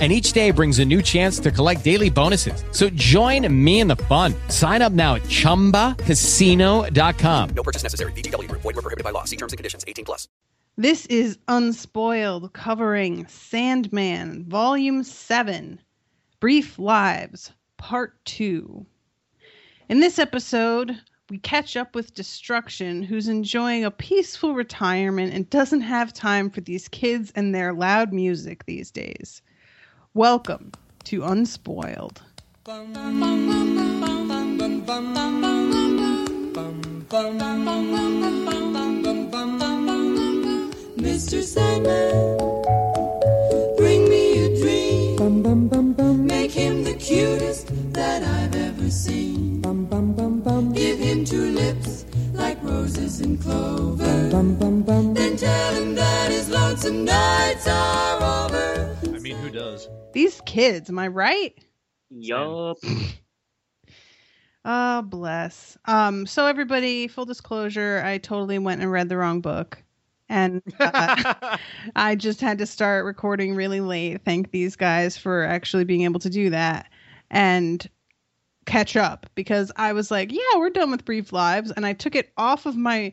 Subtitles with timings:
[0.00, 2.64] and each day brings a new chance to collect daily bonuses.
[2.72, 4.34] So join me in the fun.
[4.48, 7.50] Sign up now at ChumbaCasino.com.
[7.54, 8.10] No purchase necessary.
[8.12, 8.50] VGW.
[8.50, 9.22] Void were prohibited by law.
[9.22, 9.84] See terms and conditions.
[9.86, 10.26] 18 plus.
[10.76, 15.80] This is Unspoiled, covering Sandman, Volume 7,
[16.40, 18.84] Brief Lives, Part 2.
[19.88, 20.98] In this episode,
[21.30, 26.60] we catch up with Destruction, who's enjoying a peaceful retirement and doesn't have time for
[26.60, 29.42] these kids and their loud music these days.
[30.16, 30.70] Welcome
[31.06, 32.22] to Unspoiled.
[40.96, 41.42] Mr.
[41.42, 42.38] Sandman,
[43.76, 46.26] bring me a dream.
[46.28, 49.62] Make him the cutest that I've ever seen.
[50.74, 52.04] Give him two lips
[52.34, 54.04] like roses and clover.
[54.04, 58.96] Then tell him that his lonesome nights are over.
[59.02, 59.88] I mean, who does?
[60.14, 61.58] These kids, am I right?
[62.08, 62.78] Yup.
[64.64, 65.76] Oh, bless.
[65.86, 69.82] Um, so everybody, full disclosure, I totally went and read the wrong book.
[70.28, 71.56] And uh,
[71.96, 74.24] I just had to start recording really late.
[74.24, 76.88] Thank these guys for actually being able to do that
[77.30, 77.84] and
[78.66, 81.72] catch up because I was like, yeah, we're done with brief lives.
[81.72, 83.12] And I took it off of my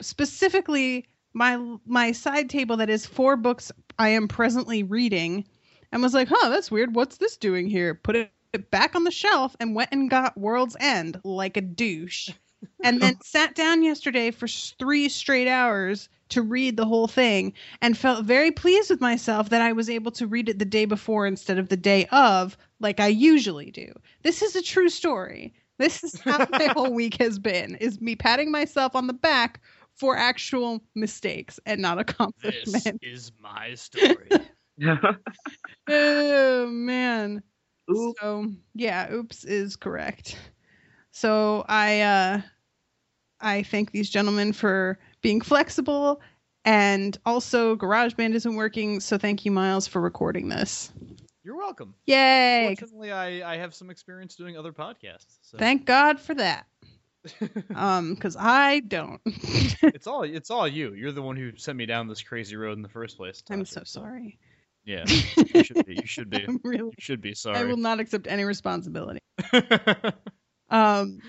[0.00, 5.44] specifically my my side table that is four books I am presently reading
[5.92, 6.94] and was like, huh, that's weird.
[6.94, 7.94] What's this doing here?
[7.94, 12.30] Put it back on the shelf and went and got World's End like a douche.
[12.84, 17.96] and then sat down yesterday for three straight hours to read the whole thing and
[17.96, 21.26] felt very pleased with myself that I was able to read it the day before
[21.26, 23.92] instead of the day of, like I usually do.
[24.22, 25.54] This is a true story.
[25.78, 29.60] This is how my whole week has been: is me patting myself on the back
[29.94, 32.72] for actual mistakes and not accomplishments.
[32.72, 33.00] This accomplishment.
[33.02, 34.28] is my story.
[35.88, 37.42] oh man.
[37.90, 38.14] Ooh.
[38.20, 40.36] So yeah, oops is correct.
[41.12, 42.40] So I uh
[43.40, 46.20] I thank these gentlemen for being flexible
[46.64, 50.92] and also GarageBand isn't working, so thank you, Miles, for recording this.
[51.42, 51.94] You're welcome.
[52.06, 52.76] Yay!
[52.76, 55.38] Fortunately, I, I have some experience doing other podcasts.
[55.40, 56.66] So Thank God for that.
[57.74, 59.20] Um, because I don't.
[59.26, 60.94] it's all it's all you.
[60.94, 63.42] You're the one who sent me down this crazy road in the first place.
[63.50, 64.38] I'm Tasha, so sorry.
[64.84, 65.04] Yeah,
[65.54, 65.94] you should be.
[65.94, 66.46] You should be.
[66.64, 67.58] Really You should be sorry.
[67.58, 69.20] I will not accept any responsibility.
[70.70, 71.20] Um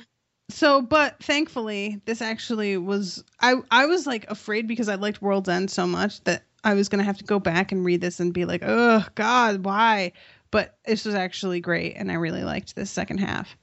[0.50, 5.50] so but thankfully this actually was I I was like afraid because I liked World's
[5.50, 8.34] End so much that I was gonna have to go back and read this and
[8.34, 10.12] be like, oh God, why?
[10.52, 13.58] But this was actually great and I really liked this second half.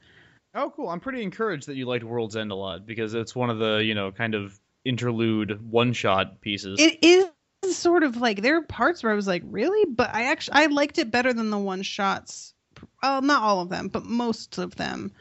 [0.55, 0.89] oh, cool.
[0.89, 3.77] I'm pretty encouraged that you liked World's End a lot because it's one of the
[3.85, 6.81] you know kind of interlude one shot pieces.
[6.81, 7.28] It is
[7.77, 9.85] sort of like there are parts where I was like, really?
[9.91, 12.55] But I actually I liked it better than the one shots.
[13.03, 15.13] Well, not all of them, but most of them.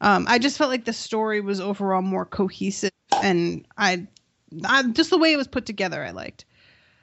[0.00, 2.92] Um, I just felt like the story was overall more cohesive,
[3.22, 4.06] and I,
[4.64, 6.44] I just the way it was put together, I liked.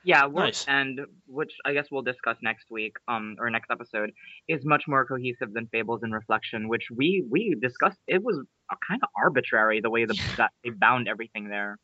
[0.06, 0.68] Yeah, World Nice.
[0.68, 4.12] End, which I guess we'll discuss next week, um, or next episode,
[4.48, 7.98] is much more cohesive than Fables and Reflection, which we we discussed.
[8.08, 8.40] It was
[8.88, 11.80] kind of arbitrary the way the, that they bound everything there.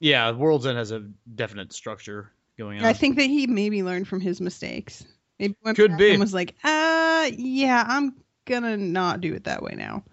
[0.00, 1.00] Yeah, World's End has a
[1.34, 2.84] definite structure going on.
[2.84, 5.04] I think that he maybe learned from his mistakes.
[5.38, 6.10] Maybe went Could back be.
[6.10, 8.14] and was like, uh, yeah, I'm
[8.46, 10.04] gonna not do it that way now.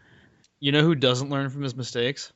[0.60, 2.32] you know who doesn't learn from his mistakes?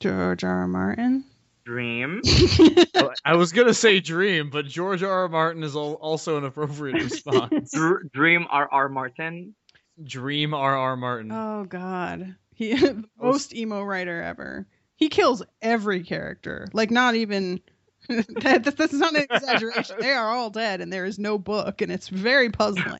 [0.00, 0.60] George R.
[0.60, 0.68] R.
[0.68, 1.24] Martin.
[1.64, 2.22] Dream.
[3.24, 5.10] I was gonna say Dream, but George R.
[5.10, 5.28] R.
[5.28, 7.72] Martin is also an appropriate response.
[7.72, 8.68] Dr- Dream R.
[8.70, 8.88] R.
[8.88, 9.54] Martin.
[10.02, 10.76] Dream R.
[10.76, 10.96] R.
[10.96, 11.30] Martin.
[11.32, 14.66] Oh God, he the most emo writer ever.
[14.98, 16.66] He kills every character.
[16.74, 17.60] Like not even
[18.08, 19.96] that, that- that's not an exaggeration.
[20.00, 22.98] they are all dead, and there is no book, and it's very puzzling.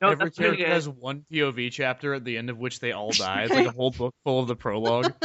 [0.00, 2.92] No, Every that's really character has one POV chapter at the end of which they
[2.92, 3.42] all die.
[3.44, 5.12] It's like a whole book full of the prologue.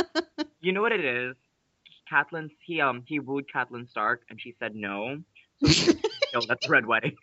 [0.62, 1.36] You know what it is?
[2.12, 5.22] Catelyn he um he wooed Catelyn Stark and she said no.
[5.64, 5.94] So he
[6.34, 7.16] killed at the Red Wedding.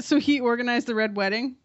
[0.00, 1.56] so he organized the red wedding.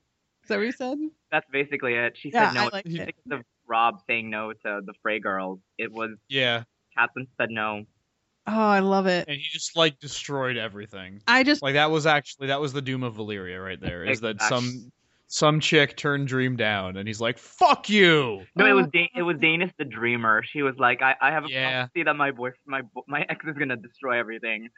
[0.44, 0.98] Is that what he said?
[1.31, 2.18] That's basically it.
[2.18, 2.62] She Yeah, said no.
[2.62, 3.15] I liked it.
[3.31, 3.42] of
[3.73, 5.59] Rob saying no to the Frey girls.
[5.79, 6.63] It was Yeah,
[6.95, 7.85] Catelyn said no.
[8.45, 9.25] Oh, I love it.
[9.27, 11.21] and he just like destroyed everything.
[11.27, 14.03] I just Like that was actually that was the doom of Valyria right there.
[14.05, 14.91] Is that some
[15.27, 18.91] some chick turned Dream down, and he's like, "Fuck you." No, it was Oh.
[18.93, 20.43] da- it was Daenys the Dreamer.
[20.43, 21.85] She was like, I, I have a Yeah.
[21.87, 24.69] prophecy that my boy my my ex is gonna destroy everything.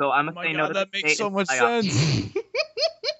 [0.00, 0.72] So I'm Oh gonna my say god, no.
[0.72, 2.32] that the makes so much sense.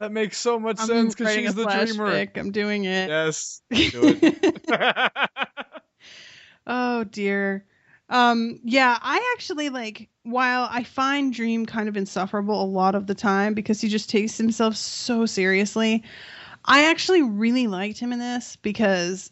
[0.00, 2.26] that makes so much I'm sense because she's the dreamer.
[2.36, 3.08] I'm doing it.
[3.08, 4.68] Yes, do it.
[6.66, 7.64] oh dear.
[8.08, 13.06] Um yeah, I actually like while I find Dream kind of insufferable a lot of
[13.06, 16.04] the time because he just takes himself so seriously,
[16.64, 19.30] I actually really liked him in this because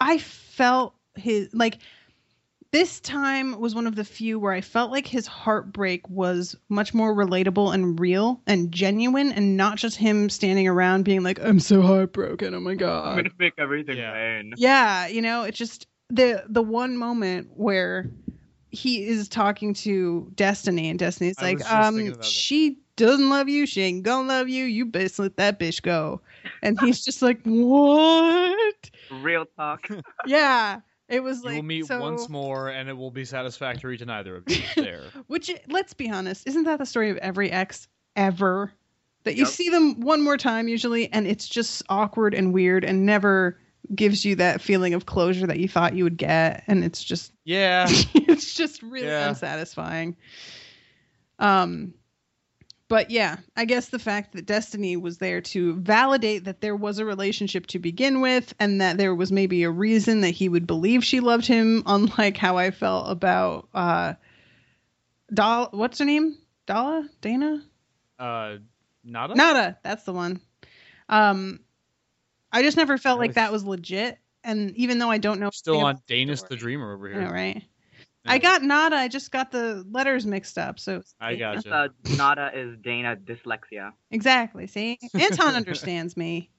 [0.00, 1.78] I felt his like
[2.76, 6.92] this time was one of the few where I felt like his heartbreak was much
[6.92, 11.58] more relatable and real and genuine and not just him standing around being like, I'm
[11.58, 12.54] so heartbroken.
[12.54, 13.06] Oh my God.
[13.06, 13.16] I'm God.
[13.16, 14.12] gonna make everything Yeah.
[14.12, 14.52] rain.
[14.58, 18.10] Yeah, you know, it's just the the one moment where
[18.68, 23.30] he is talking to Destiny and Destiny's I like, was just thinking um, she doesn't
[23.30, 26.20] love you, she ain't gonna love you, you best let that bitch go.
[26.62, 28.90] And he's just like, What?
[29.10, 29.88] Real talk.
[30.26, 30.80] Yeah.
[31.08, 34.04] It was like you will meet so, once more, and it will be satisfactory to
[34.06, 34.56] neither of you.
[34.76, 35.00] There.
[35.28, 38.72] Which let's be honest, isn't that the story of every ex ever?
[39.24, 39.48] That you Yep.
[39.48, 43.58] see them one more time usually and it's just awkward and weird and never
[43.94, 47.32] gives you that feeling of closure that you thought you would get and it's just
[47.44, 47.86] Yeah.
[48.14, 49.28] it's just really Yeah.
[49.28, 50.16] unsatisfying.
[51.38, 51.94] Um
[52.88, 56.98] but yeah, I guess the fact that Destiny was there to validate that there was
[56.98, 60.66] a relationship to begin with and that there was maybe a reason that he would
[60.66, 64.14] believe she loved him, unlike how I felt about uh
[65.32, 66.38] Dal what's her name?
[66.66, 67.08] Dala?
[67.20, 67.62] Dana?
[68.18, 68.56] Uh,
[69.02, 69.34] Nada.
[69.34, 70.40] Nada, that's the one.
[71.08, 71.60] Um
[72.52, 74.18] I just never felt like that was legit.
[74.44, 77.20] And even though I don't know Still on Daenys the Dreamer over here.
[77.20, 77.64] know, right?
[78.26, 78.32] Yeah.
[78.32, 78.96] I got Nada.
[78.96, 80.78] I just got the letters mixed up.
[80.78, 81.72] So I gotcha.
[81.72, 83.92] Uh, Nada is Dana dyslexia.
[84.10, 84.66] exactly.
[84.66, 86.50] See, Anton understands me.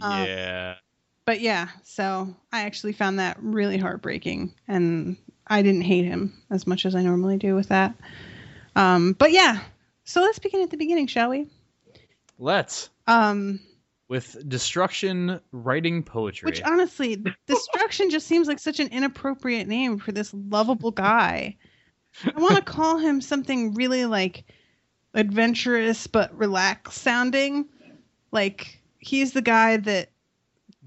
[0.00, 0.74] um, yeah.
[1.24, 5.16] But yeah, so I actually found that really heartbreaking, and
[5.46, 7.94] I didn't hate him as much as I normally do with that.
[8.74, 9.60] Um, but yeah,
[10.04, 11.48] so let's begin at the beginning, shall we?
[12.38, 13.60] Let's Um,
[14.12, 16.44] with destruction writing poetry.
[16.46, 17.16] which honestly,
[17.46, 21.56] destruction just seems like such an inappropriate name for this lovable guy.
[22.22, 24.44] I want to call him something really like
[25.14, 27.64] adventurous but relaxed sounding.
[28.32, 30.10] Like he's the guy that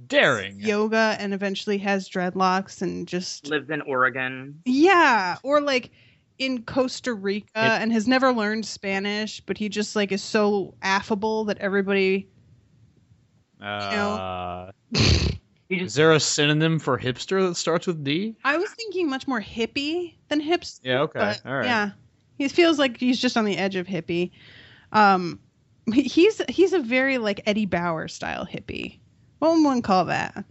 [0.07, 0.59] Daring.
[0.59, 4.61] yoga and eventually has dreadlocks and just Lives in Oregon.
[4.65, 5.89] yeah, or like
[6.37, 10.75] in Costa Rica It- and has never learned Spanish, but he just like is so
[10.83, 12.27] affable that everybody
[13.61, 14.71] Uh,
[15.69, 18.35] He is there a synonym for hipster that starts with D?
[18.43, 20.79] I was thinking much more hippie than hipster.
[20.83, 21.01] Yeah.
[21.01, 21.19] Okay.
[21.19, 21.65] All right.
[21.65, 21.91] yeah,
[22.37, 24.31] he feels like he's just on the edge of hippie.
[24.91, 25.39] Um,
[25.91, 28.99] he's he's a very like Eddie Bauer style hippie.
[29.39, 30.45] What would one call that?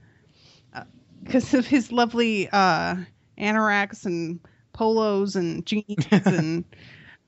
[1.22, 2.96] Because of his lovely uh,
[3.38, 4.40] anoraks and
[4.72, 6.64] polos and jeans and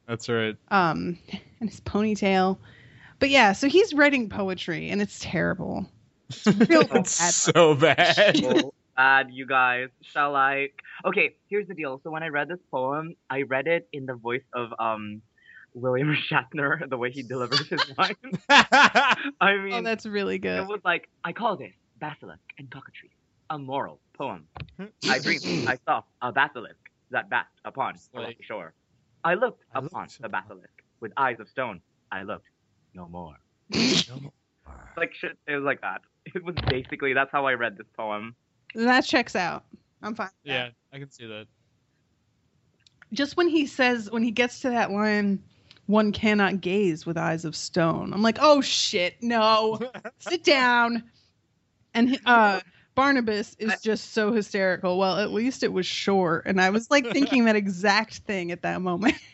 [0.08, 0.56] That's right.
[0.68, 1.18] um
[1.60, 2.58] and his ponytail.
[3.18, 5.86] But yeah, so he's writing poetry and it's terrible.
[6.28, 7.06] It's real bad.
[7.06, 8.36] So bad.
[8.36, 9.88] so bad, you guys.
[10.02, 10.68] Shall I?
[11.04, 12.00] Okay, here's the deal.
[12.04, 15.22] So when I read this poem, I read it in the voice of um
[15.74, 18.16] William Shatner, the way he delivers his lines.
[18.48, 20.58] I mean, Oh, that's really good.
[20.58, 23.12] it was like I call this basilisk and cockatrice
[23.50, 24.44] a moral poem.
[25.08, 26.76] I dreamed I saw a basilisk
[27.12, 28.74] that basked upon the Like- rocky shore.
[29.24, 30.70] I looked I upon looked the basilisk
[31.00, 31.80] with eyes of stone.
[32.12, 32.46] I looked
[33.70, 34.32] no more.
[34.96, 36.00] Like shit, it was like that.
[36.34, 38.34] It was basically that's how I read this poem.
[38.74, 39.64] That checks out.
[40.02, 40.28] I'm fine.
[40.44, 40.52] with that.
[40.52, 41.46] yeah, I can see that.
[43.12, 45.42] just when he says when he gets to that line
[45.86, 49.78] one cannot gaze with eyes of stone i'm like oh shit no
[50.18, 51.04] sit down
[51.94, 52.60] and uh
[52.96, 56.90] barnabas is I- just so hysterical well at least it was short and i was
[56.90, 59.14] like thinking that exact thing at that moment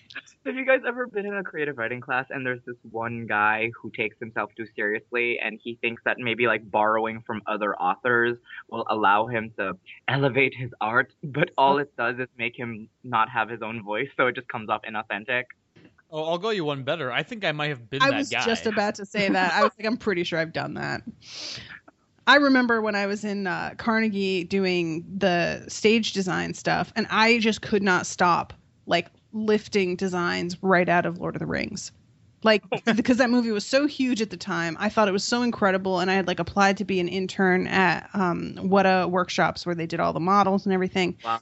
[0.44, 3.70] Have you guys ever been in a creative writing class and there's this one guy
[3.80, 8.36] who takes himself too seriously and he thinks that maybe like borrowing from other authors
[8.68, 9.74] will allow him to
[10.08, 14.08] elevate his art, but all it does is make him not have his own voice,
[14.16, 15.44] so it just comes off inauthentic.
[16.10, 17.10] Oh, I'll go you one better.
[17.12, 18.44] I think I might have been i that was guy.
[18.44, 21.02] just about to say that i was like i'm pretty sure i've done that
[22.26, 27.38] I remember when I was in uh, Carnegie doing the stage design stuff, and I
[27.38, 28.52] just could not stop
[28.86, 31.92] like lifting designs right out of Lord of the Rings.
[32.44, 32.62] Like
[32.96, 36.00] because that movie was so huge at the time, I thought it was so incredible,
[36.00, 39.86] and I had like applied to be an intern at um, Weta workshops where they
[39.86, 41.40] did all the models and everything, Wow,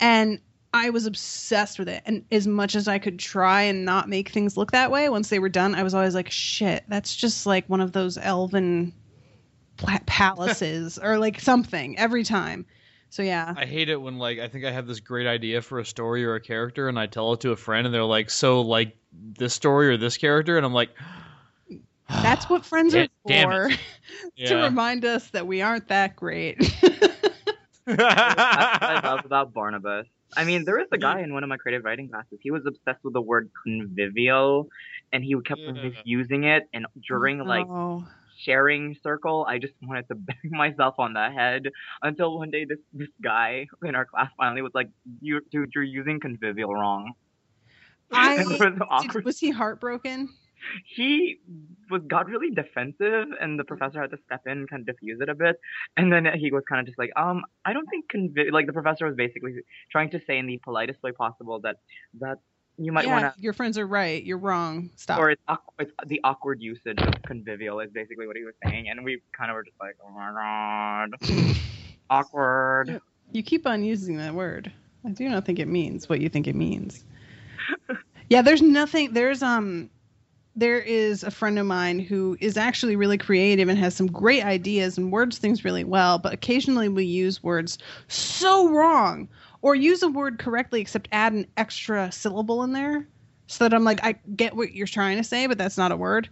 [0.00, 0.40] and
[0.74, 2.02] I was obsessed with it.
[2.04, 5.30] And as much as I could try and not make things look that way, once
[5.30, 8.92] they were done, I was always like, shit, that's just like one of those elven
[10.06, 12.66] palaces or like something every time.
[13.10, 13.54] So yeah.
[13.56, 16.24] I hate it when like I think I have this great idea for a story
[16.24, 18.96] or a character and I tell it to a friend and they're like, "So like
[19.12, 20.90] this story or this character?" and I'm like,
[22.08, 23.66] That's what friends are Damn for.
[23.68, 23.78] it.
[24.46, 24.64] to yeah.
[24.64, 26.58] remind us that we aren't that great.
[27.86, 30.06] That's what I love about Barnabas.
[30.36, 32.38] I mean, there was a guy in one of my creative writing classes.
[32.42, 34.68] He was obsessed with the word convivial,
[35.12, 35.72] and he kept Yeah.
[35.72, 36.68] misusing it.
[36.72, 38.06] And during like oh.
[38.46, 41.64] Sharing circle, I just wanted to bang myself on the head
[42.02, 44.88] until one day this this guy in our class finally was like,
[45.20, 47.12] "You, dude, you're using convivial wrong."
[48.12, 50.28] I, was was he heartbroken?
[50.84, 51.38] he
[51.90, 55.20] was got really defensive and the professor had to step in and kind of diffuse
[55.20, 55.56] it a bit
[55.96, 58.72] and then he was kind of just like um i don't think convi- like the
[58.72, 59.52] professor was basically
[59.90, 61.76] trying to say in the politest way possible that
[62.18, 62.38] that
[62.78, 64.22] you might yeah, want to your friends are right.
[64.24, 64.90] You're wrong.
[64.96, 65.18] Stop.
[65.18, 65.42] or it's,
[65.78, 69.50] it's the awkward usage of convivial is basically what he was saying and we kind
[69.50, 71.56] of were just like oh my god
[72.10, 73.00] awkward
[73.32, 74.72] You keep on using that word.
[75.04, 77.04] I do not think it means what you think it means.
[78.28, 79.12] yeah, there's nothing.
[79.12, 79.88] There's um,
[80.56, 84.44] there is a friend of mine who is actually really creative and has some great
[84.44, 87.78] ideas and words things really well, but occasionally we use words
[88.08, 89.28] so wrong
[89.62, 93.06] or use a word correctly except add an extra syllable in there
[93.46, 95.96] so that I'm like I get what you're trying to say, but that's not a
[95.96, 96.28] word.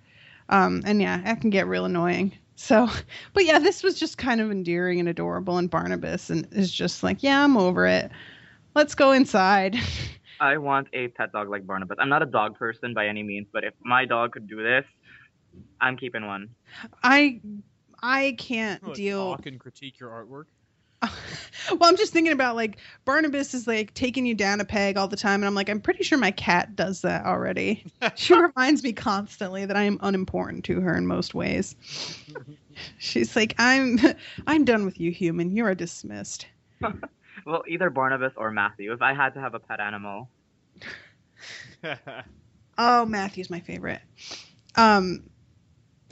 [0.48, 2.32] Um, and yeah, that can get real annoying.
[2.56, 2.88] So,
[3.32, 5.58] but yeah, this was just kind of endearing and adorable.
[5.58, 8.10] And Barnabas and is just like, yeah, I'm over it.
[8.74, 9.76] Let's go inside.
[10.40, 13.46] i want a pet dog like barnabas i'm not a dog person by any means
[13.52, 14.84] but if my dog could do this
[15.80, 16.48] i'm keeping one
[17.02, 17.40] I
[18.02, 19.30] I can't What, deal.
[19.30, 20.44] talk and critique your artwork.
[21.70, 25.08] well, I'm just thinking about like Barnabas is like taking you down a peg all
[25.08, 27.84] the time, and I'm like, I'm pretty sure my cat does that already.
[28.14, 31.76] she reminds me constantly that I am unimportant to her in most ways.
[32.98, 33.98] She's like, I'm
[34.46, 35.54] I'm done with you, human.
[35.56, 36.46] You are dismissed.
[37.46, 40.28] well either barnabas or matthew if i had to have a pet animal
[42.78, 44.00] Oh, Matthew's my favorite.
[44.76, 45.24] Um,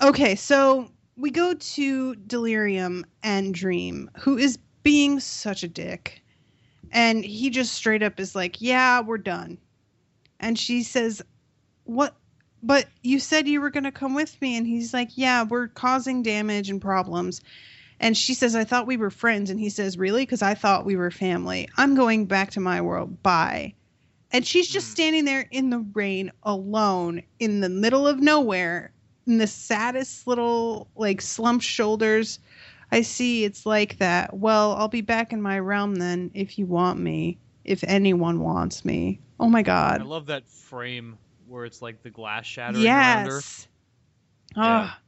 [0.00, 6.22] okay, so we go to Delirium and Dream, who is being such a dick.
[6.92, 9.58] And he just straight up is like, Yeah, we're done.
[10.40, 11.22] And she says,
[11.84, 12.14] What?
[12.62, 14.56] But you said you were going to come with me.
[14.56, 17.40] And he's like, Yeah, we're causing damage and problems.
[18.00, 19.48] And she says, I thought we were friends.
[19.50, 20.22] And he says, Really?
[20.22, 21.68] Because I thought we were family.
[21.76, 23.22] I'm going back to my world.
[23.22, 23.74] Bye.
[24.32, 24.92] And she's just Hmm.
[24.92, 28.92] standing there in the rain alone in the middle of nowhere
[29.26, 32.38] in the saddest little like slumped shoulders.
[32.92, 34.36] I see it's like that.
[34.36, 37.38] Well, I'll be back in my realm then if you want me.
[37.64, 39.18] If anyone wants me.
[39.40, 40.00] Oh my god.
[40.00, 41.16] I love that frame
[41.48, 43.34] where it's like the glass shattering around her.
[43.36, 43.68] Yes.
[44.56, 44.62] Yeah.
[44.62, 44.98] Ah.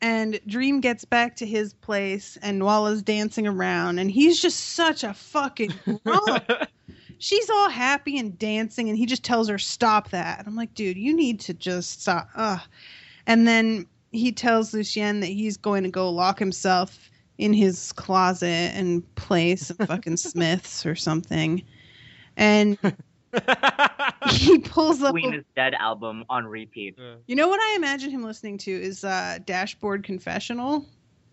[0.00, 5.02] And Dream gets back to his place and Nuala's dancing around and he's just such
[5.02, 5.72] a fucking
[6.04, 6.44] grump.
[7.18, 10.72] she's all happy and dancing and he just tells her stop that and i'm like
[10.74, 12.60] dude you need to just stop Ugh.
[13.26, 18.72] and then he tells lucien that he's going to go lock himself in his closet
[18.74, 21.62] and play some fucking smiths or something.
[22.36, 22.78] And
[24.30, 26.98] he pulls up queen is dead album on repeat.
[27.26, 30.86] You know what i imagine him listening to is uh dashboard confessional.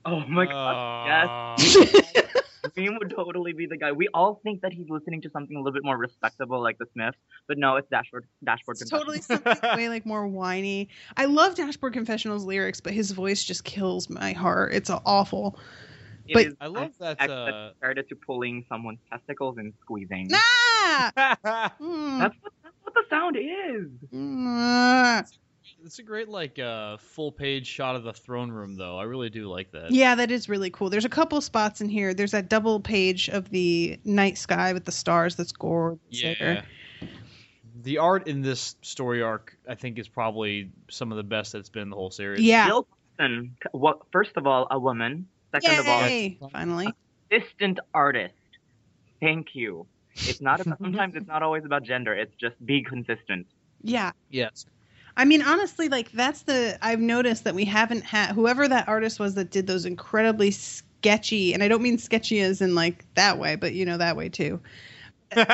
[0.06, 0.76] Oh my god
[1.28, 2.22] Aw.
[2.74, 3.92] Dream would totally be the guy.
[3.92, 6.86] We all think that he's listening to something a little bit more respectable, like the
[6.94, 7.18] Smiths,
[7.48, 8.26] but no, it's Dashboard.
[8.44, 8.78] Dashboard.
[8.82, 10.90] It's totally something way like more whiny.
[11.18, 14.74] I love Dashboard Confessional's lyrics, but his voice just kills my heart.
[14.74, 15.58] It's awful.
[16.28, 17.18] It but- is I love that.
[17.20, 17.72] ex- Uh...
[17.74, 20.30] compared it to pulling someone's testicles and squeezing.
[20.34, 21.12] Ah!
[21.82, 22.20] Mm.
[22.20, 23.90] That's what that's what the sound is.
[24.14, 25.26] Mm.
[25.86, 28.98] It's a great like uh, full page shot of the throne room, though.
[28.98, 29.92] I really do like that.
[29.92, 30.90] Yeah, that is really cool.
[30.90, 32.14] There's a couple spots in here.
[32.14, 36.00] There's that double page of the night sky with the stars that's gorgeous.
[36.10, 36.34] Yeah.
[36.40, 36.64] there.
[37.84, 41.70] The art in this story arc, I think, is probably some of the best that's
[41.70, 42.42] been in the whole series.
[42.42, 42.68] Yeah.
[42.68, 42.88] Jill
[43.18, 44.00] Thompson, what?
[44.12, 45.28] First of all, a woman.
[45.52, 46.38] Second of all, Yay!
[46.52, 46.94] Finally.
[47.30, 48.34] distant artist.
[49.22, 49.86] Thank you.
[50.16, 52.14] It's not about, sometimes it's not always about gender.
[52.14, 53.46] It's just be consistent.
[53.84, 54.12] Yeah.
[54.32, 54.66] Yes.
[55.18, 59.20] I mean, honestly, like that's the I've noticed that we haven't had whoever that artist
[59.20, 63.40] was that did those incredibly sketchy, and I don't mean sketchy as in like that
[63.40, 64.60] way, but you know that way too.
[65.36, 65.48] but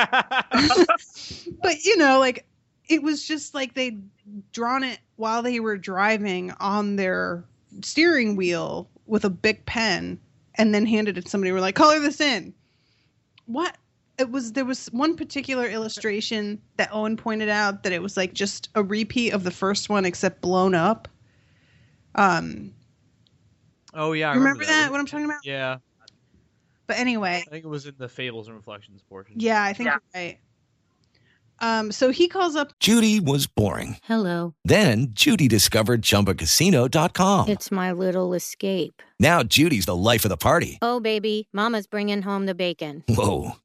[1.84, 2.44] you know, like
[2.88, 4.02] it was just like they'd
[4.52, 7.44] drawn it while they were driving on their
[7.82, 10.18] steering wheel with a big pen,
[10.56, 11.52] and then handed it to somebody.
[11.52, 12.52] We're like, color this in.
[13.46, 13.76] What?
[14.18, 18.34] It was there was one particular illustration that Owen pointed out that it was like
[18.34, 21.08] just a repeat of the first one except blown up.
[22.14, 22.72] Um,
[23.94, 24.90] oh yeah, I remember, that?
[24.90, 25.44] What I'm talking about?
[25.44, 25.78] Yeah,
[26.86, 29.36] But anyway, I think it was in the Fables and Reflections portion.
[29.38, 29.96] yeah, I think Yeah.
[30.14, 30.38] you're right.
[31.58, 33.96] Um, so he calls up Judy was boring.
[34.02, 34.52] Hello.
[34.64, 37.48] Then Judy discovered ChumbaCasino.com.
[37.48, 39.00] It's my little escape.
[39.20, 40.78] Now Judy's the life of the party.
[40.82, 43.04] Oh, baby, Mama's bringing home the bacon.
[43.08, 43.52] Whoa,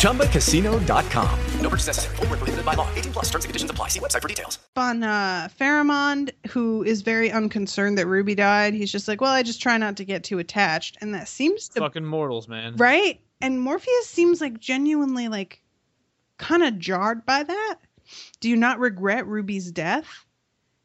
[0.00, 1.38] ChumbaCasino.com.
[1.60, 2.16] No purchase necessary.
[2.16, 2.88] Void where prohibited by law.
[2.94, 3.88] 18 plus terms and conditions apply.
[3.88, 4.58] See website for details.
[4.76, 8.74] on uh, Pharamond, who is very unconcerned that Ruby died.
[8.74, 11.68] He's just like, well, I just try not to get too attached, and that seems
[11.70, 12.76] to Fucking mortals, man.
[12.76, 13.20] right.
[13.42, 15.62] And Morpheus seems like genuinely like
[16.38, 17.76] kind of jarred by that.
[18.40, 20.26] Do you not regret Ruby's death?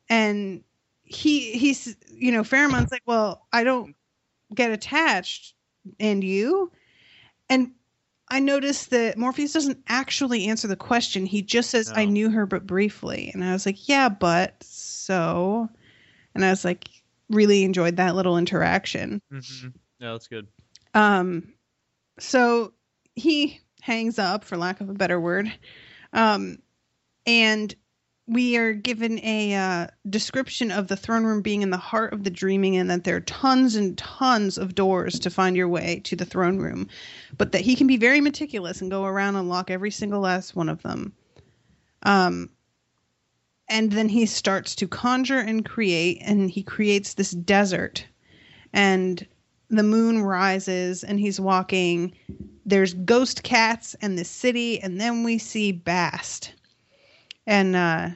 [0.10, 0.64] And
[1.04, 3.96] he he's you know Pharamond's like, well, I don't
[4.54, 5.54] get attached,
[6.00, 6.72] and you,
[7.50, 7.72] and
[8.30, 11.26] I noticed that Morpheus doesn't actually answer the question.
[11.26, 15.70] He just says, "I knew her, but briefly," and I was like, "Yeah, but so,"
[16.34, 16.88] and I was like,
[17.30, 19.22] really enjoyed that little interaction.
[19.30, 19.68] hmm
[20.00, 20.48] Yeah, that's good.
[20.94, 21.54] Um,
[22.20, 22.74] so
[23.16, 25.52] he hangs up, for lack of a better word,
[26.14, 26.58] um,
[27.28, 27.74] and
[28.28, 32.24] we are given a uh, description of the throne room being in the heart of
[32.24, 36.02] the dreaming, and that there are tons and tons of doors to find your way
[36.06, 36.88] to the throne room,
[37.38, 40.56] but that he can be very meticulous and go around and lock every single last
[40.56, 41.14] one of them.
[42.04, 42.50] Um,
[43.68, 48.06] and then he starts to conjure and create, and he creates this desert,
[48.74, 49.26] and
[49.70, 52.14] the moon rises and he's walking
[52.66, 56.54] there's ghost cats and the city and then we see bast
[57.48, 58.10] and uh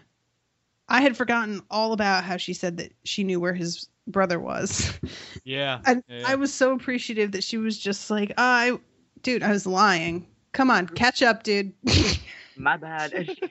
[0.88, 5.00] i had forgotten all about how she said that she knew where his brother was
[5.44, 5.82] Yeah.
[5.86, 6.24] and yeah.
[6.28, 8.78] i was so appreciative that she was just like i
[9.22, 11.74] dude i was lying come on catch up dude
[12.58, 13.14] My bad.
[13.14, 13.42] And she-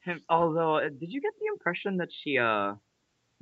[0.00, 2.72] him- Although, uh, did you get the impression that she uh?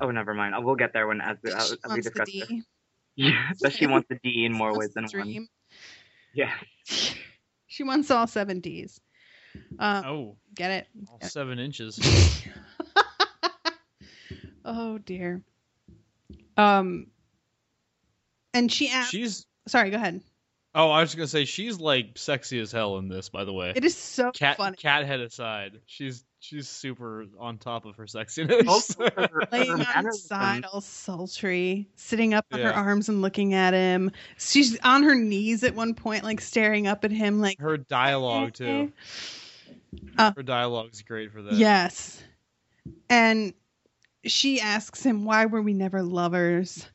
[0.01, 0.57] Oh, never mind.
[0.57, 2.41] Uh, We'll get there when as, we- as, She as we wants the discuss D.
[2.41, 2.65] this.
[3.15, 5.47] Yeah, that she wants the D in more ways than one.
[6.35, 6.51] Yeah.
[7.69, 9.01] she wants all seven d's
[9.79, 11.99] uh, oh, get it all seven inches.
[14.65, 15.43] oh dear
[16.57, 17.09] um
[18.55, 19.45] and she asked She's.
[19.67, 20.21] sorry go ahead
[20.75, 23.29] Oh, I was gonna say she's like sexy as hell in this.
[23.29, 27.59] By the way, it is so cat funny cat head aside, she's she's super on
[27.59, 28.67] top of her sexiness.
[28.67, 33.11] Also, her, her laying on the mannerisms- side all sultry sitting up on her arms
[33.11, 37.11] and looking at him she's on her knees at one point like staring up at
[37.11, 38.91] him like her dialogue too.
[40.19, 41.55] Uh, Her dialogue's great for that.
[41.55, 42.23] yes
[43.11, 43.53] and
[44.25, 46.87] she asks him why were we never lovers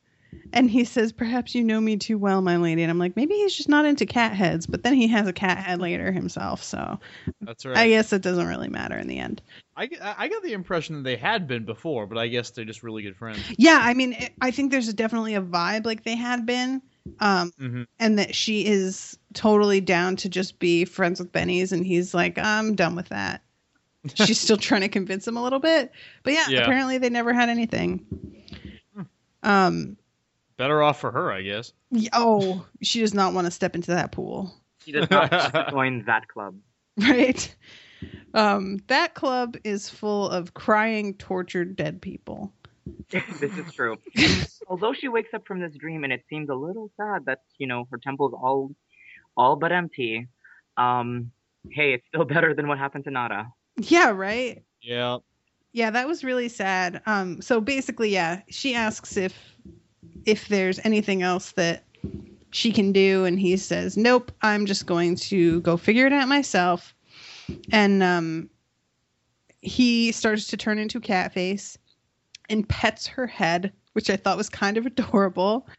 [0.53, 3.33] and he says perhaps you know me too well my lady and i'm like maybe
[3.35, 6.61] he's just not into cat heads but then he has a cat head later himself
[6.63, 6.99] so
[7.41, 7.77] that's right.
[7.77, 9.41] i guess it doesn't really matter in the end
[9.79, 12.81] I, I got the impression that they had been before, but I guess they're just
[12.81, 13.41] really good friends.
[13.59, 16.81] yeah i mean it, i think there's definitely a vibe like they had been
[17.19, 21.85] um hmm and that she is totally down to just be friends with benny's and
[21.85, 23.41] he's like i'm done with that.
[24.13, 25.91] She's still trying to convince him a little bit
[26.23, 26.61] but yeah, Yeah.
[26.61, 28.05] apparently they never had anything.
[29.43, 29.97] Um
[30.57, 31.73] Better off for her, I guess.
[32.13, 34.53] oh she does not want to step into that pool.
[34.85, 36.55] She does not want to join that club.
[36.97, 37.55] right?
[38.33, 42.53] Um that club is full of crying tortured dead people
[43.09, 43.97] this is true.
[44.67, 47.67] Although she wakes up from this dream and it seems a little sad that you
[47.67, 48.71] know her temple is all,
[49.35, 50.27] all but empty.
[50.77, 51.31] Um,
[51.71, 53.47] hey, it's still better than what happened to Nada.
[53.77, 55.17] yeah right Yeah.
[55.73, 57.01] Yeah, that was really sad.
[57.05, 59.37] Um, so basically, yeah, she asks if
[60.25, 61.83] if there's anything else that
[62.51, 66.27] she can do, and he says, "Nope, I'm just going to go figure it out
[66.27, 66.95] myself."
[67.71, 68.49] And um,
[69.61, 71.77] he starts to turn into Catface
[72.49, 75.67] and pets her head, which I thought was kind of adorable.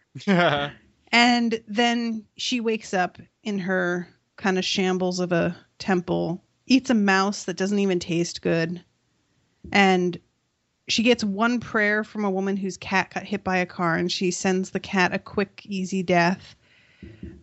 [1.10, 6.94] And then she wakes up in her kind of shambles of a temple, eats a
[6.94, 8.84] mouse that doesn't even taste good,
[9.72, 10.18] and
[10.88, 14.10] she gets one prayer from a woman whose cat got hit by a car, and
[14.10, 16.56] she sends the cat a quick, easy death.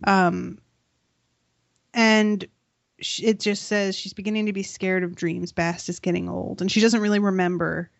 [0.04, 0.58] Um,
[1.94, 2.46] and
[2.98, 5.52] it just says she's beginning to be scared of dreams.
[5.52, 7.90] Bast is getting old, and she doesn't really remember.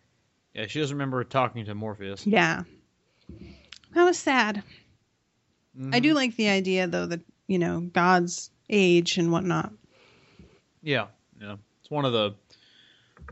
[0.57, 2.25] Yeah, she doesn't remember talking to Morpheus.
[2.25, 2.63] Yeah,
[3.93, 4.63] that was sad.
[5.91, 6.01] I Mm-hmm.
[6.01, 9.71] do like the idea, though, that you know God's age and whatnot.
[10.81, 11.07] Yeah,
[11.39, 11.57] yeah.
[11.81, 12.33] It's one of the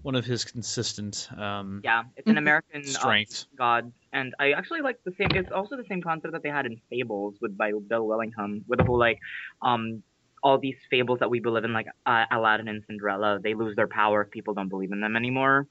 [0.03, 1.27] one of his consistent.
[1.35, 3.45] Um, Yeah, it's an American uh, Strength.
[3.57, 5.29] god, and I actually like the same.
[5.31, 8.77] It's also the same concept that they had in Fables with by Bill Willingham, with
[8.77, 9.17] the whole like,
[9.63, 10.03] um,
[10.45, 13.87] all these fables that we believe in, like uh, Aladdin and Cinderella, they lose their
[13.87, 15.65] power if people don't believe in them anymore.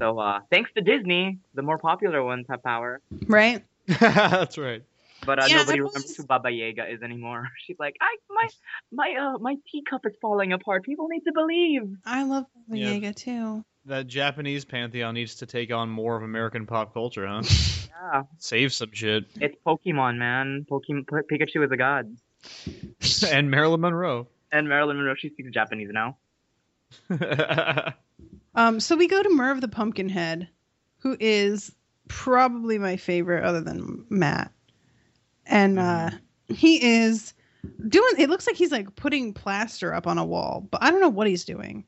[0.00, 3.00] So, uh, thanks to Disney, the more popular ones have power.
[3.28, 3.64] Right?
[3.86, 4.82] That's right.
[5.24, 7.48] But uh, Yeah, nobody that was- remembers who Baba Yaga is anymore.
[7.66, 8.48] She's like, I my
[8.92, 10.82] my uh my teacup is falling apart.
[10.84, 11.82] People need to believe.
[12.04, 12.90] I love Baba Yeah.
[12.94, 13.64] Yaga too.
[13.86, 17.42] That Japanese pantheon needs to take on more of American pop culture, huh?
[18.12, 19.24] Yeah, Save some shit.
[19.40, 20.66] it's Pokemon, man.
[20.70, 22.14] Pokemon Pikachu is a god.
[23.30, 24.28] and Marilyn Monroe.
[24.52, 26.16] And Marilyn Monroe, she speaks Japanese now.
[28.56, 30.48] Um, so we go to Merv the Pumpkinhead,
[31.00, 31.70] who is
[32.08, 34.50] probably my favorite other than Matt.
[35.44, 36.10] And uh,
[36.48, 37.34] he is
[37.86, 41.02] doing it looks like he's like putting plaster up on a wall, but I don't
[41.02, 41.84] know what he's doing.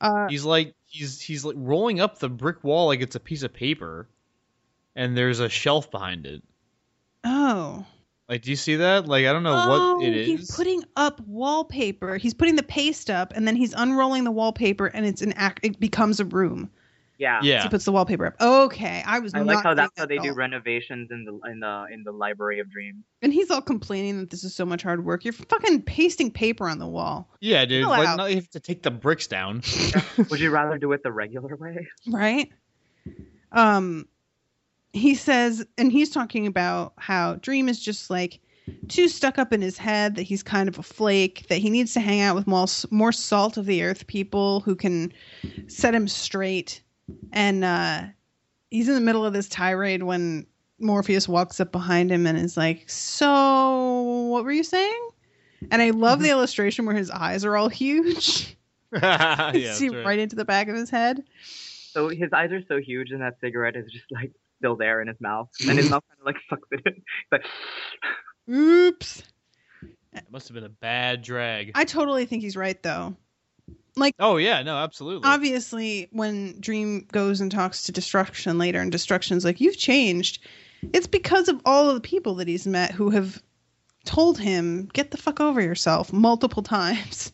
[0.00, 3.42] Uh, he's like he's he's like rolling up the brick wall like it's a piece
[3.42, 4.08] of paper,
[4.94, 6.42] and there's a shelf behind it.
[7.24, 7.84] oh.
[8.28, 9.06] Like, do you see that?
[9.06, 10.26] Like, I don't know oh, what it is.
[10.26, 12.16] he's putting up wallpaper.
[12.16, 15.60] He's putting the paste up, and then he's unrolling the wallpaper, and it's an act.
[15.62, 16.70] It becomes a room.
[17.18, 17.40] Yeah.
[17.42, 17.62] Yeah.
[17.62, 18.34] He puts the wallpaper up.
[18.40, 19.34] Okay, I was.
[19.34, 22.02] I not like how that's how they at do renovations in the in the in
[22.02, 23.04] the Library of Dreams.
[23.22, 25.24] And he's all complaining that this is so much hard work.
[25.24, 27.82] You're fucking pasting paper on the wall, yeah, dude.
[27.82, 28.16] Chill Like, out.
[28.16, 29.62] now you have to take the bricks down.
[30.30, 31.88] Would you rather do it the regular way?
[32.08, 32.50] right?
[33.52, 34.08] Um,
[34.94, 38.40] he says, and he's talking about how Dream is just like
[38.88, 41.92] too stuck up in his head that he's kind of a flake, that he needs
[41.94, 45.12] to hang out with more, more salt of the earth people who can
[45.66, 46.80] set him straight.
[47.32, 48.04] And uh,
[48.70, 50.46] he's in the middle of this tirade when
[50.78, 55.08] Morpheus walks up behind him and is like, So, what were you saying?
[55.72, 58.56] And I love the illustration where his eyes are all huge.
[58.92, 60.06] yeah, see right.
[60.06, 61.24] right into the back of his head.
[61.90, 64.32] So his eyes are so huge, and that cigarette is just like
[64.64, 66.94] still there in his mouth, and his mouth kind of like sucks it in.
[66.94, 67.44] It's like,
[68.48, 69.22] Oops.
[70.14, 71.72] It must have been a bad drag.
[71.74, 73.16] I totally think he's right though.
[73.96, 75.28] Like Oh yeah, no, absolutely.
[75.28, 80.46] Obviously, when Dream goes and talks to Destruction later, and Destruction's like, "You've changed,"
[80.92, 83.42] it's because of all of the people that he's met who have
[84.04, 87.32] told him, "Get the fuck over yourself," multiple times.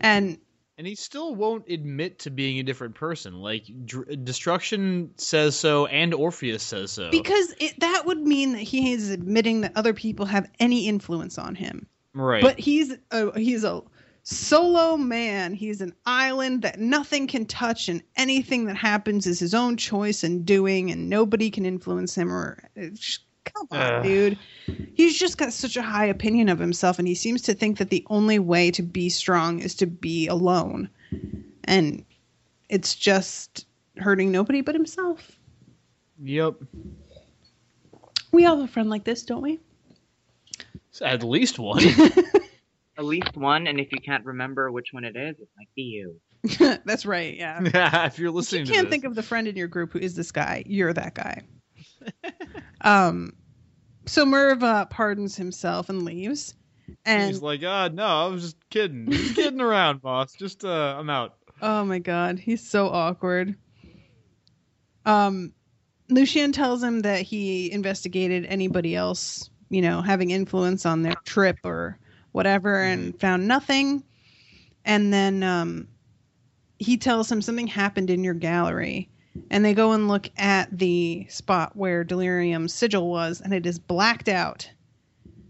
[0.00, 0.38] And
[0.76, 3.34] and he still won't admit to being a different person.
[3.34, 7.10] Like Dr- Destruction says so, and Orpheus says so.
[7.10, 11.38] because it, that would mean that he is admitting that other people have any influence
[11.38, 11.86] on him.
[12.12, 12.42] right.
[12.42, 13.82] But he's a, he's a
[14.22, 15.52] solo man.
[15.54, 20.24] He's an island that nothing can touch, and anything that happens is his own choice
[20.24, 22.32] and doing, and nobody can influence him.
[22.32, 24.02] Or uh, it's just- come on, Ugh.
[24.02, 24.38] dude.
[24.94, 27.90] He's just got such a high opinion of himself, and he seems to think that
[27.90, 30.88] the only way to be strong is to be alone,
[31.64, 32.04] and
[32.68, 33.66] it's just
[33.98, 35.38] hurting nobody but himself.
[36.22, 36.54] yep.
[38.32, 39.60] We all have a friend like this, don't we?
[41.00, 41.84] At least one.
[42.98, 45.82] at least one, and if you can't remember which one it is, it might be
[45.82, 46.20] you.
[46.84, 47.36] That's right.
[47.36, 47.60] Yeah.
[47.72, 48.06] Yeah.
[48.06, 48.92] if you're listening you to can't this.
[48.92, 50.62] think of the friend in your group who is this guy.
[50.66, 51.42] You're that guy.
[52.80, 53.34] um,
[54.06, 56.54] so Merv uh, pardons himself and leaves,
[57.04, 59.10] and He's like, ah, no, I was just kidding.
[59.10, 60.34] Just kidding around, boss.
[60.34, 61.34] Just, uh, I'm out.
[61.62, 63.56] oh my god, he's so awkward.
[65.06, 65.52] Um,
[66.08, 71.58] Lucien tells him that he investigated anybody else, you know, having influence on their trip
[71.64, 71.98] or
[72.32, 74.04] whatever, and found nothing.
[74.84, 75.88] And then um,
[76.78, 79.08] he tells him something happened in your gallery.
[79.50, 83.78] And they go and look at the spot where Delirium's sigil was, and it is
[83.78, 84.70] blacked out.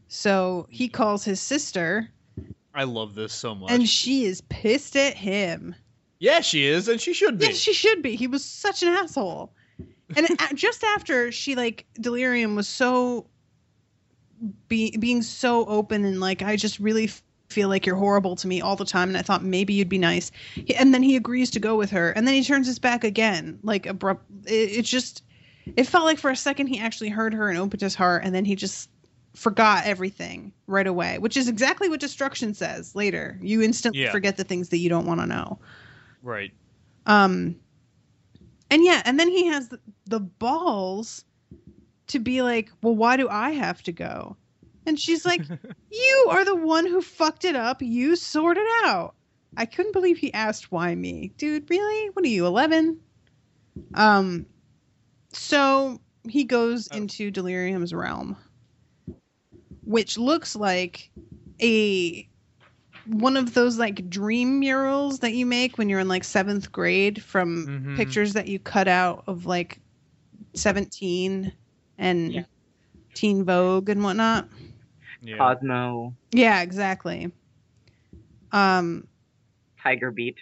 [0.08, 2.10] So he calls his sister,
[2.74, 3.70] I love this so much.
[3.70, 5.74] and she is pissed at him.
[6.18, 7.46] Yeah, she is, and she should be.
[7.46, 8.16] Yes, she should be.
[8.16, 9.52] He was such an asshole.
[10.16, 13.26] And just after she like delirium was so
[14.68, 17.10] be, being so open and like I just really
[17.54, 19.98] feel like you're horrible to me all the time and I thought maybe you'd be
[19.98, 20.30] nice.
[20.76, 23.58] And then he agrees to go with her and then he turns his back again.
[23.62, 25.22] Like abrupt it, it just
[25.76, 28.34] it felt like for a second he actually heard her and opened his heart and
[28.34, 28.90] then he just
[29.34, 33.38] forgot everything right away, which is exactly what destruction says later.
[33.40, 34.12] You instantly Yeah.
[34.12, 35.58] forget the things that you don't want to know.
[36.22, 36.52] Right.
[37.06, 37.56] Um,
[38.70, 41.24] and yeah, and then he has the, the balls
[42.08, 44.36] to be like, well, why do I have to go?
[44.86, 45.42] And she's like,
[45.90, 47.80] you are the one who fucked it up.
[47.82, 49.14] You sort it out.
[49.56, 51.32] I couldn't believe he asked why me.
[51.36, 52.10] Dude, really?
[52.10, 52.98] What are you, 11?
[53.94, 54.46] Um,
[55.32, 58.36] so he goes into Delirium's realm,
[59.84, 61.10] which looks like
[61.62, 62.28] a
[63.06, 67.22] one of those like dream murals that you make when you're in like seventh grade
[67.22, 67.96] from Mhm.
[67.96, 69.78] pictures that you cut out of like
[70.54, 71.52] 17
[71.98, 72.46] and
[73.12, 74.48] teen vogue and whatnot
[75.24, 75.38] Yeah.
[75.38, 77.32] Cosmo, yeah exactly
[78.52, 79.06] um
[79.82, 80.36] Tiger Beat.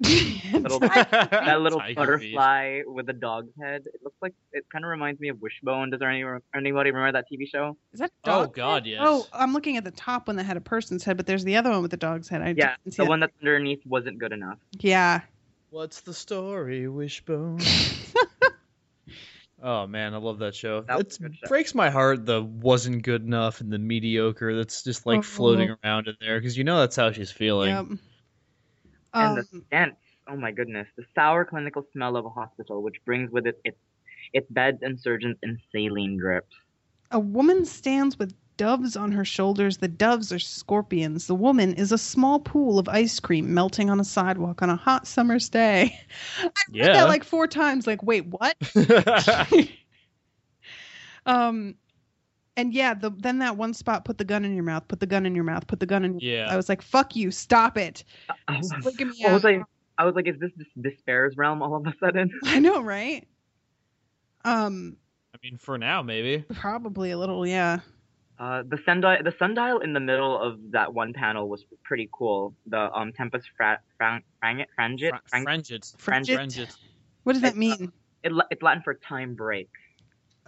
[0.00, 3.82] little, that little Tiger butterfly with a dog's head.
[3.86, 5.90] It looks like it kind of reminds me of Wishbone.
[5.90, 6.24] Does there any
[6.56, 7.76] anybody remember that TV show?
[7.92, 8.90] is that a Oh God, head?
[8.90, 9.00] yes.
[9.02, 11.56] oh i'm looking at the top one that had a person's head but there's the
[11.56, 13.08] other one with the dog's head i Yeah, didn't see the that.
[13.08, 14.58] one that's underneath wasn't good enough.
[14.80, 15.20] yeah
[15.70, 17.60] What's the story, Wishbone?
[19.62, 20.82] oh man, I love that show.
[20.82, 21.48] That It a show.
[21.48, 25.22] breaks my heart the wasn't good enough and the mediocre that's just like Oh.
[25.22, 27.70] floating around in there because you know that's how she's feeling.
[27.70, 27.86] yep.
[29.14, 29.94] and the Um, scent.
[30.28, 33.78] Oh my goodness, the sour clinical smell of a hospital, which brings with it its
[34.32, 36.54] its beds and surgeons and saline drips.
[37.10, 39.78] A woman stands with doves on her shoulders.
[39.78, 41.26] The doves are scorpions.
[41.26, 44.76] The woman is a small pool of ice cream melting on a sidewalk on a
[44.76, 45.98] hot summer's day.
[46.42, 47.86] I read that like four times.
[47.86, 48.56] Like, wait, what?
[51.26, 51.74] um,
[52.56, 55.06] and yeah, the then that one spot, put the gun in your mouth, put the
[55.06, 56.18] gun in your mouth, put the gun in.
[56.18, 56.52] Your Yeah.
[56.52, 58.04] I was like, fuck you, stop it.
[58.48, 59.50] I was, me I was out.
[59.50, 59.62] like,
[59.98, 62.30] I was like, is this despair's realm all of a sudden?
[62.44, 63.26] I know, right?
[64.44, 64.96] Um,
[65.34, 66.44] I mean, for now, maybe.
[66.54, 67.80] probably a little, yeah.
[68.42, 72.52] Uh, the sundial, the sundial in the middle of that one panel was pretty cool.
[72.66, 75.94] The um Tempus fra- fran- frangit, frangit, frang- Frangit.
[75.96, 76.36] Frangit?
[76.36, 76.76] Frangit.
[77.22, 77.92] What does that It's, uh, mean?
[78.24, 79.70] it, la- it's Latin for time break.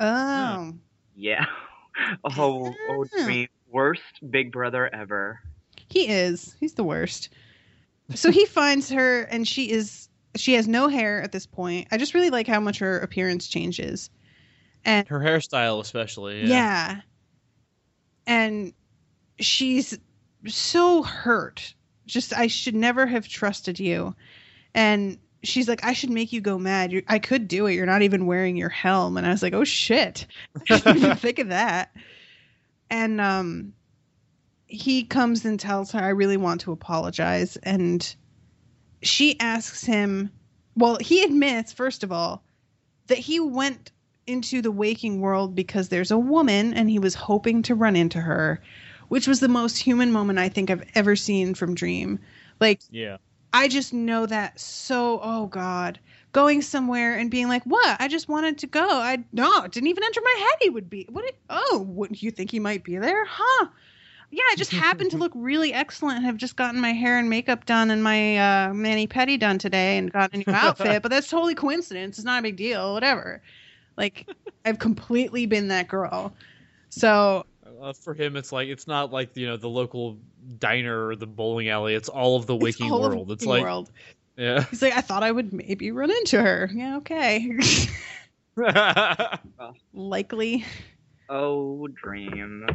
[0.00, 0.74] Oh,
[1.14, 1.44] Yeah.
[2.24, 3.24] oh, oh, Yeah.
[3.24, 3.48] dream.
[3.70, 5.38] Worst Big Brother ever.
[5.88, 6.56] He is.
[6.58, 7.28] He's the worst.
[8.16, 10.08] So he finds her, and she is.
[10.36, 11.86] She has no hair at this point.
[11.92, 14.10] I just really like how much her appearance changes.
[14.84, 16.40] And Her hairstyle, especially.
[16.40, 16.46] yeah.
[16.48, 17.00] Yeah.
[18.26, 18.72] And
[19.38, 19.98] she's
[20.46, 21.74] so hurt.
[22.06, 24.14] Just, I should never have trusted you.
[24.74, 26.92] And she's like, I should make you go mad.
[26.92, 27.74] you I could do it.
[27.74, 29.16] You're not even wearing your helm.
[29.16, 30.26] And I was like, oh shit.
[30.70, 31.94] I didn't think of that.
[32.90, 33.74] And um,
[34.66, 37.56] he comes and tells her, I really want to apologize.
[37.56, 38.14] And
[39.02, 40.30] she asks him,
[40.76, 42.42] well, he admits, first of all,
[43.06, 43.92] that he went
[44.26, 48.20] into the waking world because there's a woman and he was hoping to run into
[48.20, 48.60] her,
[49.08, 52.18] which was the most human moment I think I've ever seen from Dream.
[52.60, 53.18] Like, Yeah.
[53.52, 56.00] I just know that so, oh God.
[56.32, 57.96] Going somewhere and being like, what?
[58.00, 58.84] I just wanted to go.
[58.84, 61.06] I, no, it didn't even enter my head he would be.
[61.08, 61.24] What?
[61.24, 63.24] It, oh, wouldn't you think he might be there?
[63.24, 63.68] Huh?
[64.32, 67.30] Yeah, I just happened to look really excellent and have just gotten my hair and
[67.30, 71.02] makeup done and my uh, mani pedi done today and got a new outfit.
[71.02, 72.18] but that's totally coincidence.
[72.18, 72.94] It's not a big deal.
[72.94, 73.40] Whatever.
[73.96, 74.28] Like,
[74.64, 76.34] I've completely been that girl.
[76.90, 77.44] So
[77.80, 80.18] Uh, for him, it's like it's not like you know the local
[80.58, 81.94] diner or the bowling alley.
[81.94, 83.32] It's all of the it's waking all of world.
[83.32, 83.90] It's waking like world.
[84.36, 84.64] yeah.
[84.64, 86.70] He's like, I thought I would maybe run into her.
[86.72, 87.58] Yeah, okay.
[89.92, 90.64] Likely.
[91.28, 92.66] Oh, dream.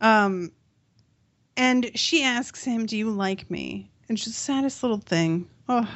[0.00, 0.50] Um,
[1.56, 5.48] and she asks him, "Do you like me?" And it's the saddest little thing.
[5.68, 5.88] Oh.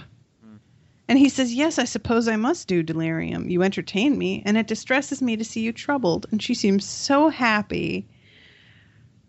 [1.12, 3.50] And he says, "Yes, I suppose I must do delirium.
[3.50, 7.28] You entertain me, and it distresses me to see you troubled." And she seems so
[7.28, 8.08] happy.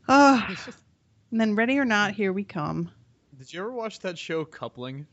[0.07, 0.47] Oh.
[1.29, 2.89] And then, ready or not, here we come.
[3.37, 5.05] Did you ever watch that show Coupling?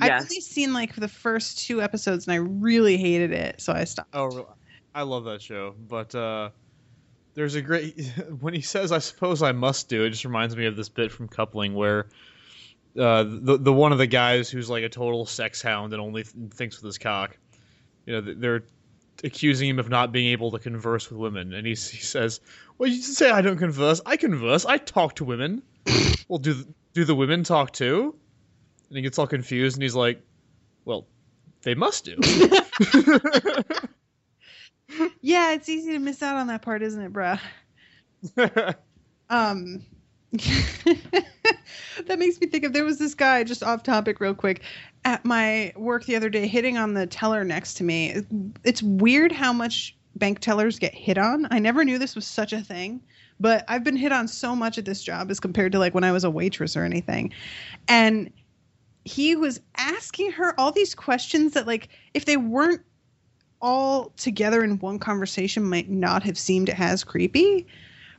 [0.00, 3.84] I've only seen like the first two episodes, and I really hated it, so I
[3.84, 4.12] stopped.
[4.12, 4.48] Oh,
[4.92, 5.76] I love that show.
[5.78, 6.50] But uh,
[7.34, 8.04] there's a great
[8.40, 11.12] when he says, "I suppose I must do." It just reminds me of this bit
[11.12, 12.08] from Coupling where
[12.98, 16.24] uh, the the one of the guys who's like a total sex hound and only
[16.24, 17.36] th- thinks with his cock.
[18.06, 18.64] You know, they're
[19.22, 22.40] accusing him of not being able to converse with women, and he he says,
[22.78, 24.00] "Well, you say I don't converse.
[24.04, 24.64] I converse.
[24.64, 25.62] I talk to women.
[26.28, 28.16] well, do th- do the women talk too?"
[28.88, 30.22] And he gets all confused and he's like,
[30.84, 31.06] "Well,
[31.62, 32.16] they must do."
[35.20, 37.38] Yeah, it's easy to miss out on that part, isn't it, bruh?
[39.30, 39.84] um
[40.32, 44.62] that makes me think of there was this guy just off topic real quick
[45.04, 48.22] at my work the other day hitting on the teller next to me.
[48.64, 51.48] It's weird how much bank tellers get hit on.
[51.50, 53.00] I never knew this was such a thing
[53.40, 56.04] but i've been hit on so much at this job as compared to like when
[56.04, 57.32] i was a waitress or anything.
[57.88, 58.30] And
[59.04, 62.82] he was asking her all these questions that like if they weren't
[63.62, 67.66] all together in one conversation might not have seemed as creepy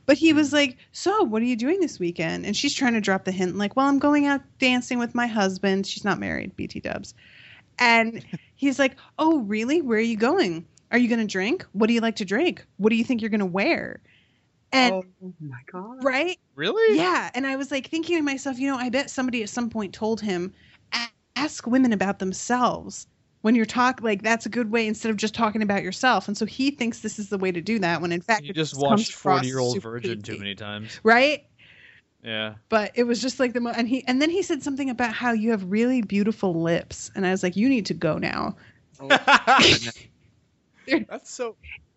[0.06, 0.54] but he was mm.
[0.54, 2.46] like, So, what are you doing this weekend?
[2.46, 5.26] And she's trying to drop the hint, like, Well, I'm going out dancing with my
[5.26, 5.86] husband.
[5.86, 7.14] She's not married, BT dubs.
[7.78, 8.24] And
[8.56, 9.82] he's like, Oh, really?
[9.82, 10.66] Where are you going?
[10.90, 11.64] Are you going to drink?
[11.72, 12.64] What do you like to drink?
[12.76, 14.00] What do you think you're going to wear?
[14.72, 16.02] And oh my god.
[16.02, 16.38] right?
[16.54, 16.96] Really?
[16.96, 17.30] Yeah.
[17.34, 19.92] And I was like thinking to myself, you know, I bet somebody at some point
[19.92, 20.52] told him,
[21.36, 23.06] ask women about themselves.
[23.42, 26.26] When you're talk like that's a good way instead of just talking about yourself.
[26.28, 28.50] And so he thinks this is the way to do that when in fact You
[28.50, 30.32] it just watched across Forty Year Old Virgin creepy.
[30.32, 31.00] too many times.
[31.02, 31.44] Right?
[32.24, 32.54] Yeah.
[32.68, 35.12] but it was just like the mo- and he and then he said something about
[35.12, 38.54] how you have really beautiful lips and i was like you need to go now
[39.00, 39.08] oh.
[41.08, 41.56] That's so.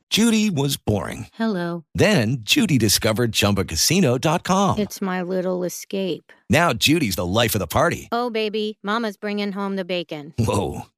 [0.10, 1.28] Judy was boring.
[1.34, 1.84] Hello.
[1.96, 4.80] Then Judy discovered ChumbaCasino.com.
[4.80, 6.32] It's my little escape.
[6.50, 8.08] Now Judy's the life of the party.
[8.12, 10.34] Oh, baby, Mama's bringing home the bacon.
[10.38, 10.84] Whoa,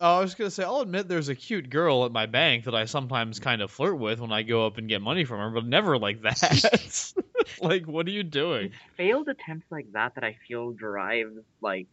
[0.00, 2.74] Oh, I was gonna say, I'll admit there's a cute girl at my bank that
[2.74, 5.50] I sometimes kind of flirt with when I go up and get money from her,
[5.50, 7.12] but never like that.
[7.60, 8.72] like, what are you doing?
[8.96, 11.88] Failed attempts like that that I feel drive like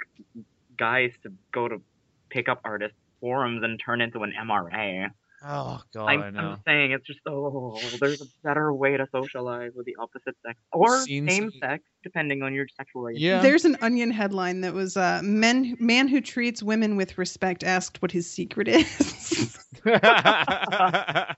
[0.78, 1.82] guys to go to
[2.30, 5.12] pick up artist forums and turn into an MRA.
[5.45, 6.39] Oh God, I'm, I know.
[6.51, 10.58] I'm saying it's just oh, there's a better way to socialize with the opposite sex
[10.71, 13.27] or Seen same some- sex, depending on your sexual orientation.
[13.38, 13.41] Yeah.
[13.41, 18.01] there's an onion headline that was uh men man who treats women with respect asked
[18.01, 21.36] what his secret is i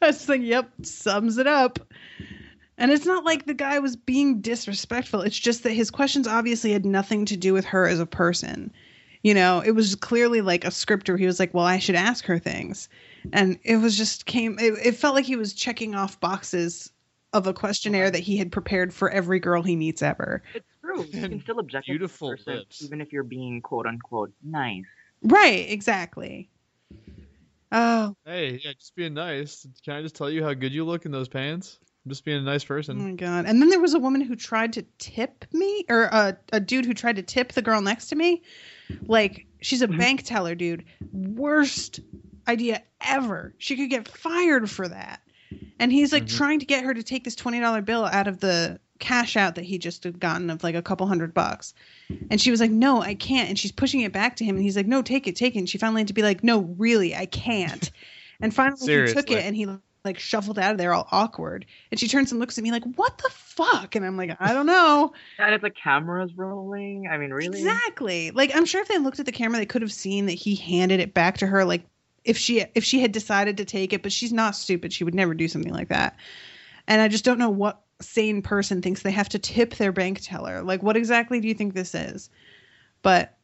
[0.00, 1.78] was like yep sums it up
[2.78, 6.72] and it's not like the guy was being disrespectful it's just that his questions obviously
[6.72, 8.72] had nothing to do with her as a person
[9.22, 11.94] you know it was clearly like a script where he was like well i should
[11.94, 12.88] ask her things
[13.32, 16.92] and it was just came it, it felt like he was checking off boxes
[17.32, 21.04] of a questionnaire that he had prepared for every girl he meets ever It's true.
[21.04, 22.82] You can still object beautiful to person, lips.
[22.82, 24.84] even if you're being quote unquote nice.
[25.22, 26.48] right exactly
[27.72, 29.66] oh hey, yeah, just being nice.
[29.84, 31.78] Can I just tell you how good you look in those pants?
[32.04, 33.00] I'm just being a nice person.
[33.00, 33.46] Oh my god!
[33.46, 36.84] And then there was a woman who tried to tip me, or a, a dude
[36.84, 38.42] who tried to tip the girl next to me.
[39.06, 40.84] Like she's a bank teller, dude.
[41.12, 42.00] Worst
[42.48, 43.54] idea ever.
[43.58, 45.20] She could get fired for that.
[45.78, 46.36] And he's like mm-hmm.
[46.36, 49.54] trying to get her to take this twenty dollar bill out of the cash out
[49.56, 51.74] that he just had gotten of like a couple hundred bucks.
[52.30, 54.64] And she was like, "No, I can't." And she's pushing it back to him, and
[54.64, 56.60] he's like, "No, take it, take it." And she finally had to be like, "No,
[56.78, 57.90] really, I can't."
[58.38, 59.66] And finally, he took it, and he
[60.04, 61.64] like shuffled out of there all awkward.
[61.90, 64.52] And she turns and looks at me like, "What the fuck?" And I'm like, "I
[64.52, 67.08] don't know." And it's like cameras rolling.
[67.10, 67.58] I mean, really?
[67.58, 68.30] Exactly.
[68.30, 70.54] Like I'm sure if they looked at the camera, they could have seen that he
[70.54, 71.64] handed it back to her.
[71.64, 71.84] Like
[72.26, 74.92] if she if she had decided to take it, but she's not stupid.
[74.92, 76.16] She would never do something like that.
[76.88, 80.20] And I just don't know what sane person thinks they have to tip their bank
[80.22, 80.62] teller.
[80.62, 82.28] Like what exactly do you think this is?
[83.02, 83.36] But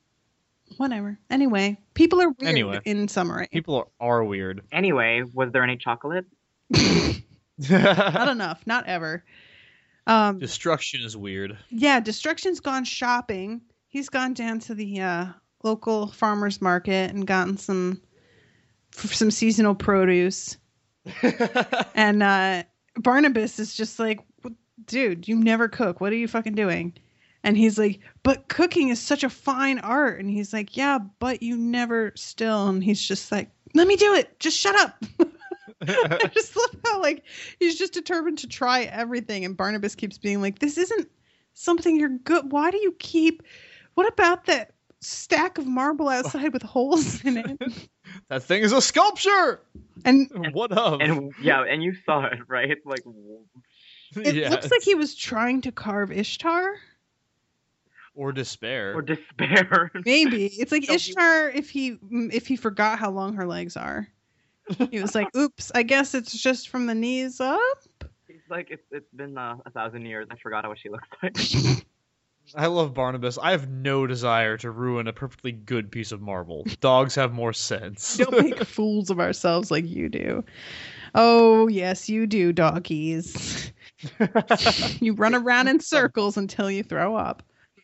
[0.77, 1.19] whatever.
[1.31, 2.81] Anyway, people are weird Anyway.
[2.85, 3.49] in summary.
[3.53, 4.63] People are, are weird.
[4.73, 6.27] Anyway, was there any chocolate?
[7.71, 8.63] not enough.
[8.67, 9.25] Not ever.
[10.07, 11.57] Um, Destruction is weird.
[11.71, 13.61] yeah, Destruction's gone shopping.
[13.89, 15.27] He's gone down to the uh,
[15.63, 18.01] local farmers market and gotten some
[18.97, 20.57] f- some seasonal produce.
[21.95, 22.63] and uh,
[22.97, 24.21] Barnabas is just like,
[24.85, 26.01] dude, you never cook.
[26.01, 26.95] What are you fucking doing?
[27.45, 30.21] And he's like, but cooking is such a fine art.
[30.21, 32.69] And he's like, yeah, but you never still.
[32.69, 34.39] And he's just like, let me do it.
[34.39, 35.05] Just shut up.
[35.89, 37.25] I just love how like
[37.59, 41.09] he's just determined to try everything, and Barnabas keeps being like, "This isn't
[41.55, 42.53] something you're good.
[42.53, 43.43] Why do you keep?
[43.95, 47.89] What about that stack of marble outside with holes in it?"
[48.29, 49.61] That thing is a sculpture.
[50.05, 51.01] And what of?
[51.01, 52.79] And yeah, and you saw it, right?
[52.85, 53.03] Like,
[54.17, 56.77] it looks like he was trying to carve Ishtar.
[58.15, 58.95] or despair.
[58.95, 59.91] or despair.
[60.05, 64.09] Maybe it's like Ishtar if he if he forgot how long her legs are.
[64.91, 67.61] He was like, "Oops, I guess it's just from the knees up."
[68.29, 70.27] He's like, it's it's been uh, a thousand years.
[70.31, 71.85] I forgot what she looks like.
[72.55, 73.39] I love Barnabas.
[73.39, 76.67] I have no desire to ruin a perfectly good piece of marble.
[76.81, 78.17] Dogs have more sense.
[78.17, 80.45] Don't make fools of ourselves like you do.
[81.15, 83.73] Oh yes, you do, doggies.
[85.01, 87.43] you run around in circles until you throw up.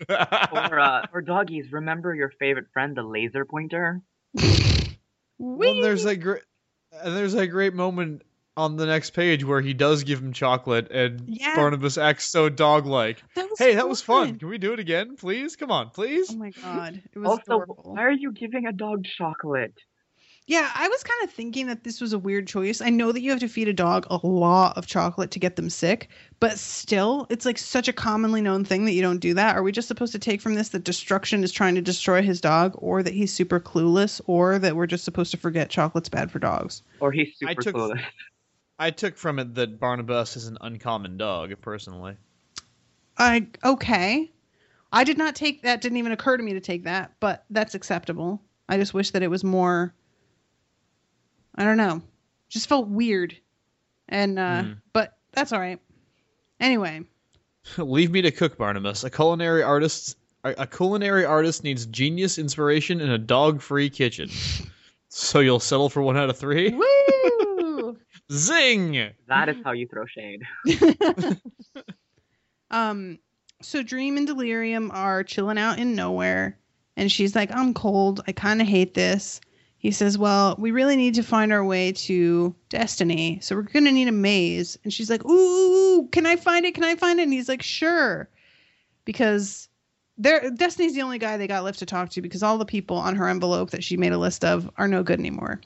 [0.08, 4.02] or uh, or doggies, remember your favorite friend, the laser pointer?
[5.40, 6.42] Well, there's a great,
[6.92, 8.22] and there's a great moment
[8.58, 11.54] on the next page where he does give him chocolate, and Yeah.
[11.54, 13.22] Barnabas acts so dog-like.
[13.36, 14.28] That was hey, that was fun.
[14.30, 14.38] fun.
[14.40, 15.54] Can we do it again, please?
[15.56, 16.28] Come on, please.
[16.30, 17.80] Oh my god, it was Also, adorable.
[17.84, 19.74] why are you giving a dog chocolate?
[20.46, 22.80] Yeah, I was kind of thinking that this was a weird choice.
[22.80, 25.56] I know that you have to feed a dog a lot of chocolate to get
[25.56, 26.08] them sick,
[26.40, 29.56] but still, it's like such a commonly known thing that you don't do that.
[29.56, 32.40] Are we just supposed to take from this that destruction is trying to destroy his
[32.40, 36.30] dog, or that he's super clueless, or that we're just supposed to forget chocolate's bad
[36.30, 36.82] for dogs?
[37.00, 38.00] Or he's I super took- clueless.
[38.78, 42.16] I took from it that Barnabas is an uncommon dog, personally.
[43.16, 44.30] I okay.
[44.92, 45.80] I did not take that.
[45.80, 48.40] Didn't even occur to me to take that, but that's acceptable.
[48.68, 49.92] I just wish that it was more.
[51.54, 52.02] I don't know.
[52.48, 53.36] Just felt weird,
[54.08, 54.72] and uh, Hmm.
[54.92, 55.80] but that's all right.
[56.60, 57.02] Anyway,
[57.78, 59.04] Leave me to cook, Barnabas.
[59.04, 64.30] A culinary artist, a culinary artist needs genius inspiration in a dog-free kitchen.
[65.08, 66.70] so you'll settle for one out of three?
[66.70, 66.84] woo!
[68.30, 69.10] Zing!
[69.26, 70.42] That is how you throw shade.
[72.70, 73.18] um,
[73.62, 76.58] so Dream and Delirium are chilling out in nowhere,
[76.96, 78.22] and she's like, "I'm cold.
[78.26, 79.40] I kind of hate this."
[79.78, 83.92] He says, "Well, we really need to find our way to Destiny, so we're gonna
[83.92, 86.74] need a maze." And she's like, "Ooh, can I find it?
[86.74, 88.28] Can I find it?" And he's like, "Sure,"
[89.04, 89.68] because
[90.18, 92.96] there Destiny's the only guy they got left to talk to because all the people
[92.96, 95.60] on her envelope that she made a list of are no good anymore.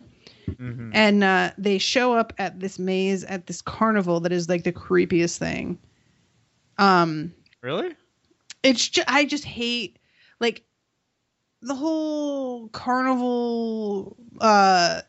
[0.95, 4.73] And uh, they show up at this maze at this carnival that is like the
[4.73, 5.79] creepiest thing.
[6.79, 7.33] Um,
[7.63, 7.95] Really?
[8.63, 9.99] it's just I just hate
[10.41, 10.65] like
[11.63, 14.17] the whole carnival.
[14.41, 15.01] Uh,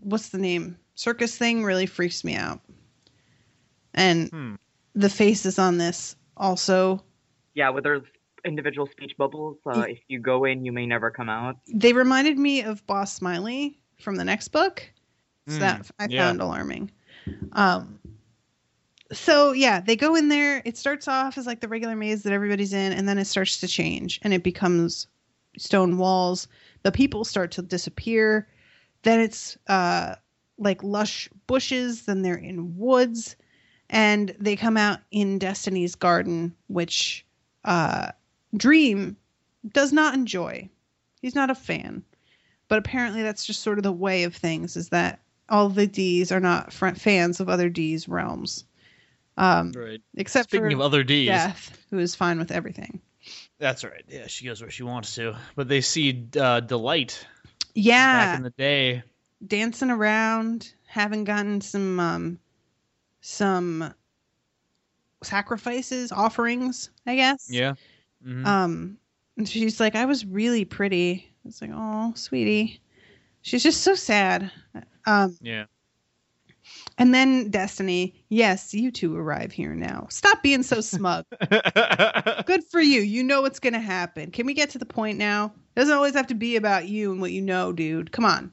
[0.00, 0.78] what's the name?
[0.94, 2.60] Circus thing really freaks me out.
[3.94, 4.54] And Hmm.
[4.94, 7.02] the faces on this also
[7.54, 8.02] Yeah, with their
[8.44, 11.56] individual speech bubbles, uh, if you go in, you may never come out.
[11.72, 14.82] they reminded me of Boss Smiley from the next book.
[15.48, 16.26] So Mm, that I yeah.
[16.26, 16.90] found alarming.
[17.52, 18.00] Um,
[19.12, 20.62] so yeah, they go in there.
[20.64, 23.60] It starts off as like the regular maze that everybody's in, and then it starts
[23.60, 25.06] to change, and it becomes
[25.56, 26.48] stone walls.
[26.82, 28.48] The people start to disappear.
[29.02, 30.16] Then it's uh,
[30.58, 32.02] like lush bushes.
[32.02, 33.36] Then they're in woods,
[33.88, 37.24] and they come out in Destiny's garden, which
[37.64, 38.10] uh,
[38.56, 39.16] Dream
[39.72, 40.68] does not enjoy.
[41.22, 42.04] He's not a fan,
[42.68, 44.76] but apparently that's just sort of the way of things.
[44.76, 48.64] Is that all the D's are not fans of other D's realms,
[49.36, 50.00] um, Right.
[50.16, 51.28] except Speaking for of other Ds.
[51.28, 53.00] Death, who is fine with everything.
[53.58, 54.04] That's right.
[54.08, 55.36] Yeah, she goes where she wants to.
[55.54, 57.26] But they see uh, Delight
[57.74, 59.02] Yeah, back in the day.
[59.46, 62.38] dancing around, having gotten some um,
[63.20, 63.92] some
[65.22, 67.48] sacrifices, offerings, I guess.
[67.50, 67.74] Yeah.
[68.24, 68.46] Mhm.
[68.46, 68.98] Um,
[69.36, 71.32] and she's like, I was really pretty.
[71.46, 72.80] It's like, oh, sweetie.
[73.42, 74.50] She's just so sad.
[75.06, 75.66] Um, yeah.
[76.98, 80.06] and then Destiny, yes, you two arrive here now.
[80.10, 81.24] Stop being so smug.
[82.46, 83.02] Good for you.
[83.02, 84.30] You know what's gonna happen.
[84.32, 85.52] Can we get to the point now?
[85.76, 88.10] It doesn't always have to be about you and what you know, dude.
[88.10, 88.50] Come on.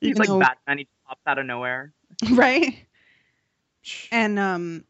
[0.00, 0.78] He's Even like though- Batman.
[0.78, 1.92] He pops out of nowhere.
[2.32, 2.84] right?
[4.12, 4.84] And um,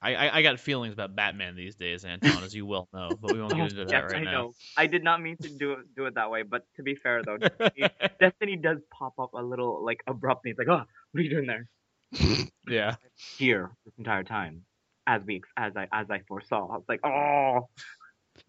[0.00, 3.32] I, I I got feelings about Batman these days, Anton, as you well know, but
[3.32, 4.30] we won't get into that yes, right I now.
[4.30, 4.54] know.
[4.76, 7.22] I did not mean to do it do it that way, but to be fair
[7.24, 7.88] though, Destiny,
[8.20, 10.50] Destiny does pop up a little like abruptly.
[10.52, 11.68] It's like, oh, what are you doing there?
[12.68, 12.96] Yeah.
[13.38, 14.62] Here this entire time,
[15.06, 16.68] as we as I as I foresaw.
[16.68, 17.68] I was like, oh,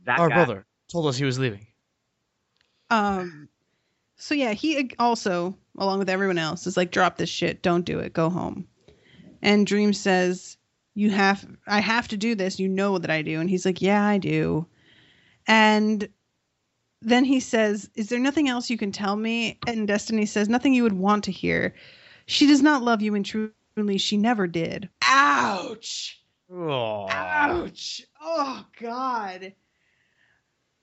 [0.06, 0.36] that Our guy.
[0.36, 1.66] brother told us he was leaving.
[2.90, 3.48] um,
[4.18, 7.62] so yeah, he also, along with everyone else, is like, drop this shit.
[7.64, 8.12] Don't do it.
[8.14, 8.68] Go home.
[9.42, 10.58] And Dream says,
[11.00, 12.60] you have, I have to do this.
[12.60, 13.40] You know that I do.
[13.40, 14.68] And he's like, yeah, I do.
[15.48, 16.10] And
[17.02, 19.58] then he says, is there nothing else you can tell me?
[19.66, 21.74] And Destiny says, nothing you would want to hear.
[22.26, 24.90] She does not love you, and truly, she never did.
[25.02, 26.22] Ouch!
[26.52, 27.08] Oh.
[27.10, 28.02] Ouch!
[28.22, 29.54] Oh, God.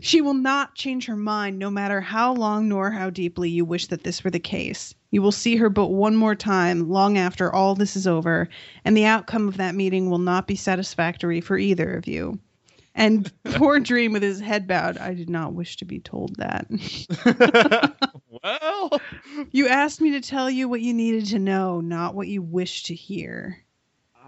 [0.00, 3.88] She will not change her mind no matter how long nor how deeply you wish
[3.88, 4.94] that this were the case.
[5.16, 8.50] You will see her but one more time long after all this is over,
[8.84, 12.38] and the outcome of that meeting will not be satisfactory for either of you.
[12.94, 16.66] And poor Dream with his head bowed, I did not wish to be told that.
[18.42, 19.00] well,
[19.52, 22.84] you asked me to tell you what you needed to know, not what you wished
[22.86, 23.64] to hear.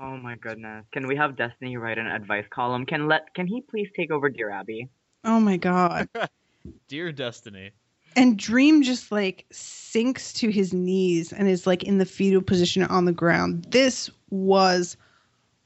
[0.01, 0.87] Oh my goodness.
[0.91, 2.87] Can we have Destiny write an advice column?
[2.87, 4.89] Can let can he please take over Dear Abby?
[5.23, 6.09] Oh my god.
[6.89, 7.73] Dear Destiny.
[8.19, 12.83] And Dream just like sinks to his knees and is like in the fetal position
[12.83, 13.67] on the ground.
[13.71, 14.97] This was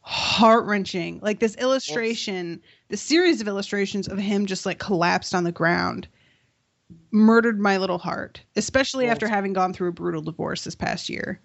[0.01, 1.21] heart wrenching.
[1.23, 6.09] Like this illustration, the series of illustrations of him just like collapsed on the ground
[7.11, 11.41] murdered my little heart, especially after having gone through a brutal divorce this past year.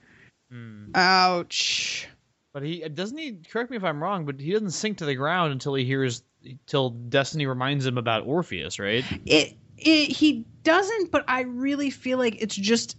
[0.51, 0.91] Hmm.
[0.95, 2.07] Ouch.
[2.53, 5.15] But he doesn't he correct me if I'm wrong, but he doesn't sink to the
[5.15, 6.23] ground until he hears
[6.65, 9.05] till Destiny reminds him about Orpheus, right?
[9.25, 12.97] It it he doesn't, but I really feel like it's just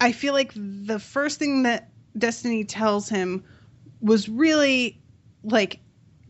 [0.00, 3.44] I feel like the first thing that Destiny tells him
[4.00, 5.00] was really
[5.42, 5.80] like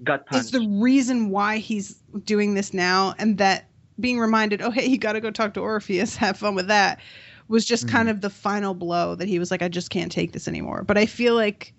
[0.02, 0.44] Gut punch.
[0.44, 3.68] is the reason why he's doing this now and that
[4.00, 7.00] being reminded, oh hey, you gotta go talk to Orpheus, have fun with that,
[7.48, 7.96] was just mm-hmm.
[7.96, 10.82] kind of the final blow that he was like, I just can't take this anymore.
[10.84, 11.74] But I feel like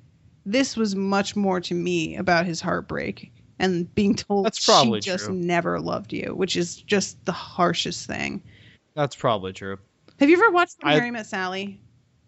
[0.45, 5.09] this was much more to me about his heartbreak and being told That's probably she
[5.11, 5.35] just true.
[5.35, 8.41] never loved you, which is just the harshest thing.
[8.95, 9.77] That's probably true.
[10.19, 11.79] Have you ever watched When I- Harry Met Sally?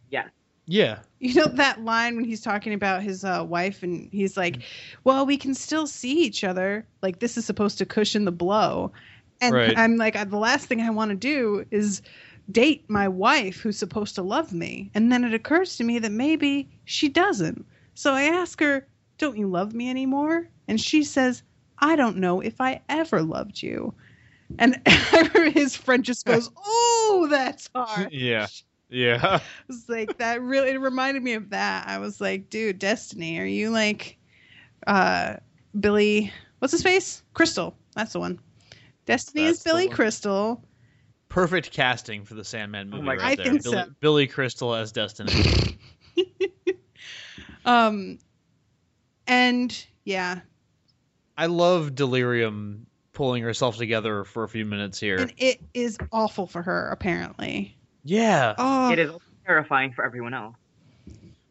[0.10, 0.28] Yeah.
[0.68, 1.00] Yeah.
[1.20, 4.62] You know that line when he's talking about his uh, wife and he's like,
[5.04, 6.86] "Well, we can still see each other.
[7.02, 8.92] Like this is supposed to cushion the blow."
[9.42, 9.78] And Right.
[9.78, 12.02] I'm like, the last thing I want to do is
[12.52, 14.92] date my wife who's supposed to love me.
[14.94, 17.66] And then it occurs to me that maybe she doesn't.
[17.96, 21.44] So I ask her, "Don't you love me anymore?" And she says,
[21.80, 23.94] "I don't know if I ever loved you."
[24.58, 24.82] And
[25.54, 28.48] his friend just goes, "Oh, that's hard." Yeah.
[28.88, 29.42] Yeah.
[29.68, 31.90] was like that really it reminded me of that.
[31.90, 34.18] I was like, dude, Destiny, are you like
[34.88, 35.36] uh
[35.78, 37.22] Billy what's his face?
[37.34, 37.76] Crystal.
[37.94, 38.40] That's the one.
[39.06, 39.90] Destiny is That's the Billy.
[39.90, 40.64] Crystal.
[41.28, 43.26] Perfect casting for the Sandman movie my right God.
[43.26, 43.46] I there.
[43.52, 43.92] think Billy, so.
[44.00, 45.78] Billy Crystal as Destiny.
[47.66, 48.20] Um
[49.28, 50.40] and yeah.
[51.42, 55.18] I love Delirium pulling herself together for a few minutes here.
[55.18, 57.76] And it is awful for her, apparently.
[58.04, 58.54] yeah.
[58.60, 59.12] Oh It is
[59.44, 60.56] terrifying for everyone else.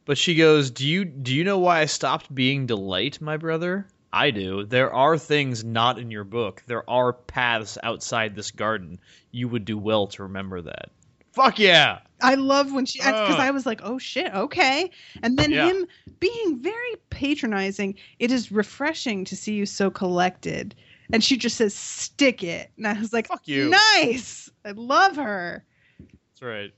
[0.05, 3.88] But she goes, "Do you do you know why I stopped being delight, my brother?
[4.12, 4.64] I do.
[4.64, 6.62] There are things not in your book.
[6.68, 9.01] There are paths outside this garden.
[9.32, 10.91] You would do well to remember that."
[11.32, 12.00] Fuck yeah.
[12.22, 13.40] I love when she acts because Ugh.
[13.40, 14.90] I was like, oh shit, okay.
[15.22, 15.66] And then Yeah.
[15.68, 15.86] him
[16.18, 17.94] being very patronizing.
[18.18, 20.74] It is refreshing to see you so collected.
[21.12, 22.70] And she just says, stick it.
[22.76, 23.70] And I was like, Fuck you.
[23.70, 24.50] Nice.
[24.64, 25.64] I love her.
[25.98, 26.70] That's right.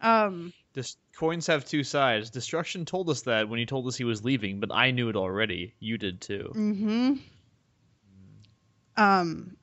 [0.00, 2.30] Um, Dis- coins have two sides.
[2.30, 5.16] Destruction told us that when he told us he was leaving, but I knew it
[5.16, 5.74] already.
[5.80, 6.50] You did too.
[6.52, 7.14] hmm
[8.96, 9.56] Um,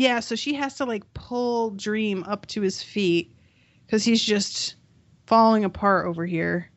[0.00, 3.36] yeah, so she has to like pull Dream up to his feet
[3.84, 4.76] because he's just
[5.26, 6.70] falling apart over here.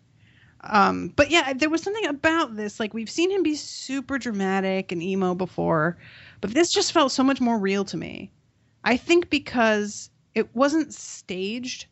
[0.66, 2.82] Um, but yeah, there was something about this.
[2.82, 5.98] Like we've seen him be super dramatic and emo before,
[6.42, 8.30] but this just felt so much more real to me.
[8.84, 11.86] I think because it wasn't staged.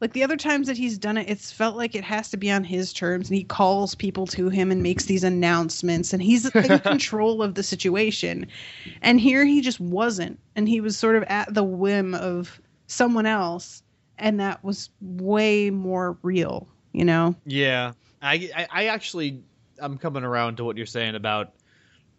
[0.00, 2.50] Like the other times that he's done it, it's felt like it has to be
[2.50, 6.46] on his terms, and he calls people to him and makes these announcements, and he's
[6.54, 8.46] in control of the situation.
[9.02, 13.26] And here he just wasn't, and he was sort of at the whim of someone
[13.26, 13.82] else,
[14.18, 17.34] and that was way more real, you know?
[17.44, 17.92] Yeah,
[18.22, 19.42] I, I, I actually,
[19.78, 21.52] I'm coming around to what you're saying about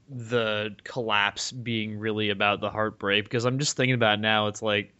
[0.08, 4.48] the collapse being really about the heartbreak because I'm just thinking about it now.
[4.48, 4.94] It's like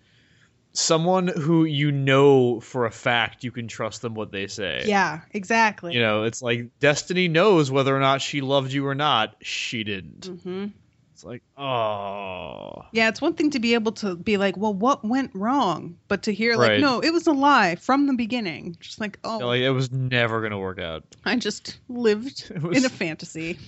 [0.74, 4.84] someone who you know for a fact you can trust them what they say.
[4.86, 5.94] Yeah, exactly.
[5.94, 9.36] You know, it's like Destiny knows whether or not she loved you or not.
[9.42, 10.26] She didn't.
[10.44, 10.68] hmm
[11.14, 15.04] It's like, oh, Yeah, it's one thing to be able to be like, well, what
[15.06, 15.98] went wrong?
[16.08, 16.80] But to hear, like, Right.
[16.80, 18.78] no, it was a lie from the beginning.
[18.80, 21.04] Just like, oh, like it was never gonna work out.
[21.26, 23.58] I just lived was- in a fantasy.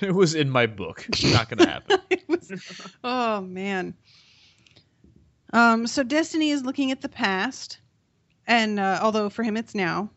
[0.00, 1.06] It was in my book.
[1.22, 2.00] Not gonna happen.
[2.10, 2.50] it was,
[3.04, 3.94] oh man.
[5.54, 7.78] Um, so Destiny is looking at the past,
[8.46, 10.10] and uh, although for him it's now,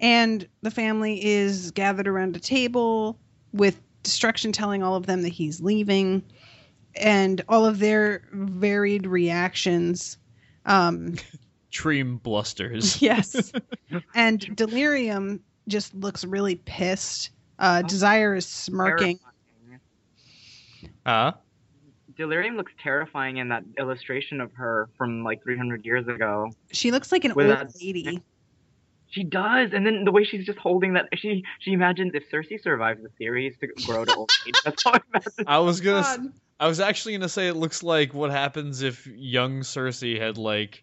[0.00, 3.18] and the family is gathered around a table
[3.52, 6.22] with Destruction telling all of them that he's leaving,
[6.94, 10.18] and all of their varied reactions.
[10.66, 11.16] Um,
[11.70, 13.02] Dream blusters.
[13.02, 13.52] Yes.
[14.14, 17.30] and Delirium just looks really pissed.
[17.58, 19.18] Uh, Desire is smirking.
[21.04, 21.32] Huh?
[22.16, 26.50] Delirium looks terrifying in that illustration of her from like 300 years ago.
[26.72, 28.22] She looks like an old that- lady.
[29.10, 32.60] She does, and then the way she's just holding that, she she imagines if Cersei
[32.60, 34.54] survives the series to grow to old age.
[34.64, 35.32] That's how I imagine.
[35.46, 36.02] I was gonna.
[36.02, 36.32] God.
[36.58, 40.82] I was actually gonna say it looks like what happens if young Cersei had like,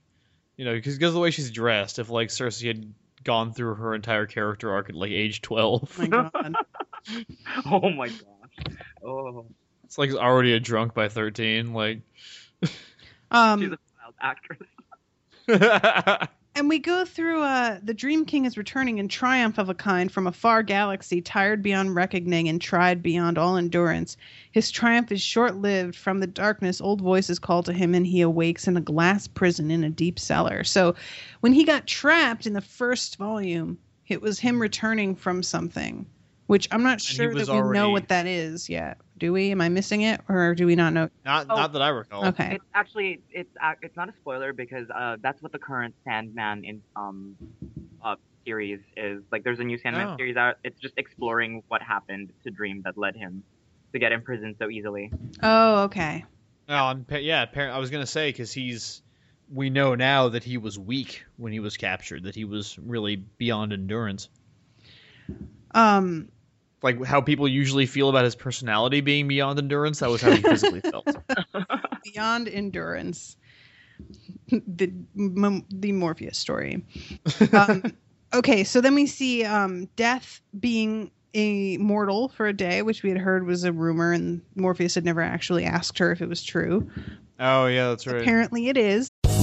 [0.55, 1.99] you know, because of the way she's dressed.
[1.99, 2.93] If like Cersei had
[3.25, 6.55] gone through her entire character arc at like age twelve, Oh my god.
[7.65, 8.75] Oh my gosh.
[9.03, 9.45] Oh,
[9.91, 11.73] it's like already a drunk by thirteen.
[11.73, 11.99] Like,
[13.31, 14.69] Um, she's a child actress.
[16.53, 20.11] And we go through uh the Dream King is returning in triumph of a kind
[20.11, 24.17] from a far galaxy, tired beyond reckoning and tried beyond all endurance.
[24.51, 25.95] His triumph is short lived.
[25.95, 29.71] From the darkness, old voices call to him, and he awakes in a glass prison
[29.71, 30.65] in a deep cellar.
[30.65, 30.93] So
[31.39, 33.77] when he got trapped in the first volume,
[34.07, 36.05] it was him returning from something.
[36.47, 38.97] Which I'm not he sure that was we know what that is yet.
[39.21, 39.51] Do we?
[39.51, 41.07] Am I missing it, or do we not know?
[41.23, 41.55] not Oh.
[41.55, 42.25] not that I recall.
[42.29, 42.55] Okay.
[42.55, 46.81] It's actually it's it's not a spoiler because uh that's what the current Sandman in
[46.95, 47.35] um
[48.03, 48.15] uh
[48.45, 49.21] series is.
[49.31, 50.17] Like there's a new Sandman Oh.
[50.17, 50.55] series out.
[50.63, 53.43] It's just exploring what happened to Dream that led him
[53.93, 55.11] to get imprisoned so easily.
[55.43, 56.25] Oh, okay.
[56.67, 57.45] No, I'm yeah.
[57.45, 59.03] appar- I was gonna say because he's.
[59.53, 62.23] We know now that he was weak when he was captured.
[62.23, 64.29] That he was really beyond endurance.
[65.75, 66.29] Um,
[66.83, 69.99] Like how people usually feel about his personality being beyond endurance.
[69.99, 71.07] That was how he physically felt.
[72.03, 73.37] beyond endurance
[74.49, 76.83] the M- the morpheus story
[77.53, 77.83] um,
[78.33, 83.09] okay so then we see um, death being a mortal for a day which we
[83.09, 86.43] had heard was a rumor and morpheus had never actually asked her if it was
[86.43, 86.89] true
[87.39, 88.21] Oh yeah, that's right.
[88.21, 89.07] apparently it is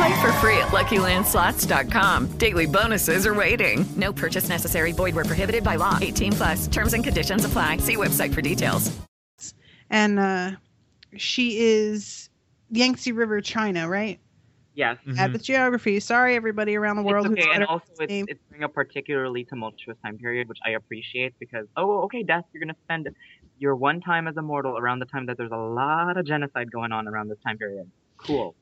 [0.00, 2.38] Play for free at LuckyLandSlots.com.
[2.38, 3.84] Daily bonuses are waiting.
[3.96, 4.92] No purchase necessary.
[4.92, 5.98] Void where prohibited by law.
[6.00, 6.66] 18 plus.
[6.68, 7.76] Terms and conditions apply.
[7.78, 8.98] See website for details.
[9.90, 10.52] and uh,
[11.18, 12.30] she is
[12.70, 14.18] Yangtze River, China, right?
[14.72, 14.96] Yes.
[15.18, 16.00] At the geography.
[16.00, 17.26] Sorry, everybody around the world.
[17.26, 18.24] It's okay, and also it's, name.
[18.26, 22.62] it's during a particularly tumultuous time period, which I appreciate because oh, okay, Death, you're
[22.62, 23.10] gonna spend
[23.58, 26.72] your one time as a mortal around the time that there's a lot of genocide
[26.72, 27.90] going on around this time period.
[28.16, 28.54] Cool.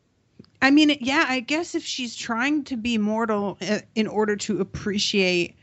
[0.61, 4.61] I mean, yeah, I guess if she's trying to be mortal uh, in order to
[4.61, 5.57] appreciate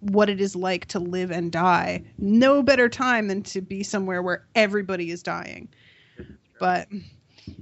[0.00, 4.22] what it is like to live and die, no better time than to be somewhere
[4.22, 5.68] where everybody is dying.
[6.58, 6.88] But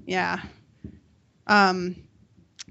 [0.07, 0.41] yeah.
[1.47, 1.97] Um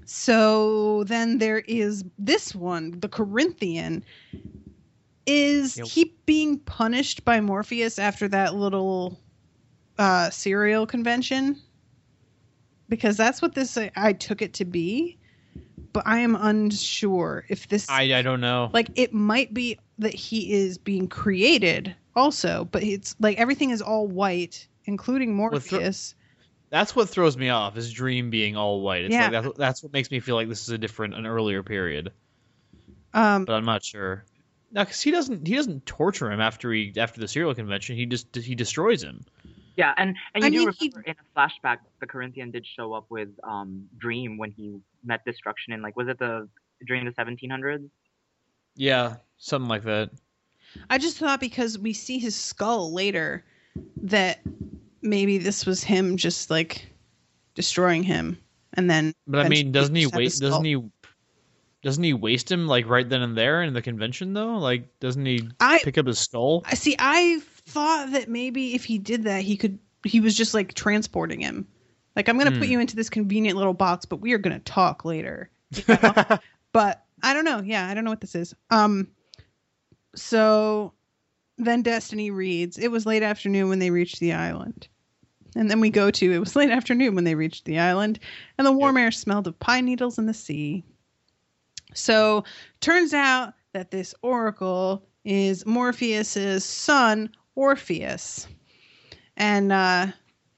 [0.04, 4.04] so then there is this one, the Corinthian.
[5.26, 5.86] Is Yep.
[5.86, 9.18] he being punished by Morpheus after that little
[9.98, 11.60] uh serial convention?
[12.92, 15.16] Because that's what this I, I took it to be
[15.94, 18.68] but i am unsure if this I I don't know.
[18.74, 23.80] like it might be that he is being created also but it's like everything is
[23.80, 26.14] all white including Well, thro- morpheus
[26.68, 29.04] That's what throws me off is Dream being all white.
[29.04, 29.30] It's Yeah.
[29.30, 32.12] like that's, that's what makes me feel like this is a different, an earlier period.
[33.14, 34.24] um But I'm not sure.
[34.70, 37.96] No, because he doesn't he doesn't torture him after he after the serial convention.
[37.96, 39.24] He just he destroys him.
[39.76, 42.92] Yeah, and and you I do mean, he- in a flashback, the Corinthian did show
[42.92, 46.48] up with um Dream when he met destruction in like was it the
[46.86, 47.88] during the 1700s?
[48.76, 50.10] Yeah, something like that.
[50.90, 53.44] i just thought because we see his skull later
[54.02, 54.40] that
[55.02, 56.86] maybe this was him just like
[57.54, 58.38] destroying him
[58.74, 60.40] and then But I mean, doesn't he just waste?
[60.40, 60.76] Doesn't he?
[61.82, 64.56] Doesn't he waste him like right then and there in the convention though?
[64.58, 66.62] Like, doesn't he I- pick up his skull?
[66.66, 66.96] I see.
[66.98, 69.78] I thought that maybe if he did that, he could.
[70.04, 71.66] He was just like transporting him.
[72.16, 72.72] Like I'm gonna put Hmm.
[72.72, 75.50] you into this convenient little box, but we are gonna talk later.
[75.74, 76.38] You know?
[76.72, 77.62] but I don't know.
[77.64, 78.54] Yeah, I don't know what this is.
[78.70, 79.08] Um.
[80.14, 80.92] So
[81.58, 82.78] then Destiny reads.
[82.78, 84.88] It was late afternoon when they reached the island.
[85.54, 88.18] And then we go to it was late afternoon when they reached the island,
[88.58, 90.82] and the warm air smelled of pine needles and the sea.
[91.94, 92.44] So
[92.80, 98.46] turns out that this oracle is Morpheus's son, Orpheus.
[99.36, 100.08] And uh,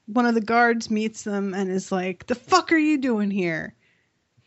[0.07, 3.75] one of the guards meets them and is like, The fuck are you doing here?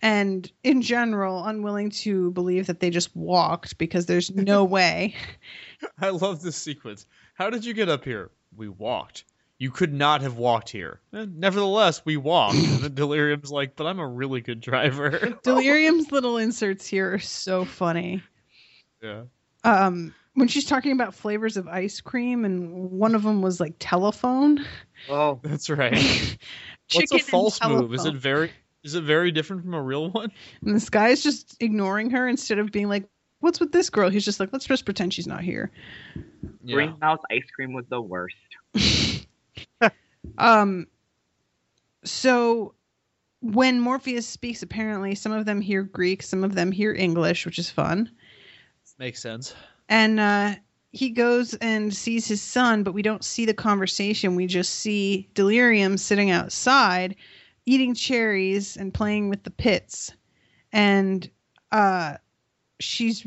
[0.01, 5.15] And in general, unwilling to believe that they just walked because there's no way.
[5.99, 7.07] I love this sequence.
[7.33, 8.29] How did you get up here?
[8.55, 9.23] We walked.
[9.59, 10.99] You could not have walked here.
[11.11, 12.57] Nevertheless, we walked.
[12.57, 15.35] and then Delirium's like, but I'm a really good driver.
[15.41, 18.21] Delirium's little inserts here are so funny.
[19.01, 19.23] yeah.
[19.63, 23.73] Um, when she's talking about flavors of ice cream, and one of them was like
[23.79, 24.63] telephone.
[25.09, 25.93] Oh, That's right.
[26.93, 27.91] What's Chicken a false move?
[27.95, 28.51] Is it very
[28.83, 30.31] is it very different from a real one?
[30.61, 33.09] And this guy is just ignoring her instead of being like,
[33.39, 35.71] "What's with this girl?" He's just like, "Let's just pretend she's not here."
[36.63, 38.35] Green Mouse ice cream was the worst.
[40.37, 40.87] Um,
[42.03, 42.75] so
[43.39, 47.57] when Morpheus speaks, apparently some of them hear Greek, some of them hear English, which
[47.57, 48.11] is fun.
[48.99, 49.55] Makes sense.
[49.89, 50.55] And uh,
[50.91, 54.35] he goes and sees his son, but we don't see the conversation.
[54.35, 57.15] We just see Delirium sitting outside,
[57.65, 60.11] eating cherries and playing with the pits.
[60.73, 61.29] And
[61.71, 62.17] uh,
[62.79, 63.25] she's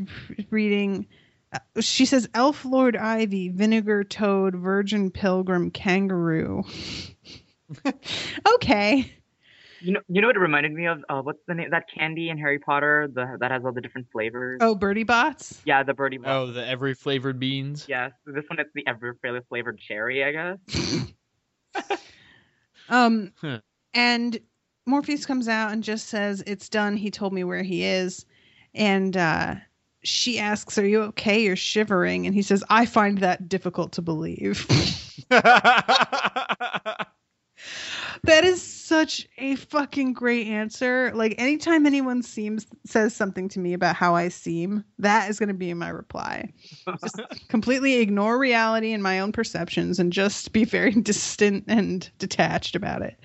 [0.51, 1.07] reading.
[1.53, 6.65] uh, She says, "Elf Lord Ivy, Vinegar Toad, Virgin Pilgrim, Kangaroo."
[8.55, 9.13] okay.
[9.83, 11.03] You know, you know what it reminded me of?
[11.09, 11.71] Uh, what's the name?
[11.71, 14.59] That candy in Harry Potter the, that has all the different flavors.
[14.61, 15.63] Oh, Bertie Bott's.
[15.65, 16.19] Yeah, the Bertie.
[16.19, 16.29] Bott's.
[16.29, 17.87] Oh, the every flavored beans.
[17.89, 19.13] Yes, this one it's the every
[19.49, 21.07] flavored cherry, I guess.
[22.91, 23.61] Um, Huh.
[23.95, 24.39] and
[24.87, 28.27] Morpheus comes out and just says, "It's done." He told me where he is,
[28.75, 29.55] and uh,
[30.03, 31.43] she asks, "Are you okay?
[31.43, 34.67] You're shivering." And he says, "I find that difficult to believe."
[38.25, 41.13] that is such a fucking great answer.
[41.15, 45.49] Like anytime anyone seems says something to me about how I seem, that is going
[45.49, 46.53] to be my reply.
[47.01, 52.77] Just completely ignore reality and my own perceptions and just be very distant and detached
[52.77, 53.19] about it.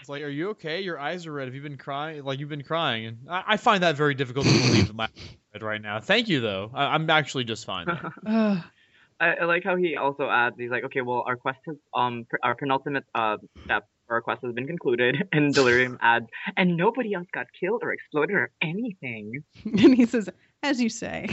[0.00, 0.80] It's like, are you okay?
[0.80, 1.48] Your eyes are red.
[1.48, 2.24] Have you been crying?
[2.24, 5.04] Like you've been crying, and I, I find that very difficult to believe that my
[5.16, 6.00] eyes red right now.
[6.00, 6.70] Thank you, though.
[6.72, 7.88] I, I'm actually just fine.
[9.20, 10.56] I, I like how he also adds.
[10.58, 13.88] He's like, okay, well, our quest has um pr- our penultimate uh step.
[14.08, 18.36] Our quest has been concluded, and Delirium adds, and nobody else got killed or exploded
[18.36, 19.44] or anything.
[19.64, 20.28] and he says,
[20.62, 21.28] "As you say."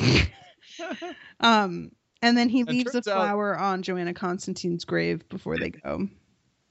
[1.40, 5.58] um, and then he And leaves a turns out- flower on Johanna Constantine's grave before
[5.58, 6.08] they go.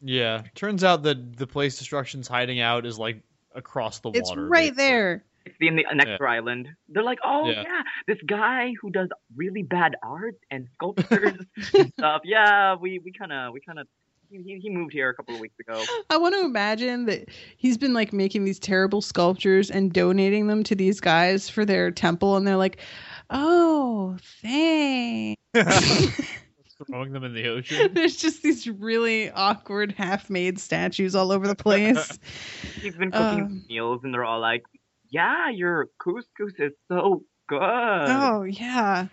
[0.00, 0.42] yeah.
[0.54, 3.22] Turns out that the place Destruction's hiding out is like
[3.54, 4.46] across the It's water.
[4.48, 5.24] right there.
[5.46, 6.26] It's the, in the next Yeah.
[6.26, 6.68] island.
[6.88, 7.62] They're like, oh Yeah.
[7.62, 7.82] yeah.
[8.08, 11.38] this guy who does really bad art and sculptures
[11.74, 12.22] and stuff.
[12.24, 13.86] Yeah, we we kind of we kind of
[14.34, 15.82] he, he he moved here a couple of weeks ago.
[16.10, 20.62] I want to imagine that he's been like making these terrible sculptures and donating them
[20.64, 22.78] to these guys for their temple, and they're like,
[23.30, 25.40] "Oh, thanks."
[26.88, 27.94] Throwing them in the ocean.
[27.94, 32.18] There's just these really awkward half-made statues all over the place.
[32.82, 34.64] He's been cooking Um, meals, and they're all like,
[35.08, 37.60] yeah, your couscous is so good.
[37.60, 39.06] oh yeah.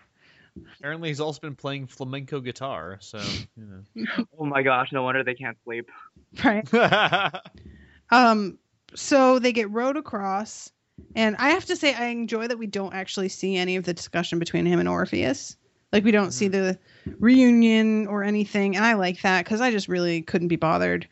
[0.79, 2.97] Apparently, he's also been playing flamenco guitar.
[2.99, 3.19] So,
[3.55, 4.25] you know.
[4.39, 5.89] Oh my gosh, no wonder they can't sleep.
[6.43, 6.67] Right.
[8.11, 8.57] Um,
[8.93, 10.69] so they get rowed across,
[11.15, 13.93] and I have to say I enjoy that we don't actually see any of the
[13.93, 15.55] discussion between him and Orpheus.
[15.93, 16.77] Like we don't see the
[17.19, 21.07] reunion or anything, and I like that because I just really couldn't be bothered.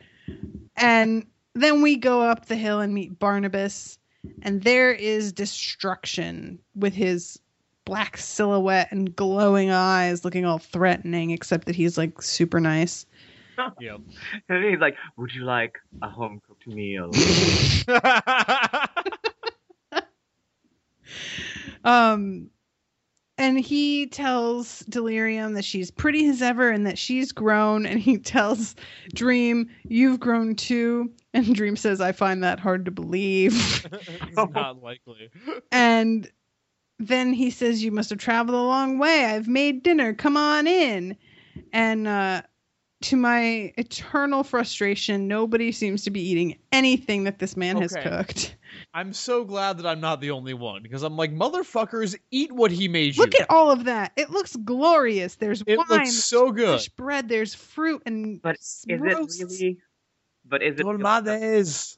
[0.76, 1.26] And
[1.56, 3.98] then we go up the hill and meet Barnabas,
[4.42, 7.40] and there is destruction with his
[7.90, 13.08] black silhouette and glowing eyes, looking all threatening, except that he's like super nice.
[13.80, 14.00] yep.
[14.48, 17.12] And he's like, would you like a home cooked meal?
[21.84, 22.50] Um,
[23.38, 27.86] and he tells Delirium that she's pretty as ever and that she's grown.
[27.86, 28.76] And he tells
[29.14, 34.84] Dream, "You've grown too." And Dream says, "I find that hard to believe." it's not
[34.84, 35.30] likely.
[35.72, 36.30] and
[37.00, 39.26] then he says, "You must have traveled a long way.
[39.26, 40.14] I've made dinner.
[40.14, 41.16] Come on in."
[41.74, 42.42] And uh,
[43.02, 48.56] to my eternal frustration, nobody seems to be eating anything that this man has cooked.
[48.94, 52.72] I'm so glad that I'm not the only one because I'm like, motherfuckers, eat what
[52.72, 53.24] he made you.
[53.24, 54.12] Look at all of that.
[54.16, 55.36] It looks glorious.
[55.36, 56.68] There's It wine, looks so good.
[56.68, 59.78] fresh bread, there's fruit and But is it really?
[60.46, 60.84] But is it?
[60.84, 61.98] Dolmades.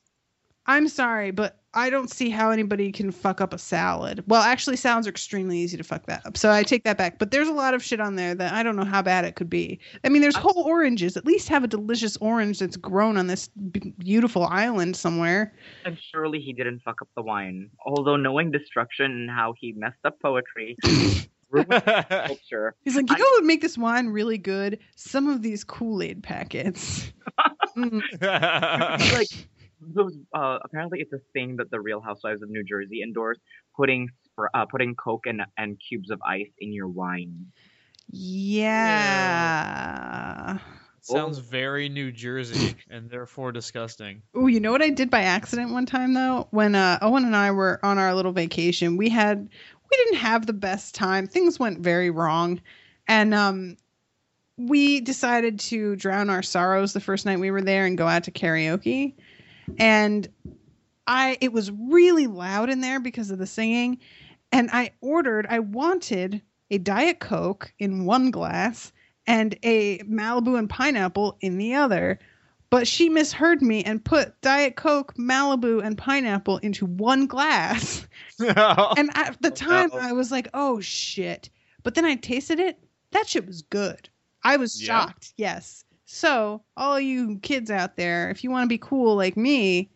[0.68, 4.24] I'm sorry, but I don't see how anybody can fuck up a salad.
[4.28, 6.38] Well, actually, salads are extremely easy to fuck that up.
[6.38, 7.18] So I take that back.
[7.18, 9.36] But there's a lot of shit on there that I don't know how bad it
[9.36, 9.80] could be.
[10.04, 11.16] I mean, there's whole oranges.
[11.16, 15.54] At least have a delicious orange that's grown on this b- beautiful island somewhere.
[15.86, 17.70] And surely he didn't fuck up the wine.
[17.86, 20.76] Although knowing destruction and how he messed up poetry,
[21.52, 22.76] culture.
[22.84, 24.80] He's like, you know what would make this wine really good?
[24.96, 27.12] Some of these Kool Aid packets.
[27.78, 28.02] Mm.
[29.14, 29.48] like
[29.82, 30.16] those.
[30.34, 33.38] Uh, apparently, it's a thing that the Real Housewives of New Jersey endorse:
[33.76, 34.10] putting
[34.54, 37.48] uh, putting Coke and and cubes of ice in your wine.
[38.10, 38.68] Yeah.
[41.04, 44.22] Sounds very New Jersey and therefore disgusting.
[44.36, 46.48] Oh, you know what I did by accident one time though?
[46.52, 50.46] When uh, Owen and I were on our little vacation, we had we didn't have
[50.46, 51.28] the best time.
[51.28, 52.62] Things went very wrong,
[53.08, 53.78] and um,
[54.58, 58.26] we decided to drown our sorrows the first night we were there and go out
[58.26, 59.16] to karaoke.
[59.78, 60.28] And
[61.08, 64.00] I it was really loud in there because of the singing,
[64.52, 65.48] and I ordered.
[65.50, 68.92] I wanted a diet coke in one glass
[69.28, 72.20] and a Malibu and pineapple in the other.
[72.70, 78.08] But she misheard me and put Diet Coke, Malibu, and pineapple into one glass.
[78.40, 80.00] and at the oh, time, no.
[80.00, 81.50] I was like, oh shit.
[81.84, 82.80] But then I tasted it.
[83.12, 84.08] That shit was good.
[84.44, 85.06] I was Yeah?
[85.06, 85.34] shocked.
[85.36, 85.84] Yes.
[86.14, 89.90] So, all you kids out there, if you want to be cool like me,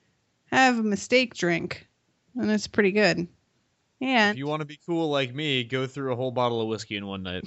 [0.45, 1.89] have a mistake drink.
[2.37, 3.27] And it's pretty good.
[3.99, 6.69] And If you want to be cool like me, go through a whole bottle of
[6.69, 7.43] whiskey in one night.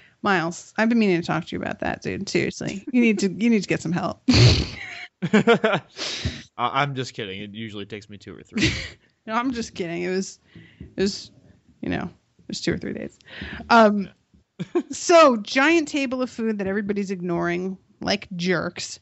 [0.22, 2.28] Miles, I've been meaning to talk to you about that, dude.
[2.28, 2.84] Seriously.
[2.92, 4.22] You need to you need to get some help.
[6.56, 7.42] I'm just kidding.
[7.42, 8.70] It usually takes me two or three.
[9.26, 10.02] No, I'm just kidding.
[10.02, 10.38] It was,
[10.80, 11.32] it was,
[11.80, 13.18] you know, it was two or three days.
[13.68, 14.08] Um,
[14.90, 19.00] so giant table of food that everybody's ignoring like jerks.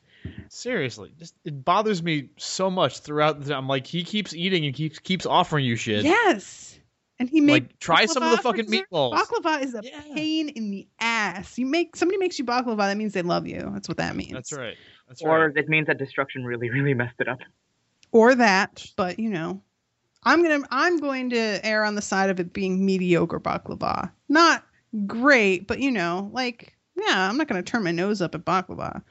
[0.48, 3.56] Seriously, just it bothers me so much throughout the.
[3.56, 6.04] I'm like, he keeps eating and keeps keeps offering you shit.
[6.04, 6.78] Yes,
[7.20, 9.12] and he made Like, try some of the fucking meatballs.
[9.12, 11.58] Baklava is a pain in the ass.
[11.58, 13.70] You make somebody makes you baklava, that means they love you.
[13.74, 14.32] That's what that means.
[14.32, 14.76] That's right.
[15.06, 15.56] That's or right.
[15.56, 17.38] it means that destruction really, really messed it up.
[18.10, 19.62] Or that, but you know,
[20.22, 24.10] I'm gonna I'm going to err on the side of it being mediocre baklava.
[24.30, 24.64] Not
[25.06, 26.74] great, but you know, like
[27.06, 29.02] yeah, I'm not gonna turn my nose up at baklava.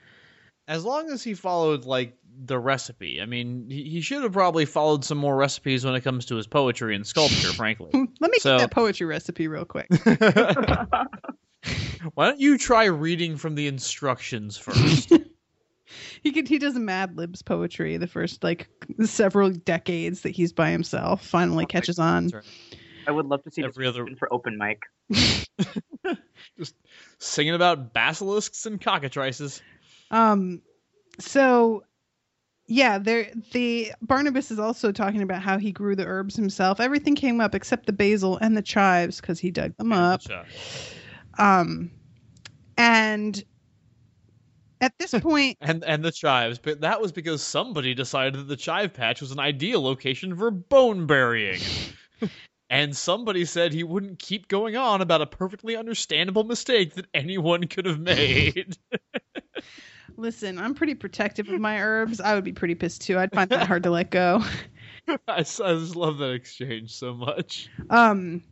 [0.68, 2.16] As long as he followed like
[2.46, 3.22] the recipe.
[3.22, 6.36] I mean, he, he should have probably followed some more recipes when it comes to
[6.36, 7.52] his poetry and sculpture.
[7.52, 7.90] frankly,
[8.22, 9.88] Let me So- get that poetry recipe real quick.
[12.14, 15.12] why don't you try reading from the instructions first?
[16.24, 18.70] he could he does Mad Libs poetry the first like
[19.04, 21.26] several decades that he's by himself.
[21.26, 22.32] Finally catches on.
[23.08, 24.84] I would love to see Every description for open mic.
[26.58, 26.76] Just
[27.18, 29.62] singing about basilisks and cockatrices.
[30.12, 30.62] Um,
[31.20, 31.84] so
[32.70, 36.80] yeah, there the Barnabas is also talking about how he grew the herbs himself.
[36.80, 40.22] Everything came up except the basil and the chives because he dug them up.
[41.40, 41.90] Um,
[42.78, 43.44] and
[44.82, 48.56] at this point, And and the chives, but that was because somebody decided that the
[48.56, 51.60] chive patch was an ideal location for bone burying.
[52.70, 57.68] and somebody said he wouldn't keep going on about a perfectly understandable mistake that anyone
[57.68, 58.78] could have made.
[60.18, 62.20] listen, I'm pretty protective of my herbs.
[62.20, 63.18] I would be pretty pissed too.
[63.18, 64.44] I'd find that hard to let go.
[65.28, 65.60] I just
[65.96, 67.70] love that exchange so much.
[67.90, 68.44] Um,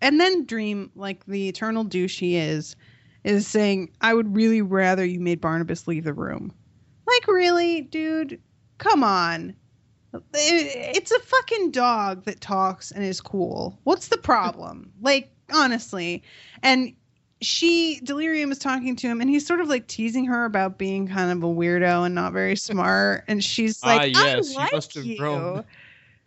[0.00, 2.74] and then Dream, like the eternal douche he is,
[3.22, 6.52] is saying, "I would really rather you made Barnabas leave the room."
[7.06, 8.40] Like, really, dude?
[8.78, 9.54] Come on.
[10.14, 13.78] It- It's a fucking dog that talks and is cool.
[13.84, 14.92] What's the problem?
[15.00, 16.22] like, honestly.
[16.62, 16.94] And
[17.40, 21.08] she, Delirium, is talking to him, and he's sort of like teasing her about being
[21.08, 23.24] kind of a weirdo and not very smart.
[23.26, 25.16] And she's like, ah, yes, I like he must have you.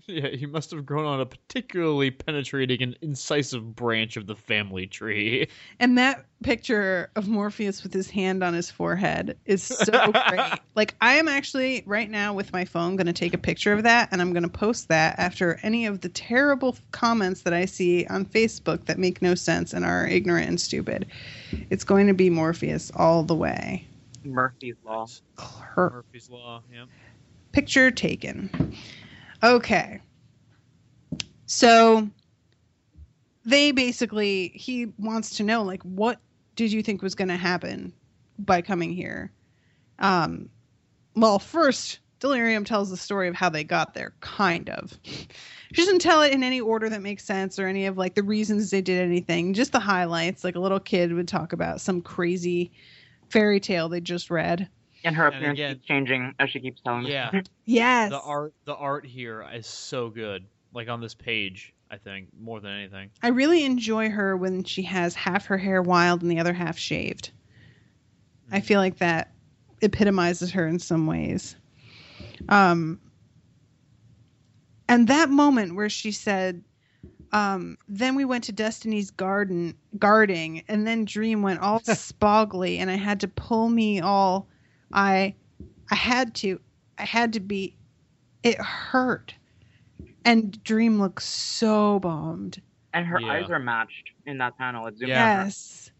[0.07, 0.15] Grown.
[0.23, 4.87] Yeah, he must have grown on a particularly penetrating and incisive branch of the family
[4.87, 5.47] tree.
[5.79, 10.59] And that picture of Morpheus with his hand on his forehead is so great.
[10.75, 13.83] Like I am actually right now with my phone going to take a picture of
[13.83, 17.65] that and I'm going to post that after any of the terrible comments that I
[17.65, 21.07] see on Facebook that make no sense and are ignorant and stupid.
[21.69, 23.85] It's going to be Morpheus all the way.
[24.23, 25.07] Murphy's Law.
[25.37, 26.85] Her Murphy's Law, yeah.
[27.51, 28.75] picture taken.
[29.45, 30.01] Okay.
[31.45, 32.09] So
[33.45, 36.19] they basically he wants to know like what
[36.55, 37.93] did you think was going to happen
[38.39, 39.31] by coming here?
[39.99, 40.49] Um
[41.15, 44.97] well, first Delirium tells the story of how they got there kind of.
[45.03, 45.27] She
[45.75, 48.71] doesn't tell it in any order that makes sense or any of like the reasons
[48.71, 52.71] they did anything, just the highlights like a little kid would talk about some crazy
[53.29, 54.67] fairy tale they just read.
[55.05, 57.29] And her And appearance again- keeps changing as she keeps telling Yeah.
[57.33, 57.43] us.
[57.65, 58.09] Yes.
[58.11, 60.45] The art the art here is so good.
[60.73, 63.09] Like on this page, I think, more than anything.
[63.23, 66.77] I really enjoy her when she has half her hair wild and the other half
[66.77, 67.31] shaved.
[68.51, 69.31] I feel like that
[69.81, 71.55] epitomizes her in some ways.
[72.49, 72.99] Um,
[74.87, 76.63] and that moment where she said,
[77.31, 82.89] um, then we went to Destiny's garden guarding, and then Dream went all spoggly, and
[82.91, 84.47] I had to pull me all.
[84.95, 85.35] I,
[85.91, 86.59] I had to,
[86.97, 87.75] I had to be.
[88.43, 89.33] It hurt,
[90.23, 92.61] and Dream looks so bummed.
[92.93, 93.31] And her Yeah.
[93.33, 94.87] eyes are matched in that panel.
[94.87, 95.43] It zooms in on her.
[95.45, 95.91] Yes.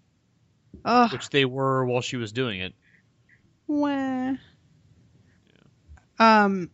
[0.85, 2.73] Oh, Which they were while she was doing it.
[3.67, 4.33] wah.
[6.19, 6.69] Um,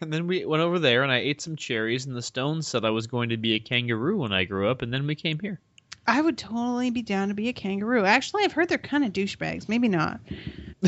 [0.00, 2.84] And then we went over there and I ate some cherries and the stones said
[2.84, 5.38] I was going to be a kangaroo when I grew up and then we came
[5.40, 5.58] here.
[6.06, 8.04] I would totally be down to be a kangaroo.
[8.04, 9.68] Actually, I've heard they're kind of douchebags.
[9.68, 10.20] Maybe not.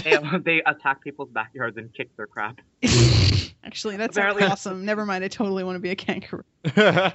[0.04, 2.60] They, they attack people's backyards and kick their crap.
[3.64, 4.84] Actually, that's Apparently- awesome.
[4.84, 5.24] Never mind.
[5.24, 6.44] I totally want to be a kangaroo.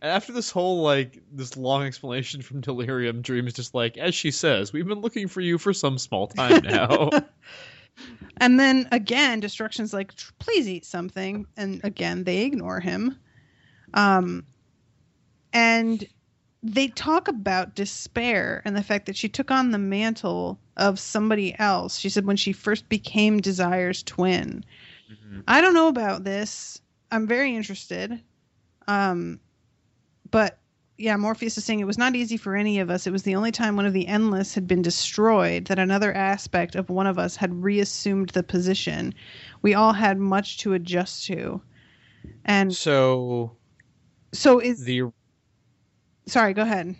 [0.00, 4.30] After this whole like this long explanation from Delirium, Dream is just like, as she
[4.30, 7.10] says, we've been looking for you for some small time now.
[8.36, 11.46] And then again, Destruction's like, please eat something.
[11.56, 13.18] And again, they ignore him.
[13.92, 14.46] Um,
[15.52, 16.06] and
[16.62, 21.54] they talk about despair and the fact that she took on the mantle of somebody
[21.58, 21.98] else.
[21.98, 24.64] She said when she first became Desire's twin.
[25.46, 26.80] I don't know about this.
[27.10, 28.20] I'm very interested.
[28.86, 29.40] Um,
[30.30, 30.58] but
[30.96, 33.06] yeah, Morpheus is saying it was not easy for any of us.
[33.06, 36.74] It was the only time one of the endless had been destroyed that another aspect
[36.74, 39.14] of one of us had reassumed the position.
[39.62, 41.62] We all had much to adjust to.
[42.44, 43.56] And so
[44.32, 45.04] so is the
[46.28, 46.94] sorry, go ahead.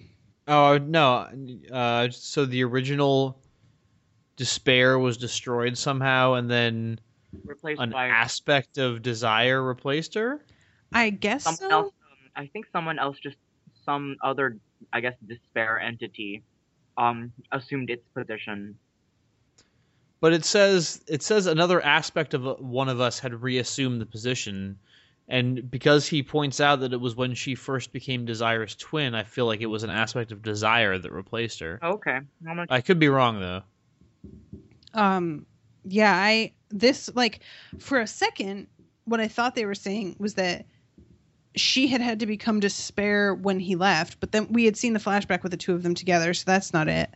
[0.47, 1.29] oh no,
[1.73, 3.41] uh, so the original
[4.37, 6.99] despair was destroyed somehow, and then
[7.45, 10.45] Replaced an by aspect of desire replaced her.
[10.93, 11.71] I guess someone so.
[11.71, 11.87] else.
[11.87, 13.37] Um, I think someone else just
[13.85, 14.57] some other,
[14.93, 16.43] I guess, despair entity,
[16.97, 18.79] um, assumed its position.
[20.21, 24.07] But it says it says another aspect of uh, one of us had reassumed the
[24.07, 24.79] position,
[25.29, 29.25] and because he points out that it was when she first became Desire's twin, I
[29.25, 31.79] feel like it was an aspect of Desire that replaced her.
[31.83, 32.69] Okay, how much?
[32.71, 33.63] I could be wrong though.
[34.95, 35.45] um
[35.85, 37.41] yeah i this like
[37.79, 38.67] for a second
[39.05, 40.67] what i thought they were saying was that
[41.57, 44.99] she had had to become despair when he left but then we had seen the
[44.99, 47.11] flashback with the two of them together so that's not it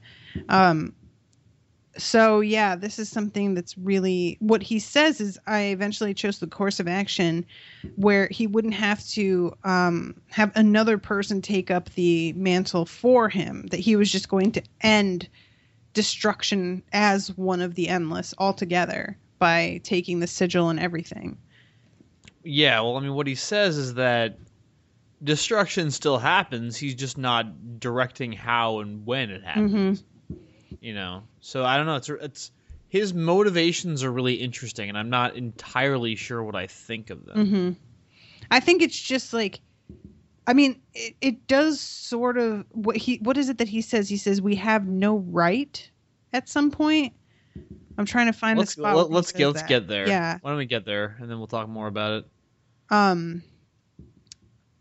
[0.49, 0.95] um
[1.97, 6.47] so yeah this is something that's really what he says is i eventually chose the
[6.47, 7.45] course of action
[7.97, 13.67] where he wouldn't have to um, have another person take up the mantle for him
[13.67, 15.29] that he was just going to end
[15.93, 21.37] destruction as one of the endless altogether by taking the sigil and everything.
[22.45, 24.39] Yeah, well, I mean, what he says is that
[25.23, 26.77] destruction still happens.
[26.77, 30.05] He's just not directing how and when it happens.
[30.83, 31.95] You know, so I don't know.
[31.95, 32.51] It's it's
[32.89, 37.47] his motivations are really interesting, and I'm not entirely sure what I think of them.
[37.47, 37.71] hmm
[38.51, 39.61] I think it's just like,
[40.47, 43.19] I mean, it, it does sort of what he.
[43.23, 44.09] What is it that he says?
[44.09, 45.89] He says we have no right
[46.33, 47.13] at some point.
[47.97, 49.09] I'm trying to find Let's the spot.
[49.09, 49.69] let, us get let's that.
[49.69, 50.09] get there.
[50.09, 50.39] Yeah.
[50.41, 52.27] Why don't we get there, and then we'll talk more about it.
[52.91, 53.45] Um.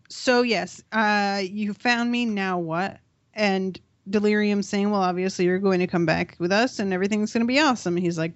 [0.09, 2.25] So yes, uh, you found me.
[2.25, 2.99] Now what?
[3.35, 3.79] And
[4.11, 7.47] Delirium saying, "Well, obviously you're going to come back with us, and everything's going to
[7.47, 8.33] be awesome." And he's like,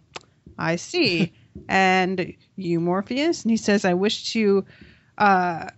[0.57, 1.33] "I see."
[1.69, 4.65] and you, Morpheus, and he says, "I wish to,
[5.17, 5.69] uh,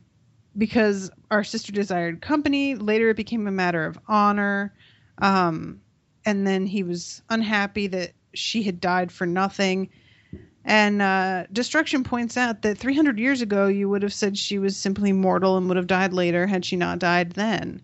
[0.58, 2.76] because our sister desired company.
[2.76, 4.74] Later, it became a matter of honor."
[5.20, 5.82] Um,
[6.26, 9.90] and then he was unhappy that she had died for nothing.
[10.66, 14.76] And uh, Destruction points out that 300 years ago, you would have said she was
[14.76, 17.82] simply mortal and would have died later had she not died then.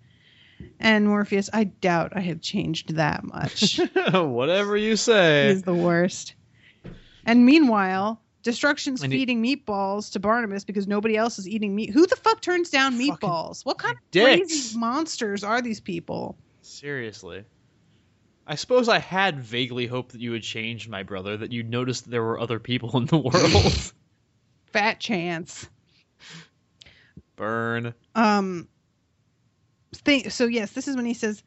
[0.79, 3.79] And Morpheus, I doubt I have changed that much.
[4.13, 5.49] Whatever you say.
[5.49, 6.35] He's the worst.
[7.25, 11.91] And meanwhile, Destruction's And he- feeding meatballs to Barnabas because nobody else is eating meat.
[11.91, 13.65] Who the fuck turns down meatballs?
[13.65, 14.37] What kind of dicks.
[14.51, 16.37] crazy monsters are these people?
[16.61, 17.45] Seriously.
[18.45, 22.03] I suppose I had vaguely hoped that you had changed, my brother, that you'd noticed
[22.03, 23.93] that there were other people in the world.
[24.65, 25.69] Fat chance.
[27.37, 27.93] Burn.
[28.15, 28.67] Um.
[30.29, 31.43] So yes, this is when he says,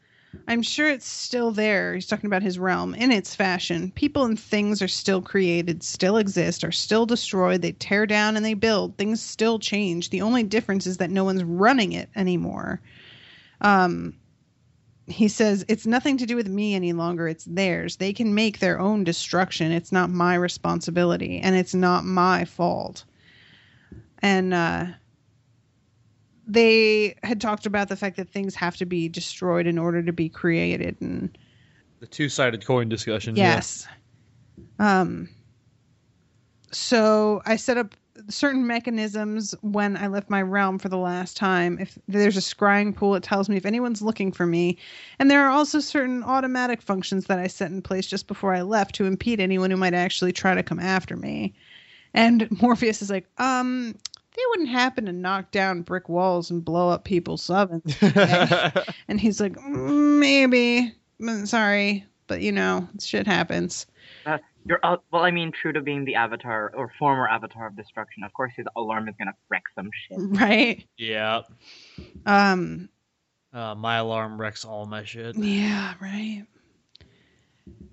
[0.47, 3.91] "I'm sure it's still there." He's talking about his realm in its fashion.
[3.91, 7.61] People and things are still created, still exist, are still destroyed.
[7.61, 8.97] They tear down and they build.
[8.97, 10.09] Things still change.
[10.09, 12.81] The only difference is that no one's running it anymore.
[13.61, 14.13] Um.
[15.07, 18.59] he says it's nothing to do with me any longer it's theirs they can make
[18.59, 23.05] their own destruction it's not my responsibility and it's not my fault
[24.21, 24.85] and uh
[26.47, 30.13] they had talked about the fact that things have to be destroyed in order to
[30.13, 31.37] be created and
[31.99, 33.35] The two sided coin discussion.
[33.35, 33.55] yeah.
[33.55, 33.87] Yes.
[34.79, 35.29] Um.
[36.71, 37.95] So I set up
[38.29, 41.77] certain mechanisms when I left my realm for the last time.
[41.79, 44.77] If there's a scrying pool, it tells me if anyone's looking for me.
[45.19, 48.63] And there are also certain automatic functions that I set in place just before I
[48.63, 51.53] left to impede anyone who might actually try to come after me.
[52.13, 53.95] And Morpheus is like, um,
[54.37, 57.97] they wouldn't happen to knock down brick walls and blow up people's ovens.
[59.07, 60.93] and he's like, "Mm, maybe.
[61.19, 63.87] Mm, Sorry, but you know, shit happens.
[64.25, 65.23] Uh, you're uh, well.
[65.23, 68.23] I mean, true to being the avatar or former avatar of destruction.
[68.23, 70.17] Of course, his alarm is gonna wreck some shit.
[70.39, 70.85] Right?
[70.97, 71.41] Yeah.
[72.25, 72.89] Um,
[73.53, 75.35] Uh, my alarm wrecks all my shit.
[75.35, 76.45] Yeah, right.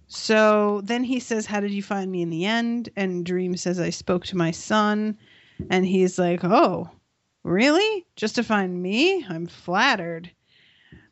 [0.09, 2.88] So then he says, How did you find me in the end?
[2.97, 5.16] And Dream says, I spoke to my son.
[5.70, 6.90] And he's like, Oh,
[7.42, 8.07] really?
[8.16, 9.24] Just to find me?
[9.28, 10.30] I'm flattered.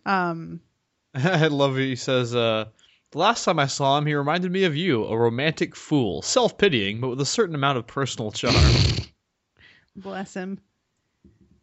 [0.04, 0.60] Um,
[1.14, 1.84] I love it.
[1.84, 2.66] He says, uh,
[3.10, 6.56] the last time I saw him, he reminded me of you, a romantic fool, self
[6.56, 8.54] pitying, but with a certain amount of personal charm.
[9.96, 10.58] bless him.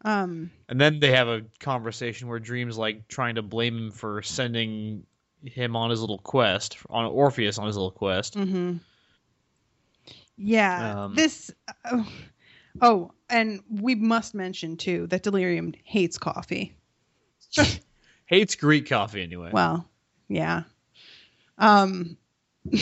[0.02, 4.22] Um, and then they have a conversation where Dream's like trying to blame him for
[4.22, 5.04] sending
[5.44, 8.36] him on his little quest, on Orpheus on his little quest.
[8.36, 8.76] Mm-hmm.
[10.38, 11.04] Yeah.
[11.04, 11.50] Um, this.
[11.84, 12.06] Oh,
[12.80, 16.74] oh, and we must mention, too, that Delirium hates coffee.
[18.26, 19.50] Hates Greek coffee anyway.
[19.52, 19.88] Well,
[20.28, 20.62] yeah.
[21.58, 22.16] Um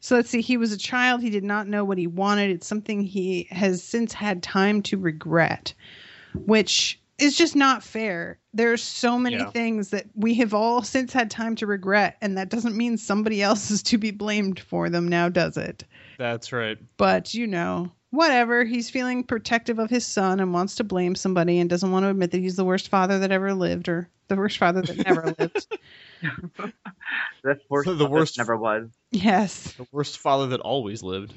[0.00, 0.42] so let's see.
[0.42, 1.22] He was a child.
[1.22, 2.50] He did not know what he wanted.
[2.50, 5.72] It's something he has since had time to regret,
[6.34, 8.38] which is just not fair.
[8.52, 9.50] There's so many Yeah.
[9.50, 13.40] things that we have all since had time to regret, and that doesn't mean somebody
[13.42, 15.84] else is to be blamed for them now, does it?
[16.18, 16.76] That's right.
[16.98, 18.64] But you know, whatever.
[18.64, 22.10] He's feeling protective of his son and wants to blame somebody and doesn't want to
[22.10, 25.34] admit that he's the worst father that ever lived or the worst father that never
[25.38, 25.66] lived.
[27.42, 27.86] The worst.
[27.88, 28.90] The the worst- worst never was.
[29.10, 29.72] Yes.
[29.72, 31.32] The worst father that always lived.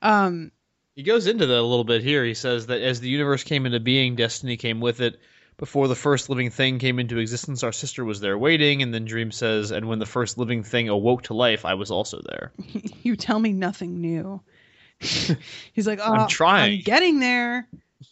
[0.00, 0.50] Um
[0.96, 2.24] He goes into that a little bit here.
[2.24, 5.20] He says that as the universe came into being, destiny came with it.
[5.58, 8.82] Before the first living thing came into existence, our sister was there waiting.
[8.82, 11.90] And then Dream says, and when the first living thing awoke to life, I was
[11.90, 12.52] also there.
[13.02, 14.40] you tell me nothing new.
[15.72, 17.68] He's like, oh, I'm trying." I'm getting there.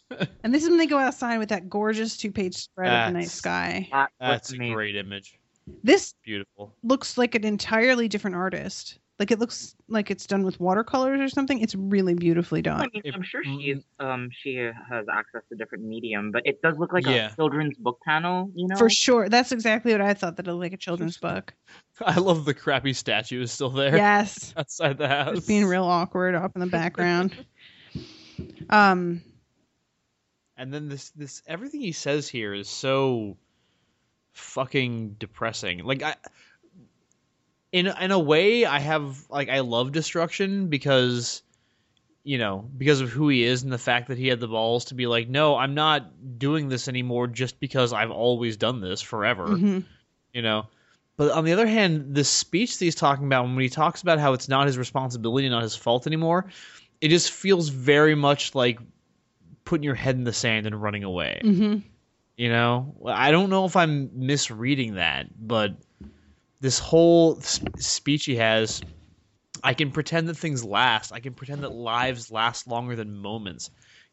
[0.43, 3.29] and this is when they go outside with that gorgeous two-page spread of the night
[3.29, 3.87] sky.
[3.91, 4.73] That That's a amazing.
[4.73, 5.39] great image.
[5.83, 6.73] This Beautiful.
[6.83, 8.99] looks like an entirely different artist.
[9.19, 11.59] Like it looks like it's done with watercolors or something.
[11.59, 12.89] It's really beautifully I done.
[12.93, 16.91] mean, I'm sure she's um she has access to different medium, but it does look
[16.91, 17.31] like Yeah.
[17.31, 18.49] a children's book panel.
[18.55, 19.29] You know, For sure.
[19.29, 21.53] That's exactly what I thought that it looked like a children's book.
[22.01, 23.95] I love the crappy statue is still there.
[23.95, 24.51] Yes.
[24.57, 25.35] Outside the house.
[25.35, 27.35] Just being real awkward up in the background.
[28.69, 29.21] Um
[30.57, 33.37] And then this this everything he says here is so
[34.33, 35.83] fucking depressing.
[35.83, 36.15] Like I
[37.73, 41.41] in in a way I have like I love destruction because
[42.23, 44.85] you know, because of who he is and the fact that he had the balls
[44.85, 49.01] to be like, "No, I'm not doing this anymore just because I've always done this
[49.01, 49.83] forever." mhm.
[50.33, 50.67] you know.
[51.17, 54.19] But on the other hand, the speech that he's talking about, when he talks about
[54.19, 56.45] how it's not his responsibility, not his fault anymore,
[57.01, 58.79] it just feels very much like
[59.65, 61.41] putting your head in the sand and running away.
[61.43, 61.83] Mhm.
[62.37, 65.75] You know, I don't know if I'm misreading that, but
[66.63, 68.81] this whole speech he has,
[69.61, 71.11] I can pretend that things last.
[71.11, 73.69] I can pretend that lives last longer than moments.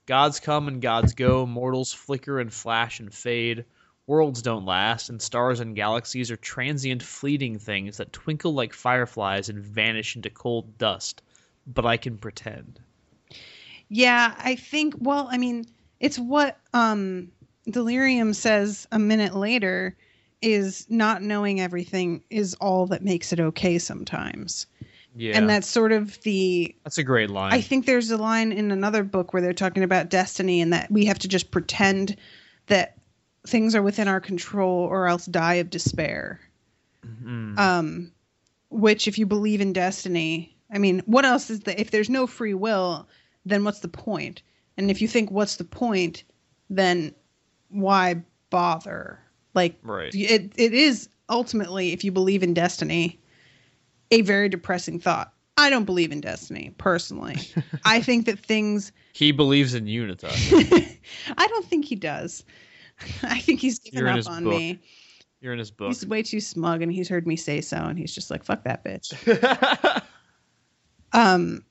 [0.06, 3.66] Gods come and gods go, mortals flicker and flash and fade.
[4.08, 9.48] Worlds don't last, and stars and galaxies are transient, fleeting things that twinkle like fireflies
[9.48, 11.22] and vanish into cold dust.
[11.68, 12.80] But I can pretend.
[13.88, 15.66] Yeah, I think well, I mean,
[16.00, 17.30] it's what um
[17.70, 19.96] Delirium says a minute later
[20.42, 24.66] is not knowing everything is all that makes it okay sometimes.
[25.14, 27.52] Yeah, And that's sort of the that's a great line.
[27.52, 30.90] I think there's a line in another book where they're talking about destiny and that
[30.90, 32.16] we have to just pretend
[32.66, 32.96] that
[33.46, 36.40] things are within our control or else die of despair.
[37.04, 37.58] Mhm.
[37.58, 38.12] Um,
[38.70, 41.78] which, if you believe in destiny, I mean, what else is the?
[41.80, 43.08] If there's no free will,
[43.44, 44.42] then what's the point?
[44.76, 46.22] And if you think what's the point,
[46.68, 47.14] then
[47.68, 49.18] why bother?
[49.54, 50.14] Like, Right.
[50.14, 53.18] it it is ultimately, if you believe in destiny,
[54.10, 55.32] a very depressing thought.
[55.56, 57.38] I don't believe in destiny personally.
[57.84, 58.92] I think that things.
[59.12, 60.96] he believes in Unita.
[61.36, 62.44] I don't think he does.
[63.22, 64.52] I think he's given You're up on book.
[64.52, 64.80] me.
[65.40, 65.88] You're in his book.
[65.88, 68.64] He's way too smug, and he's heard me say so, and he's just like, "Fuck
[68.64, 70.02] that bitch."
[71.12, 71.64] um,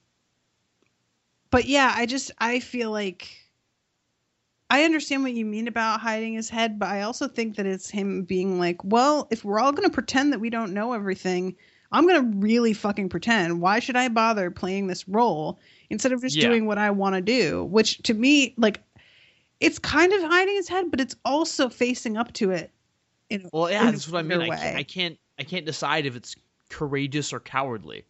[1.51, 3.27] but yeah, I just I feel like
[4.69, 7.89] I understand what you mean about hiding his head, but I also think that it's
[7.89, 11.55] him being like, "Well, if we're all gonna pretend that we don't know everything."
[11.91, 13.61] I'm gonna really fucking pretend.
[13.61, 15.59] Why should I bother playing this role
[15.89, 16.47] instead of just Yeah.
[16.47, 17.63] doing what I want to do?
[17.65, 18.83] Which to me, like,
[19.59, 22.69] it's kind of hiding his head, but it's also facing up to it.
[23.31, 24.39] In, a- Well, yeah, that's what I mean.
[24.41, 24.77] I can't.
[24.77, 26.35] I can't I can't decide if it's
[26.69, 28.03] courageous or cowardly.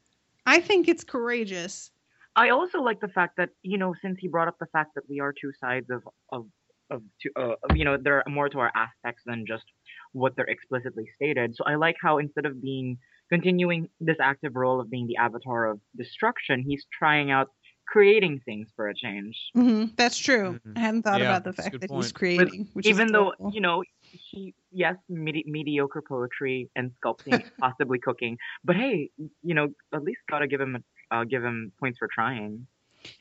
[0.46, 1.92] I think it's courageous.
[2.36, 5.04] I also like the fact that you know, since he brought up the fact that
[5.10, 6.48] we are two sides of of
[6.92, 9.66] of two, uh, of, you know, there are more to our aspects than just
[10.14, 11.56] what they're explicitly stated.
[11.56, 12.98] So I like how instead of being
[13.30, 17.50] continuing this active role of being the avatar of destruction, he's trying out
[17.88, 19.38] creating things for a change.
[19.56, 20.60] hmm That's true.
[20.76, 23.12] I hadn't thought Yeah, about the fact good that he's creating, But which is even
[23.12, 23.52] though adorable.
[23.52, 29.68] you know he yes medi- mediocre poetry and sculpting possibly cooking but hey you know
[29.94, 30.78] at least gotta give him
[31.12, 32.68] uh, give him points for trying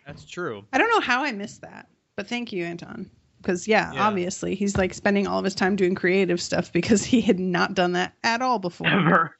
[0.06, 0.65] That's true.
[0.73, 3.10] I don't know how I missed that, but thank you, Anton.
[3.40, 4.06] Because yeah, Yeah.
[4.06, 7.74] obviously he's like spending all of his time doing creative stuff because he had not
[7.74, 8.89] done that at all before.
[8.89, 9.36] Ever.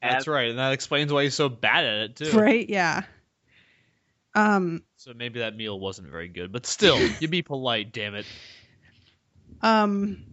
[0.00, 2.38] That's right, and that explains why he's so bad at it too.
[2.38, 2.68] Right?
[2.68, 3.02] Yeah.
[4.34, 4.82] Um.
[4.96, 8.26] So maybe that meal wasn't very good, but still, you be polite, damn it.
[9.60, 10.24] Um.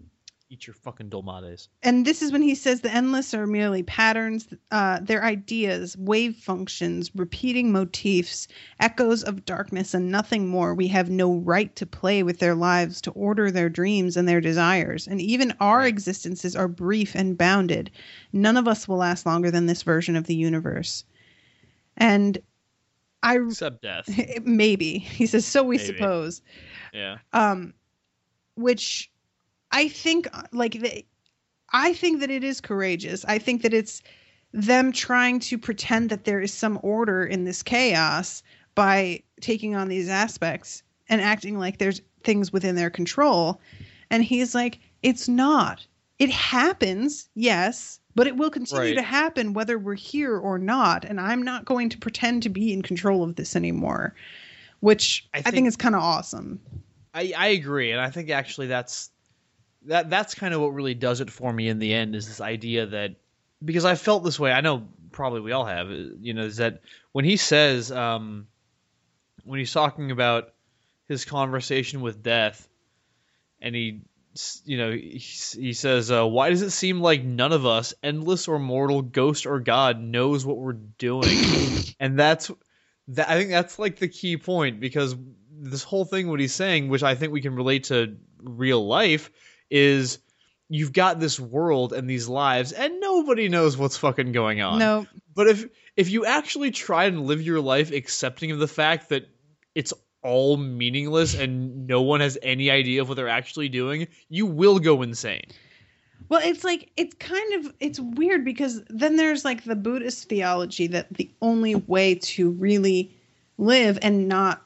[0.52, 1.68] Eat your fucking dolmades.
[1.84, 6.36] and this is when he says the endless are merely patterns uh, they're ideas wave
[6.38, 8.48] functions repeating motifs
[8.80, 13.00] echoes of darkness and nothing more we have no right to play with their lives
[13.00, 17.92] to order their dreams and their desires and even our existences are brief and bounded
[18.34, 21.06] none of us will last longer than this version of the universe
[21.96, 22.40] and
[23.22, 24.10] i Except death.
[24.44, 25.86] maybe he says so we Maybe.
[25.86, 26.42] suppose
[26.92, 27.20] Yeah.
[27.34, 27.76] um
[28.56, 29.12] which
[29.72, 31.06] i think uh, like the,
[31.74, 33.26] i think that it is courageous.
[33.26, 34.02] I think that it's
[34.52, 38.41] them trying to pretend that there is some order in this chaos
[38.74, 43.62] by taking on these aspects and acting like there's things within their control.
[44.10, 45.86] And he's like it's not.
[46.18, 48.96] It happens yes but it will continue Right.
[48.96, 51.06] to happen whether we're here or not.
[51.06, 54.16] And i'm not going to pretend to be in control of this anymore
[54.80, 56.60] which i think, think- is kind of awesome.
[57.14, 59.10] I, I agree, and I think actually that's
[59.86, 62.42] that that's kind of what really does it for me in the end is this
[62.42, 63.16] idea that
[63.64, 64.52] because I felt this way.
[64.52, 65.90] I know probably we all have.
[65.90, 66.82] uh, You know, is that
[67.12, 68.48] when he says um,
[69.44, 70.54] when he's talking about
[71.08, 72.68] his conversation with death,
[73.62, 74.02] and he
[74.66, 78.48] you know he, he says, uh, "Why does it seem like none of us, endless
[78.48, 81.50] or mortal, ghost or god, knows what we're doing?"
[82.00, 82.52] and that's
[83.10, 83.30] that.
[83.30, 85.16] I think that's like the key point because
[85.52, 89.32] this whole thing, what he's saying, which I think we can relate to real life,
[89.70, 90.20] is
[90.70, 94.80] you've got this world and these lives, and nobody knows what's fucking going on.
[94.80, 95.08] No.
[95.36, 95.66] But if
[95.96, 99.30] if you actually try and live your life accepting of the fact that
[99.76, 104.46] it's all meaningless and no one has any idea of what they're actually doing, you
[104.46, 105.46] will go insane.
[106.28, 110.88] Well, it's like it's kind of it's weird because then there's like the Buddhist theology
[110.88, 113.16] that the only way to really
[113.58, 114.62] live and not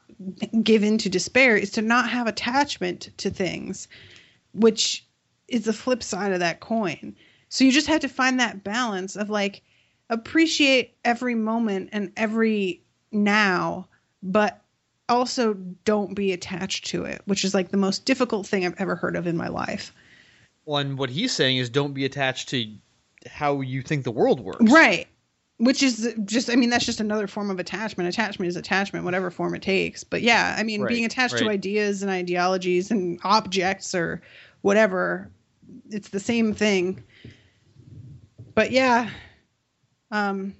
[0.62, 3.88] give in to despair is to not have attachment to things,
[4.54, 5.06] which
[5.48, 7.14] is the flip side of that coin.
[7.48, 9.62] So you just have to find that balance of like
[10.10, 12.82] appreciate every moment and every
[13.12, 13.88] now,
[14.22, 14.62] but
[15.08, 15.54] also
[15.84, 19.16] don't be attached to it, which is like the most difficult thing I've ever heard
[19.16, 19.92] of in my life.
[20.64, 22.66] Well, and what he's saying is don't be attached to
[23.26, 24.70] how you think the world works.
[24.70, 25.06] Right.
[25.58, 28.08] Which is just, I mean, that's just another form of attachment.
[28.08, 30.02] Attachment is attachment, whatever form it takes.
[30.02, 34.20] But yeah, I mean, Right, being attached to ideas and ideologies and objects or
[34.62, 35.30] whatever,
[35.90, 37.04] it's the same thing.
[38.54, 39.10] But yeah,
[40.10, 40.54] um,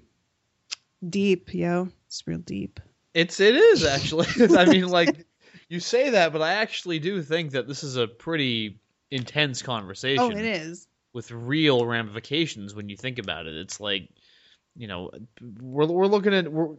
[1.09, 2.79] deep, yo, it's real deep.
[3.15, 4.27] It's it is actually.
[4.57, 5.27] I mean, like
[5.69, 8.79] you say that, but I actually do think that this is a pretty
[9.11, 10.23] intense conversation.
[10.23, 10.87] Oh, it is.
[11.12, 13.55] with real ramifications when you think about it.
[13.55, 14.09] It's like,
[14.77, 15.11] you know,
[15.61, 16.75] we're we're looking at we're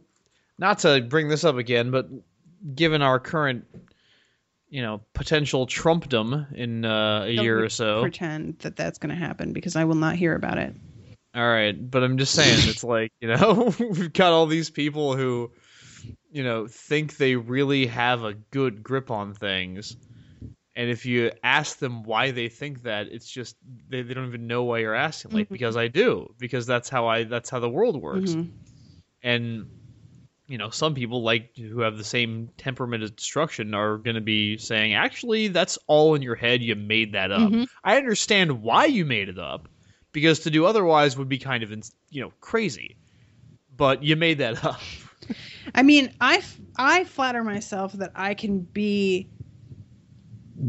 [0.58, 2.08] not to bring this up again, but
[2.74, 3.66] given our current,
[4.70, 8.02] you know, potential Trumpdom in uh, a Don't year or so.
[8.02, 10.76] Pretend that that's going to happen because I will not hear about it.
[11.34, 15.16] All right, but I'm just saying, it's like you know, we've got all these people
[15.16, 15.52] who,
[16.32, 19.98] you know, think they really have a good grip on things,
[20.76, 23.56] and if you ask them why they think that, it's just
[23.90, 25.32] they, they don't even know why you're asking.
[25.32, 25.54] Like Mhm.
[25.54, 28.50] because I do, because that's how I that's how the world works, Mhm.
[29.24, 29.66] and
[30.48, 34.22] you know, some people like who have the same temperament as destruction are going to
[34.22, 36.62] be saying, actually, that's all in your head.
[36.62, 37.52] You made that up.
[37.52, 37.68] Mhm.
[37.84, 39.68] I understand why you made it up,
[40.12, 41.72] because to do otherwise would be kind of
[42.12, 42.98] you know crazy.
[43.76, 44.80] But you made that up.
[45.74, 49.28] I mean, I, f- I flatter myself that I can be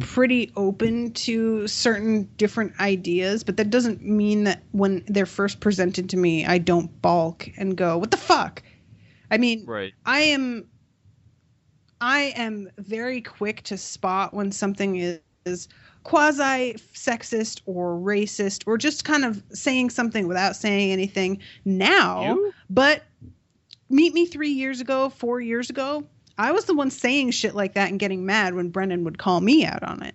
[0.00, 6.10] pretty open to certain different ideas, but that doesn't mean that when they're first presented
[6.10, 8.62] to me, I don't balk and go, "What the fuck?"
[9.30, 9.92] I mean, Right.
[10.04, 10.68] I am
[12.00, 15.68] I am very quick to spot when something is, is
[16.02, 22.38] quasi sexist or racist or just kind of saying something without saying anything now.
[22.68, 23.04] But
[23.88, 26.04] meet me three years ago, four years ago,
[26.38, 29.40] I was the one saying shit like that and getting mad when Brendan would call
[29.40, 30.14] me out on it.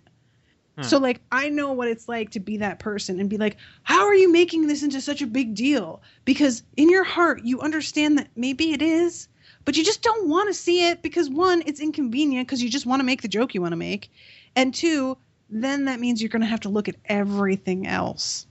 [0.78, 0.84] Hmm.
[0.84, 4.06] So like I know what it's like to be that person and be like, "How
[4.06, 8.18] are you making this into such a big deal?" Because in your heart you understand
[8.18, 9.28] that maybe it is,
[9.66, 12.86] but you just don't want to see it because one, it's inconvenient because you just
[12.86, 14.12] want to make the joke you want to make,
[14.56, 15.18] and two,
[15.50, 18.48] then that means you're going to have to look at everything else.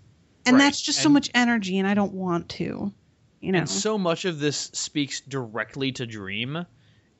[0.47, 2.92] And Right, that's just so much energy and I don't want to.
[3.40, 3.59] You know.
[3.60, 6.66] And so much of this speaks directly to Dream.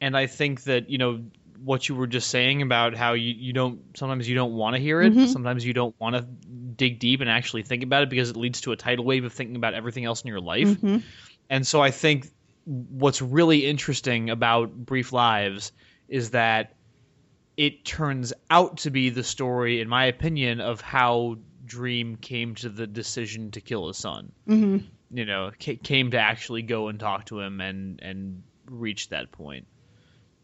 [0.01, 1.25] And I think that, you know,
[1.63, 4.81] what you were just saying about how you, you don't sometimes you don't want to
[4.83, 5.13] hear it.
[5.13, 5.29] Mhm.
[5.29, 8.63] Sometimes you don't want to dig deep and actually think about it because it leads
[8.63, 10.69] to a tidal wave of thinking about everything else in your life.
[10.69, 11.03] Mhm.
[11.51, 12.29] And so I think
[12.65, 15.73] what's really interesting about Brief Lives
[16.09, 16.77] is that
[17.59, 21.37] it turns out to be the story, in my opinion, of how
[21.67, 24.85] Dream came to the decision to kill his son Mhm.
[25.13, 29.31] you know, ca- came to actually go and talk to him and and reach that
[29.33, 29.67] point.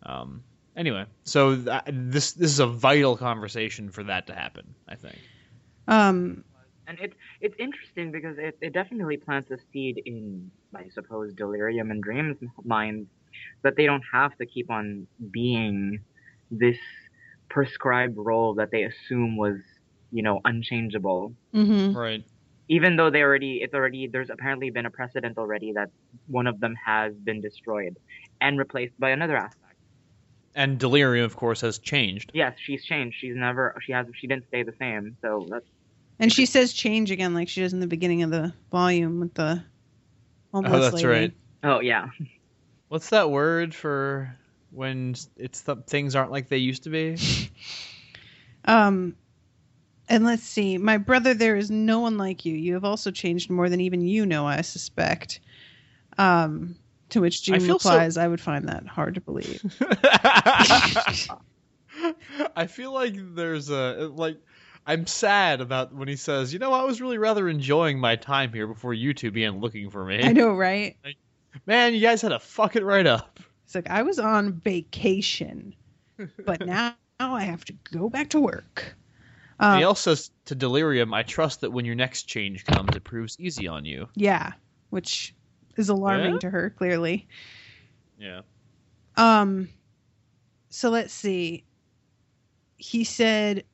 [0.06, 0.42] Um,
[0.76, 4.74] anyway, so th- this this is a vital conversation for that to happen.
[4.88, 5.18] I think.
[5.88, 6.44] Um
[6.88, 11.90] And it's it's interesting because it, it definitely plants a seed in, I suppose, Delirium
[11.90, 13.08] and Dream's minds
[13.62, 16.00] that they don't have to keep on being
[16.50, 16.78] this
[17.50, 19.58] prescribed role that they assume was,
[20.12, 21.34] you know, unchangeable.
[21.54, 21.94] Mhm.
[21.94, 22.24] Right.
[22.68, 25.88] Even though they already, it's already, there's apparently been a precedent already that
[26.26, 27.96] one of them has been destroyed
[28.40, 29.65] and replaced by another aspect.
[30.56, 32.32] And Delirium, of course, has changed.
[32.34, 33.18] Yes, she's changed.
[33.20, 35.16] She's never, she has, she didn't stay the same.
[35.20, 35.66] So that's
[36.18, 39.34] And she says change again like she does in the beginning of the volume with
[39.34, 39.62] the
[40.52, 41.08] homeless Oh, that's lady.
[41.08, 41.32] right.
[41.62, 42.08] Oh yeah.
[42.88, 44.34] What's that word for
[44.70, 47.16] when it's th- things aren't like they used to be?
[48.68, 49.14] Um,
[50.08, 50.76] and let's see.
[50.76, 52.54] My brother, there is no one like you.
[52.54, 55.38] You have also changed more than even you know, I suspect.
[56.18, 56.76] Um,
[57.10, 59.62] to which I June so- replies, I would find that hard to believe.
[62.56, 64.38] I feel like there's a like
[64.86, 68.52] I'm sad about when he says, you know, I was really rather enjoying my time
[68.52, 70.22] here before you two began looking for me.
[70.22, 70.96] I know, right?
[71.66, 73.40] Man, you guys had to fuck it right up.
[73.64, 75.74] It's like I was on vacation,
[76.44, 78.94] but now, now I have to go back to work.
[79.58, 83.02] Um, he also says to Delirium, I trust that when your next change comes, it
[83.02, 84.08] proves easy on you.
[84.14, 84.52] yeah,
[84.90, 85.34] which
[85.76, 86.38] is alarming Yeah?
[86.40, 87.26] to her, clearly.
[88.18, 88.42] Yeah.
[89.16, 89.68] Um,
[90.68, 91.64] so let's see.
[92.76, 93.64] He said,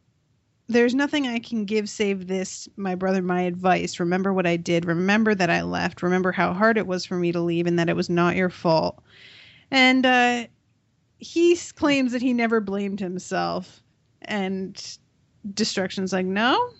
[0.68, 3.98] There's nothing I can give save this, my brother, my advice.
[4.00, 4.84] Remember what I did.
[4.84, 6.02] Remember that I left.
[6.02, 8.50] Remember how hard it was for me to leave and that it was not your
[8.50, 9.02] fault.
[9.70, 10.46] And uh,
[11.18, 13.82] he claims that he never blamed himself.
[14.22, 14.98] And
[15.54, 16.70] Destruction's like, No.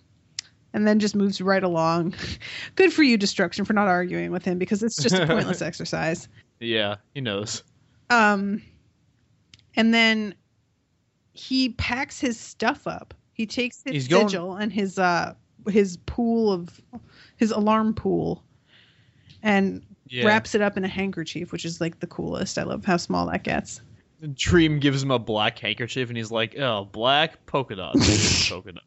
[0.75, 2.15] And then just moves right along.
[2.77, 6.29] Good for you, Destruction, for not arguing with him because it's just a pointless exercise.
[6.61, 7.63] Yeah, he knows.
[8.09, 8.63] Um,
[9.77, 10.35] and then
[11.35, 13.13] he packs his stuff up.
[13.35, 15.35] He takes his He's going- sigil and his uh
[15.69, 16.81] his pool of
[17.37, 18.43] his alarm pool,
[19.43, 20.27] and Yeah.
[20.27, 22.59] wraps it up in a handkerchief, which is like the coolest.
[22.59, 23.81] I love how small that gets.
[24.35, 28.83] Dream gives him a black handkerchief, and he's like, "Oh, black polka dots, polka dot."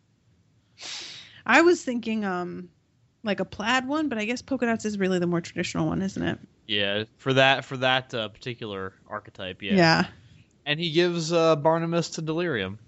[1.45, 2.69] I was thinking um
[3.23, 6.01] like a plaid one, but I guess polka dots is really the more traditional one,
[6.01, 6.39] isn't it?
[6.67, 9.75] Yeah, for that for that uh, particular archetype, yeah.
[9.75, 10.05] Yeah.
[10.65, 12.79] And he gives uh, Barnabas to Delirium.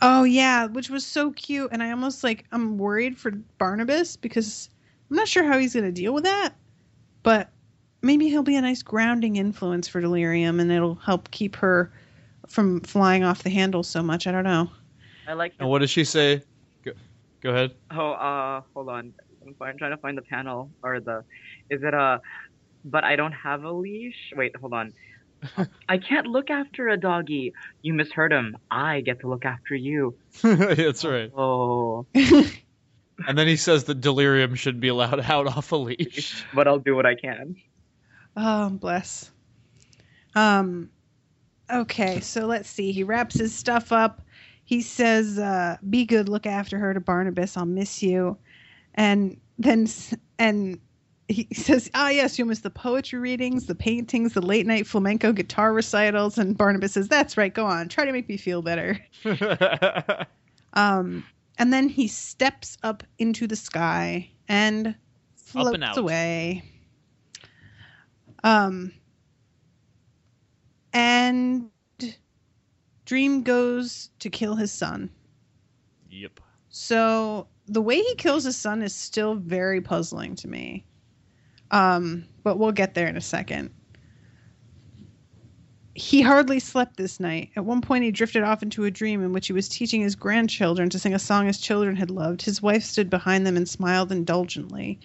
[0.00, 4.68] Oh yeah, which was so cute, and I almost like I'm worried for Barnabas because
[5.10, 6.54] I'm not sure how he's gonna deal with that,
[7.22, 7.50] but
[8.00, 11.92] maybe he'll be a nice grounding influence for Delirium, and it'll help keep her
[12.48, 14.26] from flying off the handle so much.
[14.26, 14.70] I don't know.
[15.26, 15.54] I like.
[15.60, 16.42] And what does she say?
[17.42, 17.72] Go, go ahead.
[17.90, 19.12] Oh, uh, hold on.
[19.42, 21.24] I'm, I'm trying to find the panel or the.
[21.70, 22.20] Is it a?
[22.84, 24.32] But I don't have a leash.
[24.34, 24.92] Wait, hold on.
[25.88, 27.52] I can't look after a doggy.
[27.82, 28.56] You misheard him.
[28.70, 30.16] I get to look after you.
[30.42, 31.30] That's right.
[31.36, 32.06] Oh.
[33.28, 36.44] And then he says that Delirium should be allowed out off a leash.
[36.52, 37.56] but I'll do what I can.
[38.36, 39.30] Oh, bless.
[40.34, 40.90] Um,
[41.70, 42.90] okay, so let's see.
[42.90, 44.22] He wraps his stuff up.
[44.72, 48.38] He says, uh, "Be good, look after her." To Barnabas, I'll miss you.
[48.94, 49.86] And then
[50.38, 50.80] and
[51.28, 55.30] he says, "Ah, yes, you'll miss the poetry readings, the paintings, the late night flamenco
[55.30, 57.52] guitar recitals." And Barnabas says, "That's right.
[57.52, 57.90] Go on.
[57.90, 58.98] Try to make me feel better."
[60.74, 61.22] Um,
[61.58, 64.96] and then he steps up into the sky and
[65.36, 66.64] floats and away.
[68.42, 68.90] Um,
[70.94, 71.68] and
[73.12, 75.10] Dream goes to kill his son.
[76.10, 76.40] Yep.
[76.70, 80.86] So the way he kills his son is still very puzzling to me.
[81.70, 83.68] Um, but we'll get there in a second.
[85.92, 87.50] He hardly slept this night.
[87.54, 90.14] At one point, he drifted off into a dream in which he was teaching his
[90.16, 92.40] grandchildren to sing a song his children had loved.
[92.40, 94.98] His wife stood behind them and smiled indulgently.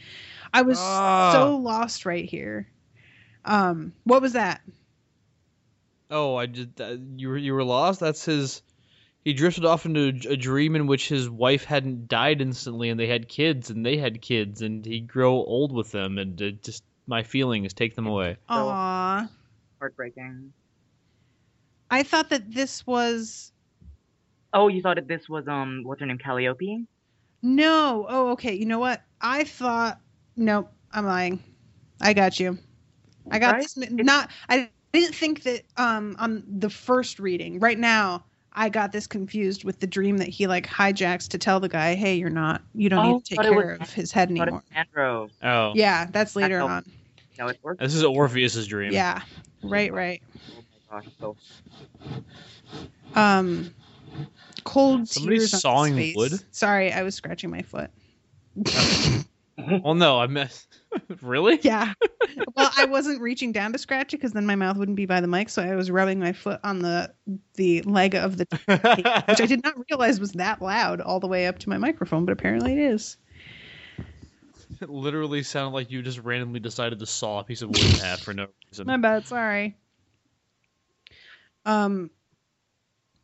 [0.53, 1.33] I was Ah.
[1.33, 2.69] so lost right here.
[3.43, 4.61] Um, what was that?
[6.09, 6.79] Oh, I did.
[6.79, 7.99] Uh, you were you were lost.
[7.99, 8.61] That's his.
[9.23, 12.99] He drifted off into a, a dream in which his wife hadn't died instantly, and
[12.99, 16.63] they had kids, and they had kids, and he grow old with them, and it
[16.63, 18.37] just my feelings take them away.
[18.49, 19.27] Aw.
[19.79, 20.53] Heartbreaking.
[21.89, 23.51] I thought that this was
[24.53, 26.85] Oh, you thought that this was um what's her name, Calliope?
[27.41, 28.05] No.
[28.09, 28.53] Oh, okay.
[28.53, 29.01] You know what?
[29.21, 29.99] I thought.
[30.35, 30.71] Nope.
[30.91, 31.43] I'm lying.
[32.01, 32.57] I got you.
[33.29, 33.61] I got Right?
[33.61, 33.77] this.
[33.91, 34.31] Not.
[34.49, 35.63] I didn't think that.
[35.77, 36.15] Um.
[36.19, 38.23] On the first reading, right now,
[38.53, 41.95] I got this confused with the dream that he like hijacks to tell the guy,
[41.95, 42.61] "Hey, you're not.
[42.73, 44.63] You don't Oh, need to take thought was- care of his head anymore."
[44.95, 45.71] was Oh.
[45.75, 46.85] Yeah, that's later on.
[47.37, 47.81] No, it worked.
[47.81, 48.91] This is Orpheus's dream.
[48.93, 49.21] Yeah.
[49.61, 49.93] Right.
[49.93, 50.21] Right.
[50.57, 51.35] Oh my gosh, so
[53.15, 53.73] Um.
[54.63, 56.15] Cold Somebody tears on his sawing face.
[56.17, 56.33] wood?
[56.51, 57.89] Sorry, I was scratching my foot.
[59.83, 60.81] well, no, I missed.
[61.21, 61.59] really?
[61.63, 61.93] Yeah.
[62.55, 65.19] well, I wasn't reaching down to scratch it because then my mouth wouldn't be by
[65.19, 67.13] the mic, so I was rubbing my foot on the
[67.55, 68.47] the leg of the
[69.27, 72.25] which I did not realize was that loud all the way up to my microphone,
[72.25, 73.17] but apparently it is.
[74.79, 77.95] It literally sounded like you just randomly decided to saw a piece of wood in
[77.95, 78.85] half for no reason.
[78.85, 79.25] My bad.
[79.25, 79.75] Sorry.
[81.65, 82.11] Um,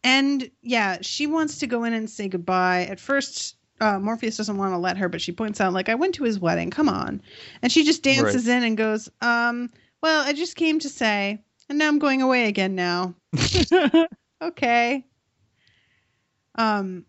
[0.03, 2.87] and yeah, she wants to go in and say goodbye.
[2.89, 5.95] At first, uh, Morpheus doesn't want to let her, but she points out, like, I
[5.95, 6.69] went to his wedding.
[6.69, 7.21] Come on.
[7.61, 9.69] And she just dances in and goes, um,
[10.01, 13.13] well, I just came to say, and now I'm going away again now.
[14.41, 15.05] okay.
[16.55, 17.05] Um,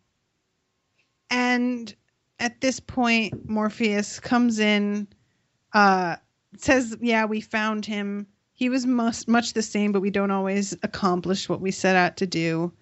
[1.30, 1.94] and
[2.38, 5.08] at this point, Morpheus comes in,
[5.72, 6.16] uh,
[6.56, 8.26] says, "Yeah, we found him.
[8.52, 12.16] He was most, much the same, but we don't always accomplish what we set out
[12.18, 12.72] to do."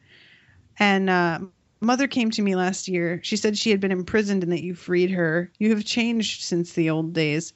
[0.78, 1.40] And uh,
[1.82, 3.20] mother came to me last year.
[3.22, 5.50] She said she had been imprisoned and that you freed her.
[5.58, 7.52] You have changed since the old days.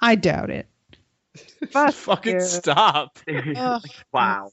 [0.00, 0.68] I doubt it.
[1.70, 2.40] Fuck Fucking you.
[2.40, 3.18] stop.
[3.56, 3.82] Ugh.
[4.12, 4.52] wow.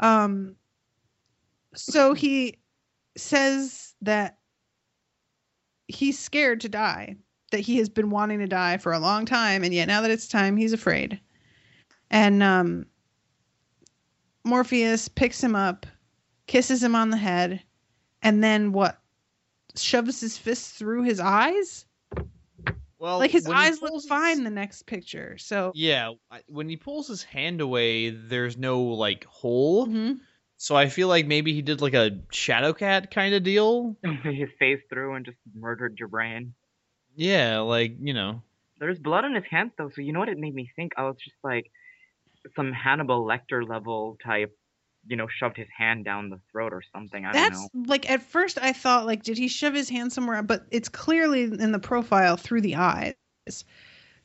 [0.00, 0.56] Um,
[1.74, 2.58] so he
[3.16, 4.38] says that
[5.88, 7.16] he's scared to die,
[7.52, 10.10] that he has been wanting to die for a long time, and yet now that
[10.10, 11.20] it's time, he's afraid.
[12.10, 12.86] And um,
[14.44, 15.86] Morpheus picks him up,
[16.46, 17.62] kisses him on the head,
[18.22, 18.98] and then what?
[19.76, 21.84] Shoves his fist through his eyes?
[22.98, 25.36] Well, like his eyes look pulls fine the next picture.
[25.38, 26.14] So Yeah,
[26.46, 29.86] when he pulls his hand away, there's no like hole.
[29.86, 30.14] Mm-hmm.
[30.56, 33.96] So I feel like maybe he did like a shadow cat kind of deal.
[34.24, 36.54] His face through and just murdered your brain.
[37.14, 38.42] Yeah, like you know.
[38.78, 40.92] There's blood on his hands though, so you know what it made me think?
[40.96, 41.70] I was just like
[42.54, 44.56] some Hannibal Lecter level type,
[45.08, 47.24] you know, shoved his hand down the throat or something.
[47.24, 47.88] I That's don't know.
[47.88, 51.44] like at first I thought like did he shove his hand somewhere but it's clearly
[51.44, 53.14] in the profile through the eyes.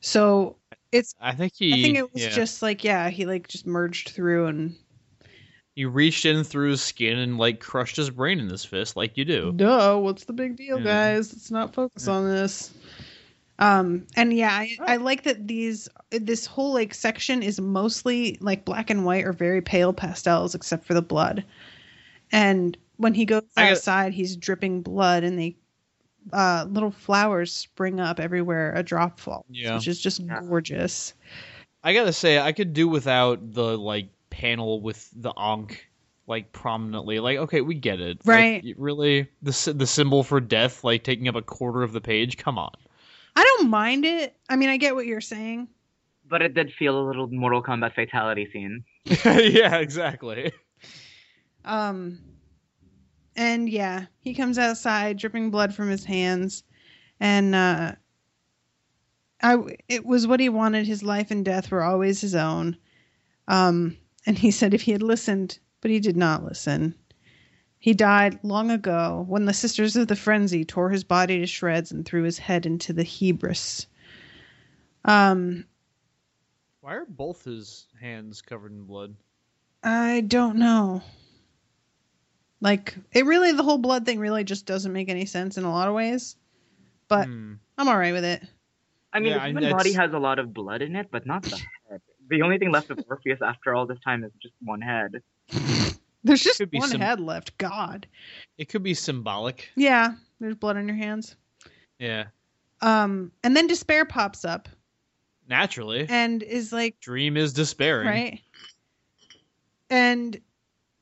[0.00, 0.56] So
[0.90, 1.72] it's I think he.
[1.72, 2.30] I think it was yeah.
[2.30, 4.76] just like yeah, he like just merged through and
[5.74, 9.16] he reached in through his skin and like crushed his brain in his fist, like
[9.16, 9.52] you do.
[9.52, 10.84] duh, what's the big deal Yeah.
[10.84, 11.32] guys?
[11.32, 12.74] Let's not focus on this.
[13.58, 18.64] Um and yeah, I, I like that these this whole like section is mostly like
[18.64, 21.44] black and white or very pale pastels except for the blood.
[22.32, 25.56] And when he goes I got- outside, he's dripping blood and they
[26.32, 29.74] uh, little flowers spring up everywhere a drop falls, Yeah.
[29.74, 31.14] which is just gorgeous.
[31.82, 35.84] I gotta say, I could do without the like panel with the ankh
[36.28, 37.18] like prominently.
[37.18, 38.62] Like, okay, we get it, Right.
[38.64, 42.36] y- really, the the symbol for death, like taking up a quarter of the page.
[42.38, 42.70] Come on.
[43.34, 44.36] I don't mind it.
[44.48, 45.68] I mean, I get what you're saying.
[46.28, 48.84] But it did feel a little Mortal Kombat fatality scene.
[49.24, 50.52] yeah, exactly.
[51.64, 52.18] Um,
[53.36, 56.64] and yeah, he comes outside dripping blood from his hands,
[57.20, 57.92] and uh,
[59.42, 59.56] I
[59.88, 60.86] it was what he wanted.
[60.86, 62.76] His life and death were always his own.
[63.48, 63.96] Um,
[64.26, 66.94] and he said if he had listened, but he did not listen.
[67.82, 71.90] He died long ago when the Sisters of the Frenzy tore his body to shreds
[71.90, 73.86] and threw his head into the Hebrus.
[75.04, 75.64] Um,
[76.80, 79.16] Why are both his hands covered in blood?
[79.82, 81.02] I don't know.
[82.60, 85.70] Like, it really, the whole blood thing really just doesn't make any sense in a
[85.72, 86.36] lot of ways.
[87.08, 87.54] But Hmm.
[87.76, 88.44] I'm all right with it.
[89.12, 91.42] I mean, Yeah, the I- body has a lot of blood in it, but not
[91.42, 91.56] the
[91.90, 92.00] head.
[92.28, 95.20] The only thing left of Orpheus after all this time is just one head.
[96.24, 97.56] There's just one some- head left.
[97.58, 98.06] God.
[98.58, 99.68] It could be symbolic.
[99.76, 101.36] Yeah, there's blood on your hands.
[101.98, 102.26] Yeah.
[102.80, 104.68] Um, and then despair pops up
[105.48, 106.06] Naturally.
[106.08, 108.06] and is like, Dream is despairing.
[108.08, 108.40] right?
[109.90, 110.40] And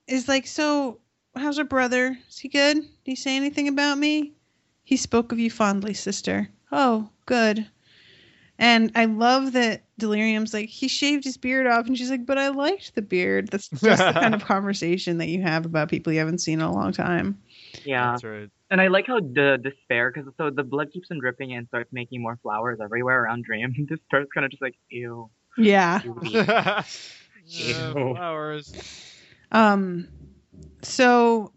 [0.07, 1.01] is like, so
[1.37, 2.19] how's our brother?
[2.29, 2.77] Is he good?
[2.77, 4.33] Did he say anything about me?
[4.85, 6.49] He spoke of you fondly, sister.
[6.73, 7.67] Oh, good.
[8.61, 12.37] And I love that Delirium's like, he shaved his beard off, and she's like, but
[12.37, 13.49] I liked the beard.
[13.49, 16.67] That's just the kind of conversation that you have about people you haven't seen in
[16.67, 17.41] a long time.
[17.85, 18.11] Yeah.
[18.11, 18.51] That's right.
[18.71, 21.91] And I like how the despair, because so the blood keeps on dripping and starts
[21.91, 23.73] making more flowers everywhere around Dream.
[23.89, 25.31] Despair's kind of just like, ew.
[25.57, 26.03] Yeah.
[27.47, 27.83] Ew.
[28.15, 28.75] flowers.
[29.53, 30.07] Um,
[30.83, 31.51] so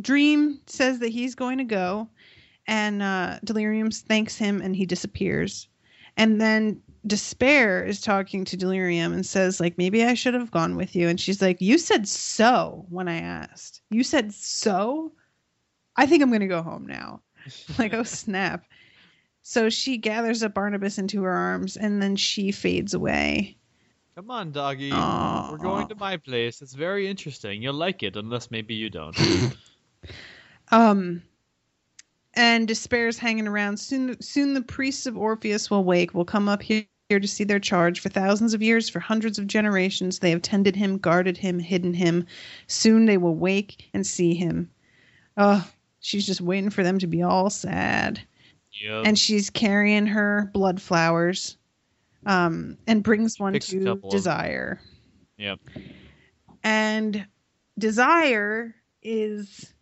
[0.00, 2.08] Dream says that he's going to go,
[2.66, 5.68] and uh, Delirium thanks him, and he disappears.
[6.16, 10.76] And then Despair is talking to Delirium and says, like, maybe I should have gone
[10.76, 11.08] with you.
[11.08, 13.82] And she's like, you said so when I asked.
[13.90, 15.12] You said so.
[15.96, 17.20] I think I'm gonna go home now.
[17.78, 18.64] like, oh snap.
[19.42, 23.56] So she gathers up Barnabas into her arms, and then she fades away.
[24.16, 24.90] Come on, doggy.
[24.92, 25.50] Aw.
[25.52, 26.62] We're going to my place.
[26.62, 27.62] It's very interesting.
[27.62, 29.16] You'll like it, unless maybe you don't.
[30.72, 31.22] Um,
[32.36, 33.78] and despair's hanging around.
[33.78, 36.14] Soon, soon the priests of Orpheus will wake.
[36.14, 38.00] Will come up here, here to see their charge.
[38.00, 41.94] For thousands of years, for hundreds of generations, they have tended him, guarded him, hidden
[41.94, 42.26] him.
[42.66, 44.70] Soon they will wake and see him.
[45.36, 45.66] Oh,
[46.00, 48.20] she's just waiting for them to be all sad.
[48.82, 49.06] Yep.
[49.06, 51.56] And she's carrying her blood flowers,
[52.26, 54.80] um, and brings one Picks to Desire.
[55.38, 55.58] yep.
[56.62, 57.26] and
[57.78, 59.72] desire is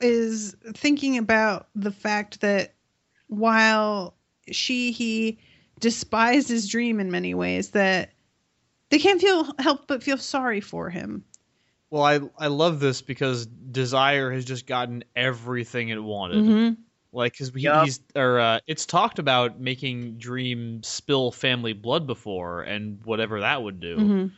[0.00, 2.74] is thinking about the fact that
[3.28, 4.14] while
[4.50, 5.38] she he
[5.80, 8.12] despised his dream in many ways that
[8.90, 11.24] they can't feel help but feel sorry for him
[11.90, 16.44] Well, I I love this because Desire has just gotten everything it wanted.
[16.44, 16.76] Mhm.
[17.12, 17.84] Like, because he, Yup.
[17.84, 23.62] he's or uh, it's talked about making Dream spill family blood before, and whatever that
[23.62, 23.96] would do.
[23.96, 24.30] Mhm.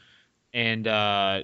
[0.55, 1.43] And uh,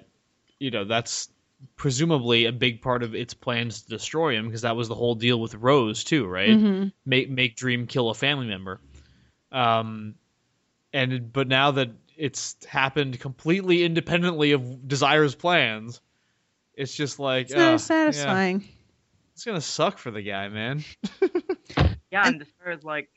[0.60, 1.28] you know that's
[1.76, 5.14] presumably a big part of its plans to destroy him because that was the whole
[5.14, 6.50] deal with Rose too, right?
[6.50, 6.92] Mhm.
[7.04, 8.80] Make make Dream kill a family member.
[9.52, 10.14] Um,
[10.92, 16.00] and but now that it's happened completely independently of Desire's plans,
[16.74, 18.64] it's just like it's uh, not yeah, satisfying
[19.34, 20.82] it's gonna suck for the guy, man.
[22.10, 23.10] Yeah, and Despair is like,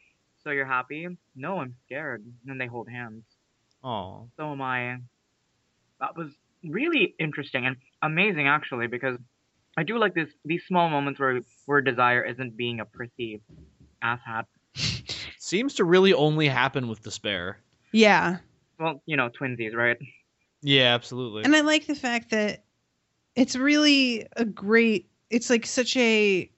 [0.44, 1.08] so you're happy?
[1.36, 2.22] No, I'm scared.
[2.24, 3.24] And then they hold hands.
[3.84, 4.98] Oh, So am I.
[6.00, 6.32] That was
[6.64, 9.18] really interesting and amazing, actually, because
[9.78, 13.42] I do like this these small moments where where Desire isn't being a prissy
[14.04, 14.46] asshat.
[15.40, 17.60] seems to really only happen with Despair.
[17.92, 18.38] yeah
[18.80, 19.98] Well, you know, twinsies, right?
[20.62, 21.44] Yeah, absolutely.
[21.46, 22.66] and i like the fact that
[23.36, 26.52] it's really a great it's like such a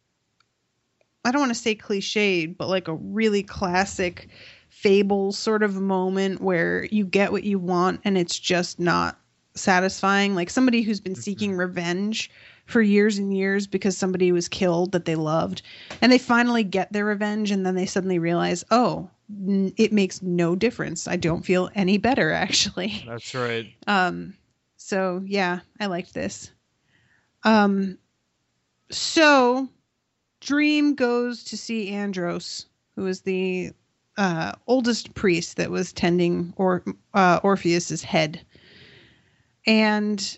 [1.23, 4.28] i don't want to say cliched but like a really classic
[4.69, 9.19] fable sort of moment where you get what you want and it's just not
[9.53, 12.32] satisfying like somebody who's been seeking revenge
[12.65, 15.61] for years and years because somebody was killed that they loved.
[16.02, 20.22] And they finally get their revenge and then they suddenly realize oh n- it makes
[20.22, 21.07] no difference.
[21.07, 23.03] I don't feel any better actually.
[23.06, 23.73] That's right.
[23.88, 24.36] um,
[24.78, 26.52] so yeah, I liked this.
[27.44, 27.98] Um,
[28.90, 29.68] so
[30.40, 32.65] Dream goes to see Andros,
[32.95, 33.72] who is the
[34.18, 36.84] uh, oldest priest that was tending or
[37.14, 38.45] uh, Orpheus's head,
[39.65, 40.38] and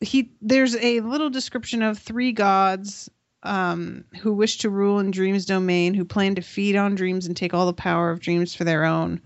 [0.00, 3.10] he there's a little description of three gods
[3.44, 7.36] um, who wish to rule in Dream's domain, who plan to feed on dreams and
[7.36, 9.20] take all the power of dreams for their own.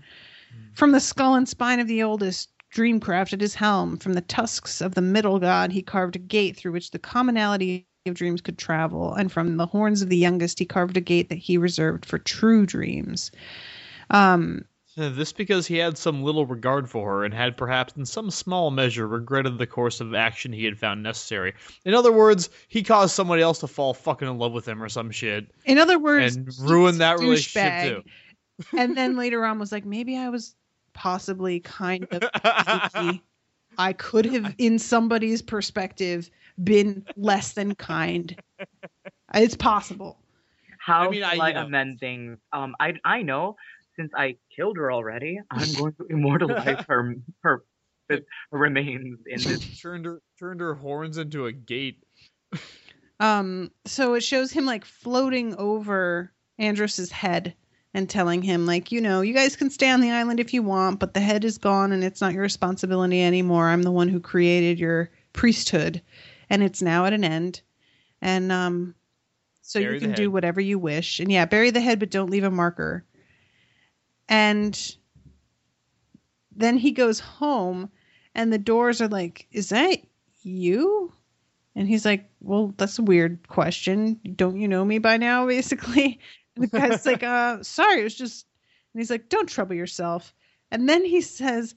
[0.73, 3.97] From the skull and spine of the oldest, Dream crafted his helm.
[3.97, 7.87] From the tusks of the middle god, he carved a gate through which the commonality
[8.05, 9.13] of dreams could travel.
[9.13, 12.19] And from the horns of the youngest, he carved a gate that he reserved for
[12.19, 13.31] true dreams.
[14.09, 14.65] Um,
[14.97, 18.71] This because he had some little regard for her and had perhaps in some small
[18.71, 21.53] measure regretted the course of action he had found necessary.
[21.85, 24.89] In other words, he caused somebody else to fall fucking in love with him or
[24.89, 25.51] some shit.
[25.65, 27.89] in other words, and he's ruin that a relationship douchebag.
[27.89, 28.03] too.
[28.77, 30.55] and then later on was like, maybe I was
[30.93, 33.21] possibly kind of sneaky.
[33.77, 36.31] I could have, in somebody's perspective,
[36.63, 38.35] been less than kind.
[39.35, 40.17] It's possible.
[40.79, 41.65] How I mean, I- shall I, you know.
[41.65, 42.39] amend things?
[42.51, 43.57] Um, I I know
[43.97, 47.63] since I killed her already, I'm going to immortalize her her,
[48.09, 48.19] her
[48.51, 49.79] remains in this.
[49.81, 52.03] turned her turned her horns into a gate.
[53.19, 57.55] Um, so it shows him like floating over Andros's head
[57.93, 60.61] and telling him like, you know, you guys can stay on the island if you
[60.61, 63.69] want, but the head is gone and it's not your responsibility anymore.
[63.69, 66.01] I'm the one who created your priesthood,
[66.49, 67.61] and it's now at an end.
[68.21, 68.95] And um,
[69.61, 71.19] so Bury you can do whatever you wish.
[71.19, 73.03] And yeah, bury the head, but don't leave a marker.
[74.29, 74.95] And
[76.55, 77.89] then he goes home,
[78.35, 79.99] and the doors are like, "Is that
[80.41, 81.13] you?"
[81.77, 84.19] And he's like, Well, that's a weird question.
[84.35, 86.19] Don't you know me by now, basically?
[86.55, 88.47] And the guy's like, uh, sorry, it was just
[88.97, 90.33] and he's like, Don't trouble yourself.
[90.71, 91.75] And then he says,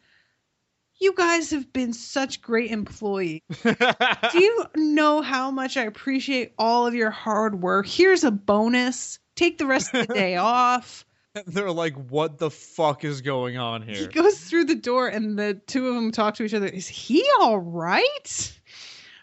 [0.98, 3.42] You guys have been such great employees.
[3.62, 7.86] Do you know how much I appreciate all of your hard work?
[7.86, 9.18] Here's a bonus.
[9.36, 11.04] Take the rest of the day off.
[11.46, 13.94] They're like, what the fuck is going on here?
[13.96, 16.66] He goes through the door and the two of them talk to each other.
[16.66, 18.60] Is he all right?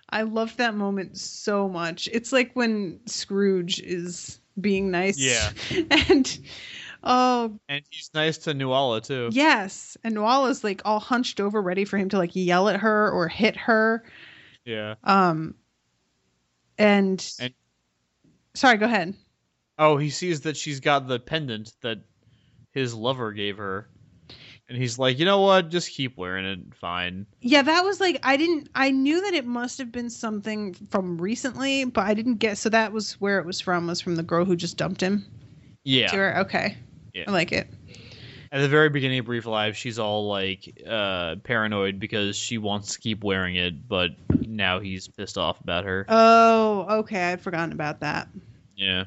[0.09, 2.07] I loved that moment so much.
[2.11, 5.17] It's like when Scrooge is being nice.
[5.19, 5.51] Yeah.
[6.09, 6.39] And
[7.03, 9.29] oh And he's nice to Nuala too.
[9.31, 9.97] yes.
[10.03, 13.27] And Nuala's like all hunched over, ready for him to like yell at her or
[13.27, 14.03] hit her.
[14.65, 14.95] Yeah.
[15.03, 15.55] Um
[16.77, 17.53] and, And-
[18.53, 19.13] sorry, go ahead.
[19.77, 21.99] Oh, he sees that she's got the pendant that
[22.71, 23.87] his lover gave her.
[24.69, 25.69] And he's like, you know what?
[25.69, 26.59] Just keep wearing it.
[26.75, 27.25] Fine.
[27.39, 31.17] Yeah, that was like I didn't I knew that it must have been something from
[31.17, 34.23] recently, but I didn't get so that was where it was from was from the
[34.23, 35.25] girl who just dumped him.
[35.85, 36.07] Yeah.
[36.07, 36.39] To her.
[36.39, 36.75] Okay.
[37.13, 37.25] Yeah.
[37.27, 37.69] I like it.
[38.51, 42.93] At the very beginning of Brief Life, she's all like uh, paranoid because she wants
[42.93, 46.05] to keep wearing it, but now he's pissed off about her.
[46.09, 47.31] Oh, okay.
[47.31, 48.27] I'd forgotten about that.
[48.75, 49.05] yeah.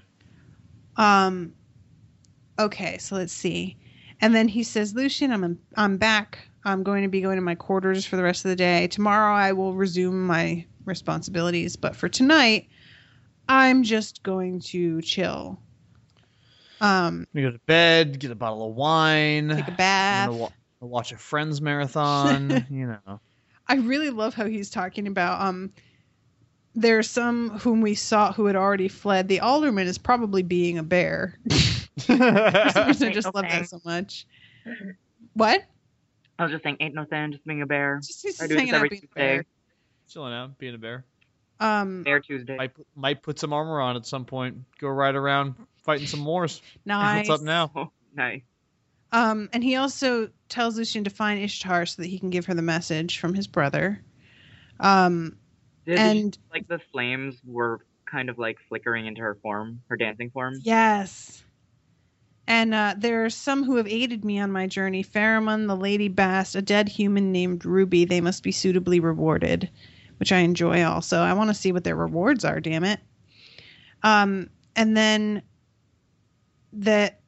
[1.00, 1.54] Um
[2.58, 3.78] okay, so let's see.
[4.20, 6.38] And then he says, "Lucien, I'm I'm back.
[6.62, 8.86] I'm going to be going to my quarters for the rest of the day.
[8.86, 12.68] Tomorrow I will resume my responsibilities, but for tonight
[13.48, 15.58] I'm just going to chill."
[16.82, 20.30] Um go to bed, get a bottle of wine, Take a bath.
[20.30, 20.50] Wa-
[20.82, 22.66] watch a Friends marathon.
[22.70, 23.20] you know.
[23.68, 25.72] I really love how he's talking about um
[26.74, 29.28] there are some whom we saw who had already fled.
[29.28, 31.38] The alderman is probably being a bear.
[31.50, 34.26] For some reason, I just love that so much.
[35.34, 35.62] What?
[36.38, 38.00] I was just saying, ain't no sin, just being a bear.
[38.02, 39.20] Just, he's I just do this hanging out every being a Tuesday.
[39.20, 39.44] bear.
[40.08, 41.04] Chilling out, being a bear.
[41.60, 42.56] Um, Bear Tuesday.
[42.56, 44.56] Might put- might put some armor on at some point.
[44.78, 46.62] Go right around fighting some Moors.
[46.86, 47.28] Nice.
[47.28, 47.92] What's up now?
[48.14, 48.40] nice.
[49.12, 52.54] Um, and he also tells Lucien to find Ishtar so that he can give her
[52.54, 54.00] the message from his brother.
[54.78, 55.36] Um,
[55.98, 57.80] And like the flames were
[58.10, 60.54] kind of like flickering into her form, her dancing form.
[60.62, 61.44] yes.
[62.46, 66.08] And uh, there are some who have aided me on my journey Pharamond, the Lady
[66.08, 68.04] Bast, a dead human named Ruby.
[68.04, 69.70] They must be suitably rewarded,
[70.18, 71.20] which I enjoy also.
[71.20, 72.98] I want to see what their rewards are, damn it.
[74.02, 75.42] Um, and then
[76.72, 77.20] that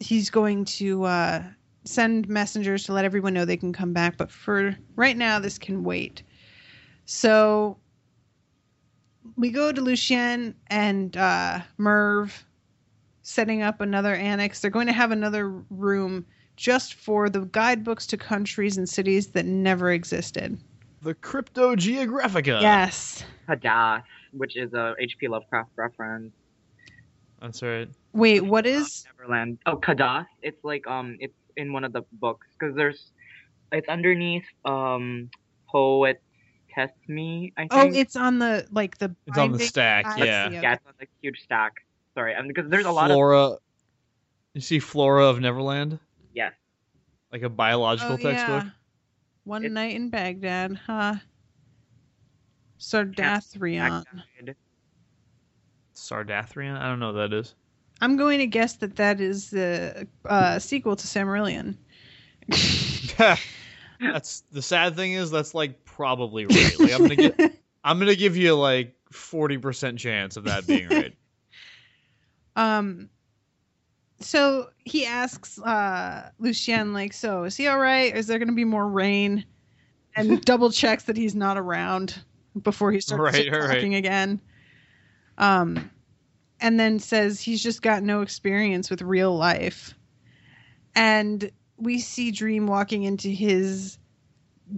[0.00, 1.42] he's going to uh,
[1.84, 4.16] send messengers to let everyone know they can come back.
[4.16, 6.22] But for right now, this can wait.
[7.04, 7.76] So
[9.36, 12.44] we go to Lucien and uh, Merv
[13.22, 14.60] setting up another annex.
[14.60, 16.26] They're going to have another room
[16.56, 20.58] just for the guidebooks to countries and cities that never existed.
[21.02, 22.60] The Crypto Geographica.
[22.60, 23.24] Yes.
[23.48, 24.02] Hadass,
[24.32, 25.28] which is a H.P.
[25.28, 26.32] Lovecraft reference.
[27.40, 27.88] That's right.
[28.12, 29.04] Wait, what is?
[29.18, 29.58] Neverland.
[29.66, 30.26] Oh, Kadath.
[30.42, 33.10] It's like um, it's in one of the books because there's,
[33.72, 35.28] it's underneath um,
[35.68, 36.22] poet
[36.74, 37.52] test me.
[37.56, 37.72] I think.
[37.72, 39.14] Oh, it's on the like the.
[39.26, 40.48] It's on the stack, I yeah.
[40.48, 40.62] see, okay.
[40.62, 41.72] yeah, it's on the huge stack.
[42.14, 43.56] Sorry, um, because there's a lot of Flora.
[44.54, 45.98] You see Flora of Neverland?
[46.32, 46.52] yes.
[47.32, 48.64] Like a biological Oh, textbook?
[48.64, 48.70] yeah.
[49.42, 51.16] One night in Baghdad, huh?
[52.78, 54.04] Sardathrion.
[55.94, 56.78] Sardathrion?
[56.78, 57.54] I don't know what that is.
[58.00, 61.76] I'm going to guess that that is the uh, sequel to Silmarillion.
[64.00, 66.80] that's the sad thing is that's like probably right.
[66.80, 67.38] Like I'm gonna get
[67.84, 71.14] I'm gonna give you like forty percent chance of that being right.
[72.56, 73.10] Um,
[74.20, 78.14] so he asks uh, Lucien, like, so is he all right?
[78.14, 79.44] Is there going to be more rain?
[80.14, 82.22] And double checks that he's not around
[82.62, 83.74] before he starts Right, right, right.
[83.74, 84.40] talking again.
[85.36, 85.90] Um,
[86.60, 89.94] and then says he's just got no experience with real life.
[90.94, 93.98] And we see Dream walking into his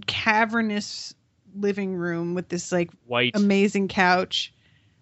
[0.05, 1.13] cavernous
[1.55, 3.31] living room with this like White.
[3.35, 4.53] amazing couch.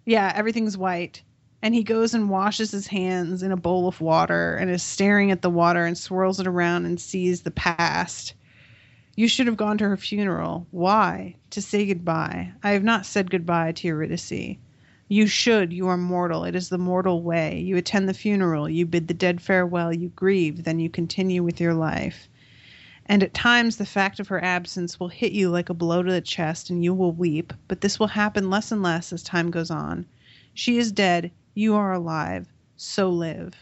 [0.05, 1.21] Yeah, everything's white.
[1.61, 5.31] And he goes and washes his hands in a bowl of water and is staring
[5.31, 8.35] at the water and swirls it around and sees the past.
[9.15, 10.67] You should have gone to her funeral.
[10.71, 11.35] Why?
[11.51, 12.51] To say goodbye.
[12.61, 14.57] I have not said goodbye to Eurydice.
[15.07, 15.71] You should.
[15.73, 16.43] You are mortal.
[16.43, 17.59] It is the mortal way.
[17.59, 18.69] You attend the funeral.
[18.69, 19.93] You bid the dead farewell.
[19.93, 20.65] You grieve.
[20.65, 22.27] Then you continue with your life.
[23.07, 26.11] And at times the fact of her absence will hit you like a blow to
[26.11, 29.51] the chest and you will weep, but this will happen less and less as time
[29.51, 30.05] goes on.
[30.53, 31.31] She is dead.
[31.53, 32.47] You are alive.
[32.77, 33.53] So live.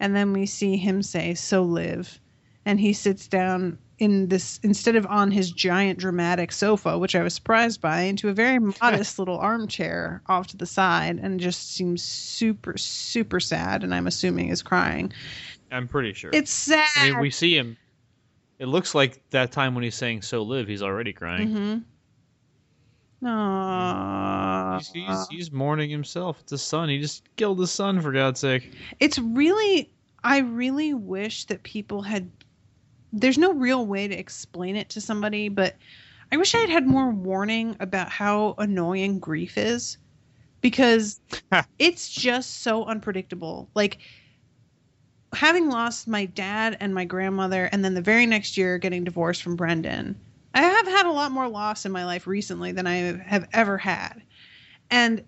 [0.00, 2.20] And then we see him say, So live.
[2.64, 7.22] And he sits down in this, instead of on his giant dramatic sofa, which I
[7.22, 11.74] was surprised by, into a very modest little armchair off to the side and just
[11.74, 13.84] seems super, super sad.
[13.84, 15.12] And I'm assuming is crying.
[15.70, 16.30] I'm pretty sure.
[16.32, 16.88] It's sad.
[16.96, 17.76] I mean, we see him.
[18.58, 21.48] It looks like that time when he's saying "So live," he's already crying.
[21.48, 21.78] Mm-hmm.
[23.26, 24.78] Aww.
[24.78, 26.38] He's, he's, he's mourning himself.
[26.40, 26.88] It's his son.
[26.88, 28.74] He just killed his son for God's sake.
[29.00, 29.90] It's really,
[30.22, 32.30] I really wish that people had.
[33.12, 35.76] There's no real way to explain it to somebody, but
[36.32, 39.98] I wish I had had more warning about how annoying grief is
[40.60, 41.20] because
[41.78, 43.70] it's just so unpredictable.
[43.74, 43.98] Like,
[45.36, 49.42] having lost my dad and my grandmother, and then the very next year getting divorced
[49.42, 50.18] from Brendan,
[50.54, 52.96] I have had a lot more loss in my life recently than I
[53.26, 54.22] have ever had.
[54.90, 55.22] And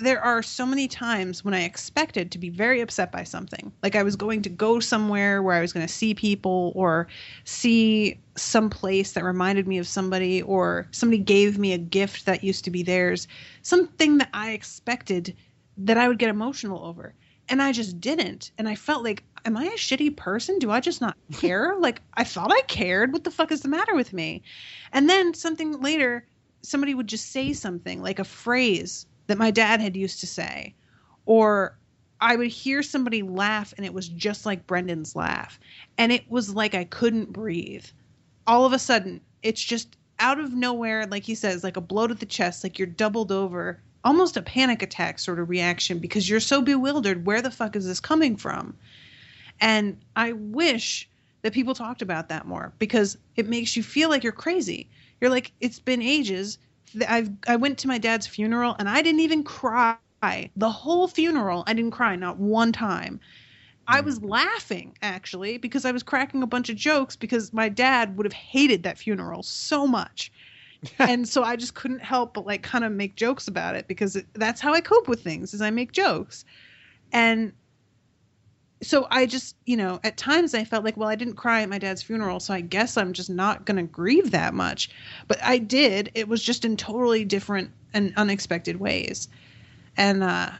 [0.00, 3.70] there are so many times when I expected to be very upset by something.
[3.82, 7.08] Like I was going to go somewhere where I was going to see people or
[7.44, 12.42] see some place that reminded me of somebody or somebody gave me a gift that
[12.42, 13.28] used to be theirs.
[13.60, 15.36] Something that I expected
[15.76, 17.14] that I would get emotional over.
[17.48, 18.50] And I just didn't.
[18.56, 20.58] And I felt like, am I a shitty person?
[20.58, 21.76] Do I just not care?
[21.80, 23.12] like, I thought I cared.
[23.12, 24.42] What the fuck is the matter with me?
[24.92, 26.26] And then something later,
[26.62, 30.74] somebody would just say something like a phrase that my dad had used to say.
[31.26, 31.76] Or
[32.20, 35.58] I would hear somebody laugh and it was just like Brendan's laugh.
[35.98, 37.86] And it was like I couldn't breathe.
[38.46, 42.06] All of a sudden, it's just out of nowhere, like he says, like a blow
[42.06, 46.28] to the chest, like you're doubled over almost a panic attack sort of reaction because
[46.28, 47.24] you're so bewildered.
[47.26, 48.76] Where the fuck is this coming from?
[49.60, 51.08] And I wish
[51.42, 54.88] that people talked about that more because it makes you feel like you're crazy.
[55.20, 56.58] You're like, it's been ages.
[57.08, 59.96] I've I went to my dad's funeral and I didn't even cry.
[60.56, 63.18] The whole funeral, I didn't cry, not one time.
[63.88, 64.30] I was mm.
[64.30, 68.32] laughing actually because I was cracking a bunch of jokes because my dad would have
[68.32, 70.30] hated that funeral so much
[70.98, 74.16] and so I just couldn't help but like kind of make jokes about it because
[74.16, 76.44] it, that's how I cope with things is I make jokes.
[77.12, 77.52] And
[78.82, 81.68] so I just, you know, at times I felt like, well, I didn't cry at
[81.68, 84.90] my dad's funeral, so I guess I'm just not going to grieve that much.
[85.28, 86.10] But I did.
[86.14, 89.28] It was just in totally different and unexpected ways.
[89.96, 90.50] And uh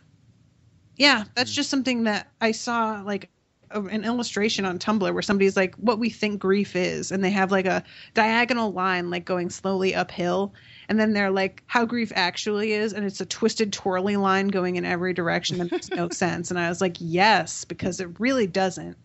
[0.96, 3.30] yeah, that's just something that I saw like
[3.72, 7.30] a- an illustration on Tumblr where somebody's like what we think grief is and they
[7.30, 7.82] have like a
[8.14, 10.52] diagonal line like going slowly uphill
[10.88, 14.76] and then they're like how grief actually is and it's a twisted twirly line going
[14.76, 18.46] in every direction that makes no sense and I was like yes because it really
[18.46, 18.96] doesn't.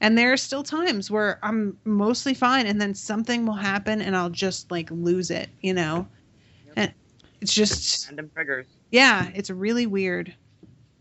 [0.00, 4.14] And there are still times where I'm mostly fine and then something will happen and
[4.16, 6.06] I'll just like lose it you know?
[6.76, 6.92] And
[7.40, 8.66] it's just Random triggers.
[8.90, 10.34] yeah it's really weird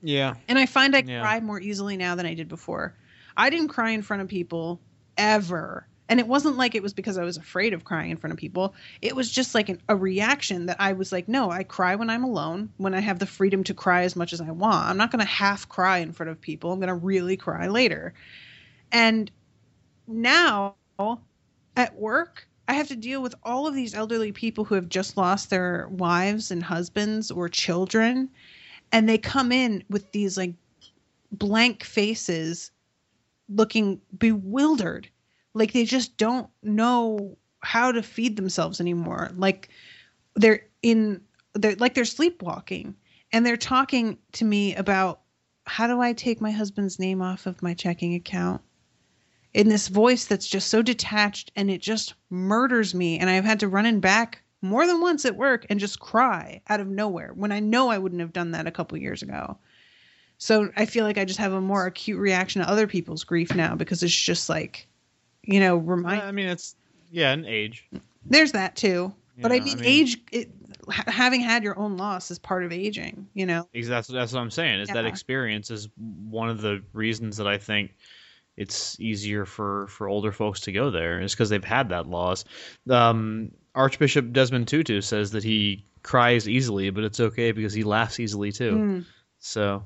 [0.02, 0.36] Yeah.
[0.48, 1.22] and I find I Yeah.
[1.22, 2.95] cry more easily now than I did before.
[3.36, 4.80] I didn't cry in front of people
[5.18, 5.88] ever.
[6.10, 8.38] And it wasn't like it was because I was afraid of crying in front of
[8.38, 8.74] people.
[9.02, 12.10] It was just like an, a reaction that I was like, no, I cry when
[12.10, 14.88] I'm alone, when I have the freedom to cry as much as I want.
[14.88, 16.72] I'm not going to half cry in front of people.
[16.72, 18.14] I'm going to really cry later.
[18.91, 19.30] And
[20.07, 20.76] now
[21.76, 25.18] at work, I have to deal with all of these elderly people who have just
[25.18, 28.30] lost their wives and husbands or children
[28.91, 30.53] and they come in with these like
[31.31, 32.72] blank faces
[33.49, 35.09] looking bewildered.
[35.53, 39.31] Like they just don't know how to feed themselves anymore.
[39.35, 39.69] Like
[40.35, 41.22] they're in
[41.53, 42.95] they're like they're sleepwalking.
[43.34, 45.22] And they're talking to me about
[45.65, 48.61] how do i take my husband's name off of my checking account?
[49.53, 53.61] In this voice that's just so detached and it just murders me and i've had
[53.61, 57.31] to run in back more than once at work and just cry out of nowhere
[57.35, 59.57] when i know i wouldn't have done that a couple years ago
[60.38, 63.53] so i feel like i just have a more acute reaction to other people's grief
[63.56, 64.88] now because it's just like
[65.44, 66.76] you know remind I mean, it's
[67.11, 67.88] yeah, an age.
[68.26, 70.49] there's that too but i Yeah, I mean, mean- age it,
[71.07, 74.52] having had your own loss is part of aging you know That's that's what I'm
[74.52, 74.80] saying.
[74.81, 75.89] Is that experience is
[76.30, 77.94] one of the reasons that I think
[78.56, 82.45] it's easier for for older folks to go there is because they've had that loss.
[82.89, 88.20] Um, Archbishop Desmond Tutu says that he cries easily, but it's okay because he laughs
[88.20, 88.72] easily too.
[88.72, 89.06] Mm.
[89.40, 89.84] So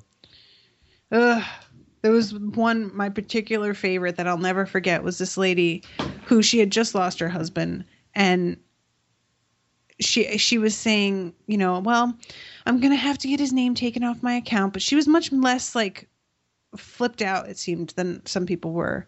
[1.11, 1.43] Ugh.
[2.01, 5.83] There was one, my particular favorite that I'll never forget was this lady
[6.25, 7.85] who she had just lost her husband
[8.15, 8.57] and
[9.99, 12.17] she she was saying, you know, well,
[12.65, 15.31] I'm gonna have to get his name taken off my account, but she was much
[15.31, 16.09] less like
[16.75, 19.07] flipped out, it seemed, than some people were.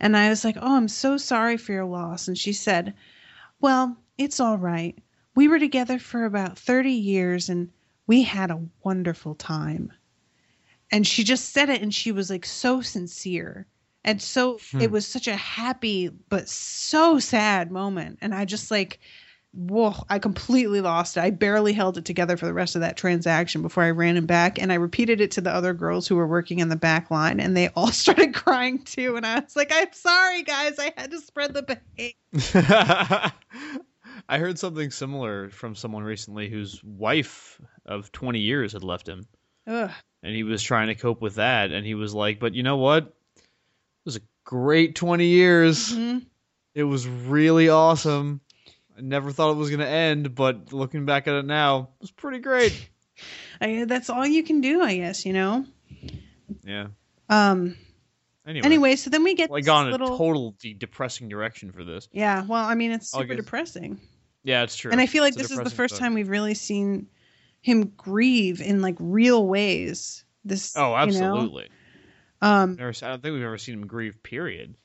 [0.00, 2.26] And I was like, Oh, I'm so sorry for your loss.
[2.26, 2.94] And she said,
[3.60, 4.96] Well, it's all right.
[5.34, 7.70] We were together for about 30 years and
[8.06, 9.92] we had a wonderful time.
[10.92, 13.66] And she just said it and she was like so sincere.
[14.04, 14.80] And so Hmm.
[14.82, 18.18] it was such a happy but so sad moment.
[18.20, 19.00] And i just like
[19.56, 21.20] whoa i completely lost it.
[21.20, 24.26] I barely held it together for the rest of that transaction before i ran him
[24.26, 27.10] back and i repeated it to the other girls who were working in the back
[27.10, 29.16] line and they all started crying too.
[29.16, 30.78] And i was like i'm sorry guys.
[30.78, 31.62] I had to spread the
[31.96, 32.12] pain
[34.28, 39.26] I heard something similar from someone recently whose wife of 20 years had left him.
[39.66, 39.90] Ugh.
[40.22, 41.70] and he was trying to cope with that.
[41.72, 43.04] And he was like but you know what?
[43.04, 43.42] It
[44.04, 45.92] was a great 20 years.
[45.94, 46.24] Mhm.
[46.74, 48.40] it was really awesome.
[48.96, 52.02] I never thought it was going to end but looking back at it now it
[52.02, 52.88] was pretty great.
[53.60, 55.64] I, that's all you can do i guess you know?
[56.64, 56.88] Yeah.
[57.30, 57.76] Um
[58.46, 61.28] anyway, anyway so then we get like this gone in little a total de- depressing
[61.28, 62.08] direction for this.
[62.12, 64.00] Yeah well i mean it's super guess- depressing
[64.44, 66.00] yeah it's true And I feel like It's this is the first book.
[66.00, 67.08] time we've really seen
[67.62, 70.24] him grieve in like real ways.
[70.44, 70.96] This oh you know?
[71.36, 71.68] absolutely
[72.42, 74.76] Um Never, i don't think we've ever seen him grieve period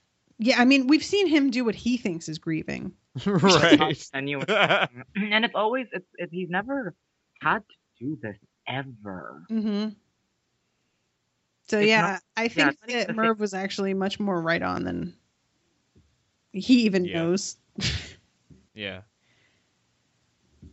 [0.41, 2.93] yeah, I mean we've seen him do what he thinks is grieving.
[3.25, 4.45] right Tenuous.
[4.49, 6.95] and it's always it's, it's he's never
[7.41, 9.43] had to do this ever.
[9.51, 9.89] Mm-hmm.
[11.67, 14.41] So It's yeah, not- I think it's not even that Merv was actually much more
[14.41, 15.13] right on than
[16.53, 17.23] he even Yeah.
[17.23, 17.57] knows.
[18.73, 19.01] yeah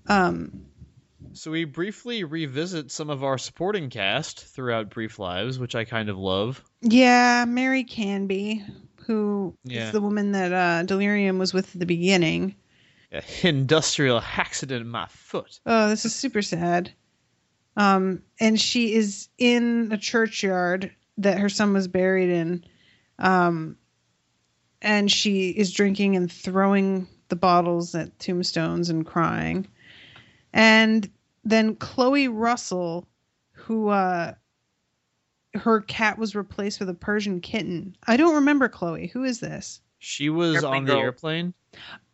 [0.09, 0.67] Um
[1.33, 6.09] So we briefly revisit some of our supporting cast throughout Brief Lives, which I kind
[6.09, 6.63] of love.
[6.83, 8.65] yeah, Mary Canby,
[9.07, 9.91] who is Yeah.
[9.91, 12.55] the woman that uh Delirium was with at the beginning.
[13.13, 15.61] Yeah, industrial accident in my foot.
[15.67, 16.93] Oh, this is super sad.
[17.77, 22.65] Um, and she is in a churchyard that her son was buried in.
[23.19, 23.77] Um,
[24.81, 29.67] and she is drinking and throwing the bottles at tombstones and crying.
[30.53, 31.09] And
[31.45, 33.07] then Chloe Russell,
[33.53, 34.35] who uh,
[35.55, 37.97] her cat was replaced with a Persian kitten.
[38.07, 39.09] I don't remember Chloe.
[39.09, 39.81] Who is this?
[39.99, 41.03] She was Airplane on the girl.
[41.03, 41.55] airplane.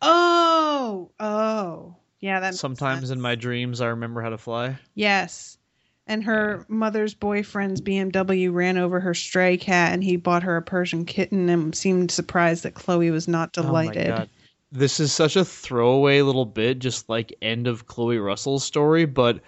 [0.01, 2.41] Oh, oh, yeah.
[2.41, 4.79] That Sometimes in my dreams, I remember how to fly.
[4.95, 5.59] Yes.
[6.07, 10.63] And her mother's boyfriend's BMW ran over her stray cat and he bought her a
[10.63, 14.09] Persian kitten and seemed surprised that Chloe was not delighted.
[14.09, 14.31] Oh my god.
[14.75, 19.41] This is such a throwaway little bit, just like end of Chloe Russell's story, but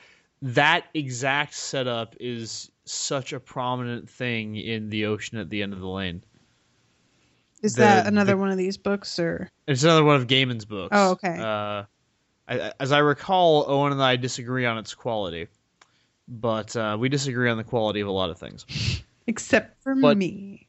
[0.43, 5.81] that exact setup is such a prominent thing in the ocean at the end of
[5.81, 6.23] the lane.
[7.63, 10.67] Is The- that another the- one of these books or It's another one of Gaiman's
[10.67, 10.91] books.
[10.93, 11.39] Oh, okay.
[11.39, 11.85] Uh,
[12.47, 15.47] I, as I recall, Owen and I disagree on its quality,
[16.29, 18.67] but uh, we disagree on the quality of a lot of things.
[19.27, 20.69] except for But- me?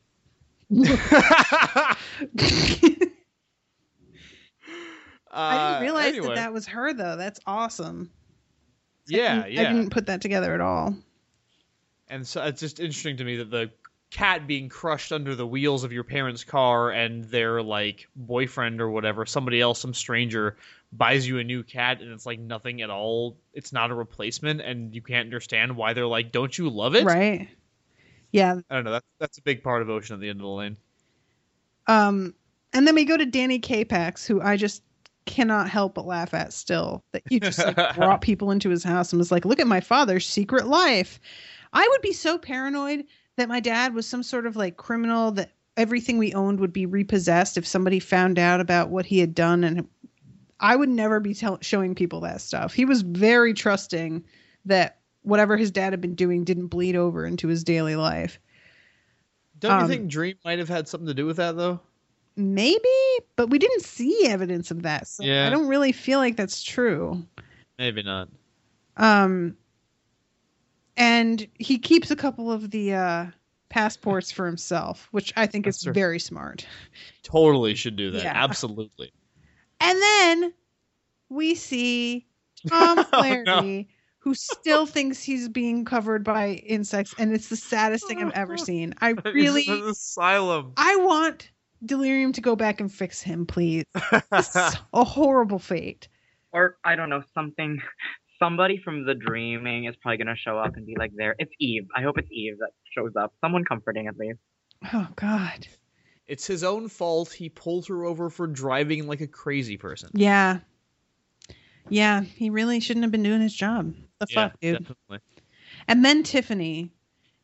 [5.35, 6.27] I Uh, didn't realize anyway.
[6.29, 7.15] that that was her though.
[7.17, 8.09] That's awesome.
[9.07, 9.73] Yeah, I yeah.
[9.73, 10.95] didn't put that together at all.
[12.07, 13.71] And so it's just interesting to me that the
[14.11, 18.89] cat being crushed under the wheels of your parents' car and their like boyfriend or
[18.89, 20.55] whatever, somebody else, some stranger,
[20.93, 23.35] buys you a new cat and it's like nothing at all.
[23.53, 27.03] It's not a replacement, and you can't understand why they're like, "Don't you love it?"
[27.05, 27.49] Right.
[28.31, 28.55] Yeah.
[28.69, 28.91] I don't know.
[28.91, 30.77] That's that's a big part of Ocean at the end of the lane.
[31.87, 32.33] Um
[32.73, 34.81] and then we go to Danny Capax, who I just
[35.25, 37.03] cannot help but laugh at still.
[37.11, 39.81] That you just like brought people into his house and was like, look at my
[39.81, 41.19] father's secret life.
[41.73, 43.05] I would be so paranoid
[43.37, 46.85] that my dad was some sort of like criminal that everything we owned would be
[46.85, 49.87] repossessed if somebody found out about what he had done and
[50.61, 52.73] I would never be tell- showing people that stuff.
[52.73, 54.23] He was very trusting
[54.63, 58.39] that whatever his dad had been doing didn't bleed over into his daily life.
[59.59, 61.81] Don't Um, you think Dream might have had something to do with that though?
[62.37, 62.79] Maybe,
[63.35, 65.07] but we didn't see evidence of that.
[65.07, 65.47] So Yeah.
[65.47, 67.25] I don't really feel like that's true.
[67.79, 68.29] Maybe not.
[68.97, 69.55] Um
[70.97, 73.25] and he keeps a couple of the uh
[73.69, 75.93] passports for himself, which I think is That's right.
[75.95, 76.65] very smart.
[77.23, 78.23] Totally should do that.
[78.23, 78.31] Yeah.
[78.33, 79.11] Absolutely.
[79.81, 80.53] And then
[81.29, 82.25] we see
[82.69, 83.83] Tom Oh, no.
[84.19, 88.57] who still thinks he's being covered by insects, and it's the saddest thing I've ever
[88.69, 88.93] seen.
[89.01, 90.73] I really, He's in an asylum.
[90.77, 91.49] I want
[91.85, 93.85] Delirium to go back and fix him, please.
[94.31, 96.07] A horrible fate.
[96.51, 97.81] Or I don't know something.
[98.39, 101.87] Somebody from the dreaming is probably gonna show up and be like, "There, it's Eve."
[101.95, 103.33] I hope it's Eve that shows up.
[103.41, 104.39] Someone comforting at least.
[104.93, 105.67] Oh God.
[106.27, 107.31] It's his own fault.
[107.31, 110.09] He pulled her over for driving like a crazy person.
[110.13, 110.59] Yeah.
[111.87, 113.93] Yeah, he really shouldn't have been doing his job.
[114.19, 114.79] The Yeah, fuck, dude.
[114.79, 115.19] definitely.
[115.87, 116.91] And then Tiffany,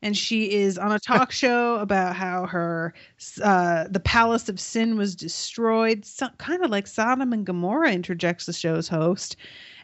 [0.01, 2.93] and she is on a talk show about how her
[3.43, 8.45] uh, the palace of sin was destroyed, so, kind of like Sodom and Gomorrah interjects
[8.45, 9.35] the show's host,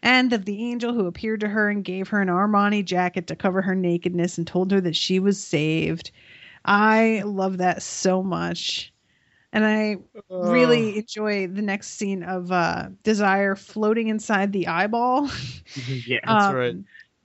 [0.01, 3.35] and of the angel who appeared to her and gave her an Armani jacket to
[3.35, 6.11] cover her nakedness and told her that she was saved.
[6.65, 8.93] I love that so much.
[9.53, 9.97] And I
[10.39, 15.29] really enjoy the next scene of uh, Desire floating inside the eyeball.
[15.75, 16.75] yeah, That's Um, right.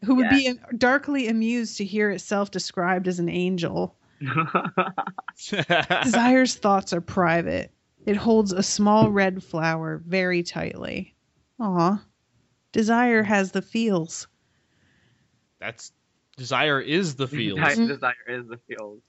[0.04, 3.96] Who would be darkly amused to hear itself described as an angel.
[5.48, 7.72] Desire's thoughts are private.
[8.06, 11.14] It holds a small red flower very tightly.
[11.60, 12.02] Aw.
[12.72, 14.26] Desire has the feels.
[15.60, 15.92] That's
[16.36, 17.60] desire is the field.
[17.60, 19.00] Desire, desire is the field.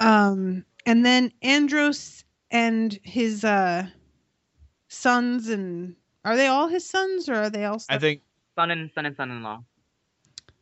[0.00, 3.86] Um, and then Andros and his uh
[4.88, 7.82] sons and are they all his sons or are they all?
[7.88, 8.20] I think
[8.54, 9.62] Son and son and son-in-law.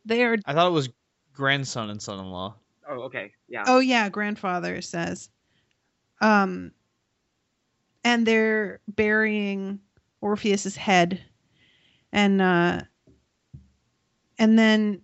[0.05, 0.37] they are.
[0.45, 0.89] I thought it was
[1.33, 2.55] grandson and son-in-law.
[2.89, 3.63] Oh, okay, yeah.
[3.67, 5.29] Oh yeah, grandfather says.
[6.21, 6.71] Um
[8.03, 9.79] and they're burying
[10.21, 11.21] Orpheus's head.
[12.11, 12.81] And uh
[14.39, 15.01] and then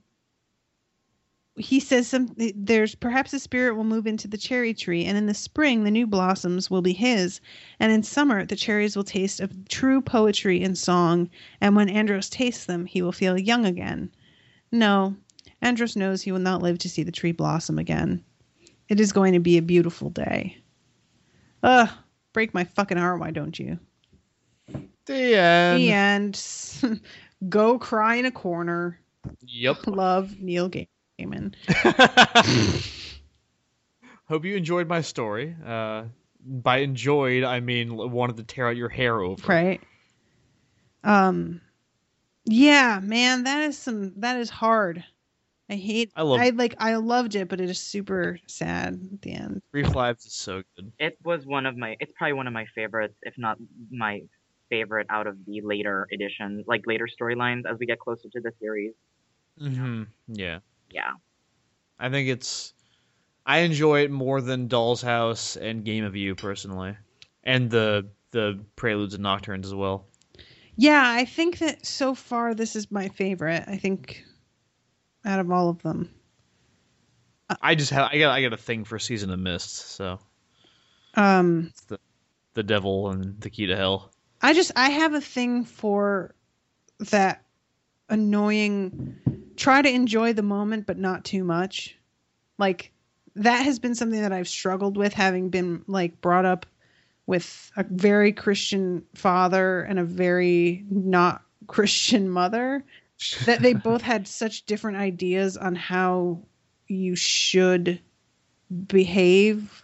[1.57, 5.25] he says some there's perhaps a spirit will move into the cherry tree and in
[5.25, 7.41] the spring the new blossoms will be his.
[7.79, 11.29] And in summer the cherries will taste of true poetry and song.
[11.61, 14.11] And when andros tastes them he will feel young again.
[14.71, 15.15] No
[15.61, 18.23] andros knows he will not live to see the tree blossom again.
[18.89, 20.57] It is going to be a beautiful day.
[21.63, 21.89] Ugh
[22.33, 23.79] break my fucking heart why don't you?
[25.07, 25.81] The end.
[25.81, 27.01] the end.
[27.49, 28.99] Go cry in a corner.
[29.41, 29.87] Yep.
[29.87, 30.87] love neil gaiman
[34.25, 35.55] Hope you enjoyed my story.
[35.65, 36.05] Uh,
[36.45, 39.47] by enjoyed, I mean wanted to tear out your hair over.
[39.51, 39.81] right
[41.03, 41.61] um
[42.45, 45.03] yeah man that is some that is hard
[45.69, 49.21] i hate I love- i like i loved it but it is super sad at
[49.21, 50.91] the end Brief Lives is so good.
[50.97, 51.95] It was one of my.
[51.99, 53.57] It's probably one of my favorites, if not
[53.91, 54.21] my
[54.69, 58.51] favorite, out of the later editions, like later storylines as we get closer to the
[58.59, 58.93] series.
[59.59, 60.59] hmm Yeah.
[60.91, 61.13] Yeah.
[61.99, 62.73] I think it's.
[63.45, 66.95] I enjoy it more than Doll's House and Game of You personally,
[67.43, 70.05] and the the Preludes and Nocturnes as well.
[70.75, 74.23] yeah i think that so far this is my favorite i think
[75.25, 76.13] out of all of them
[77.61, 80.19] I just have I got I got a thing for Season of Mist, so
[81.15, 81.97] um it's the
[82.53, 84.11] the devil and the key to hell.
[84.41, 86.35] I just I have a thing for
[86.99, 87.45] that
[88.09, 89.15] annoying
[89.57, 91.97] try to enjoy the moment but not too much.
[92.57, 92.91] Like
[93.35, 96.65] that has been something that I've struggled with having been like brought up
[97.25, 102.83] with a very Christian father and a very not Christian mother
[103.45, 106.39] that they both had such different ideas on how
[106.87, 107.99] you should
[108.87, 109.83] behave.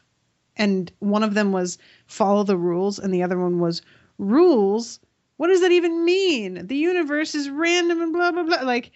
[0.56, 1.78] And one of them was
[2.08, 3.82] follow the rules and the other one was
[4.18, 5.00] rules?
[5.38, 6.68] What does that even mean?
[6.68, 8.62] The universe is random and blah blah blah.
[8.62, 8.92] Like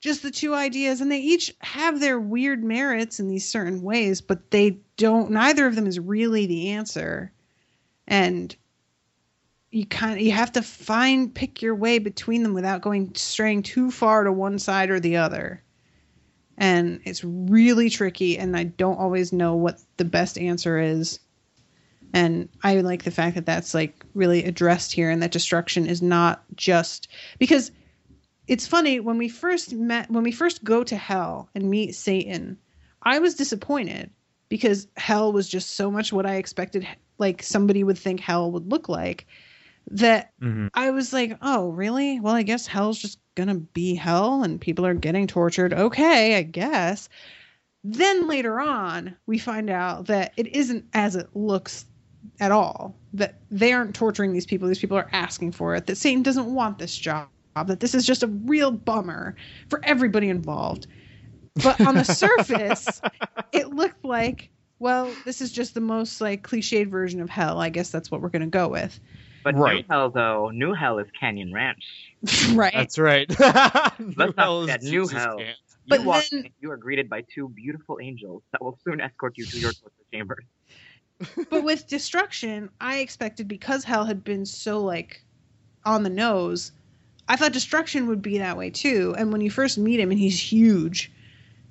[0.00, 4.20] just the two ideas and they each have their weird merits in these certain ways
[4.20, 7.32] but they don't neither of them is really the answer.
[8.06, 8.54] And
[9.70, 13.62] you kind of you have to find pick your way between them without going straying
[13.62, 15.62] too far to one side or the other.
[16.58, 21.20] And it's really tricky and i don't always know what the best answer is.
[22.12, 26.02] And i like the fact that that's like really addressed here and that destruction is
[26.02, 27.08] not just
[27.38, 27.70] because
[28.50, 32.58] it's funny when we first met when we first go to hell and meet satan
[33.02, 34.10] i was disappointed
[34.48, 36.86] because hell was just so much what i expected
[37.18, 39.26] like somebody would think hell would look like
[39.90, 40.68] that mm-hmm.
[40.74, 42.20] I was like, oh, really?
[42.20, 45.72] Well, I guess hell's just gonna be hell and people are getting tortured.
[45.72, 47.08] Okay, I guess.
[47.82, 51.86] Then later on, we find out that it isn't as it looks
[52.38, 52.94] at all.
[53.14, 54.68] That they aren't torturing these people.
[54.68, 55.86] These people are asking for it.
[55.86, 57.28] That Satan doesn't want this job.
[57.56, 59.34] That this is just a real bummer
[59.68, 60.86] for everybody involved.
[61.62, 63.02] But on the surface,
[63.52, 67.60] it looked like, well, this is just the most like cliched version of hell.
[67.60, 68.98] I guess that's what we're gonna go with.
[69.42, 69.76] But Right.
[69.88, 71.82] New Hell, though, New Hell is Canyon Ranch.
[72.52, 72.72] right.
[72.74, 73.26] That's right.
[73.40, 75.38] Let's New not Hell forget is New Jesus Hell.
[75.38, 75.56] Camp.
[75.86, 79.00] You But walk then- in, you are greeted by two beautiful angels that will soon
[79.00, 80.38] escort you to your torture chamber.
[81.50, 85.24] but with destruction, I expected because Hell had been so like
[85.86, 86.72] on the nose,
[87.30, 89.14] I thought destruction would be that way too.
[89.16, 91.12] And when you first meet him and he's huge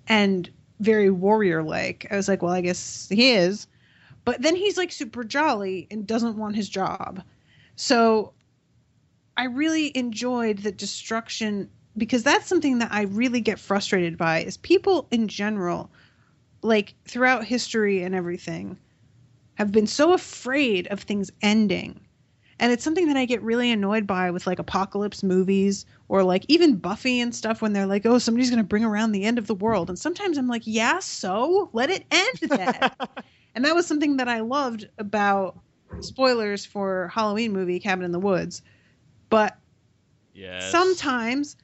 [0.08, 0.50] and
[0.80, 3.68] very warrior like, I was like, well, I guess he is.
[4.24, 7.22] But then he's like super jolly and doesn't want his job.
[7.76, 8.32] So
[9.36, 14.56] I really enjoyed that destruction because that's something that I really get frustrated by is
[14.56, 15.92] people in general
[16.62, 18.78] like throughout history and everything
[19.56, 22.00] have been so afraid of things ending.
[22.60, 26.46] And it's something that I get really annoyed by with like apocalypse movies or like
[26.48, 29.38] even Buffy and stuff when they're like, oh, somebody's going to bring around the end
[29.38, 29.90] of the world.
[29.90, 32.92] And sometimes I'm like, yeah, so let it end then.
[33.56, 35.60] and that was something that I loved about
[36.02, 38.62] spoilers for Halloween movie Cabin in the Woods.
[39.30, 39.58] But
[40.34, 40.72] Yes.
[40.72, 41.56] sometimes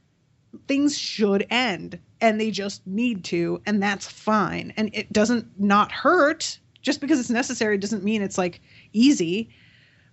[0.68, 5.92] things should end and they just need to and that's fine and it doesn't not
[5.92, 8.62] hurt just because it's necessary doesn't mean it's like
[8.94, 9.50] easy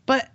[0.07, 0.31] but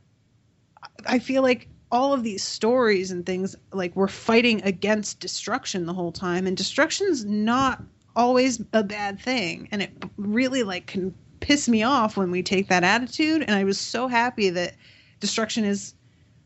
[1.06, 5.94] i feel like all of these stories and things like we're fighting against destruction the
[5.94, 7.82] whole time and destruction's not
[8.18, 9.70] always a bad thing.
[9.72, 13.44] And it really like can piss me off when we take that attitude.
[13.44, 14.76] And i was so happy that
[15.20, 15.94] destruction is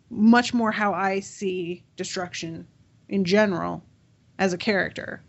[0.09, 2.67] much more how i see destruction
[3.07, 3.81] in general
[4.37, 5.23] as a character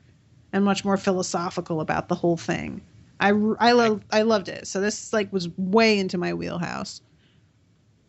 [0.52, 2.82] and much more philosophical about the whole thing.
[3.20, 3.28] I
[3.60, 4.66] i love i loved it.
[4.66, 7.00] So this like was way into my wheelhouse.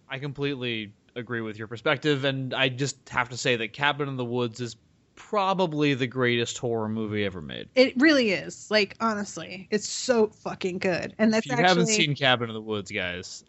[0.10, 4.18] I completely agree with your perspective, and I just have to say that Cabin in
[4.18, 4.76] the Woods is
[5.16, 7.70] probably the greatest horror movie ever made.
[7.76, 11.86] it really is like honestly it's so fucking good and that's if you actually haven't
[11.86, 13.44] seen Cabin in the Woods, guys,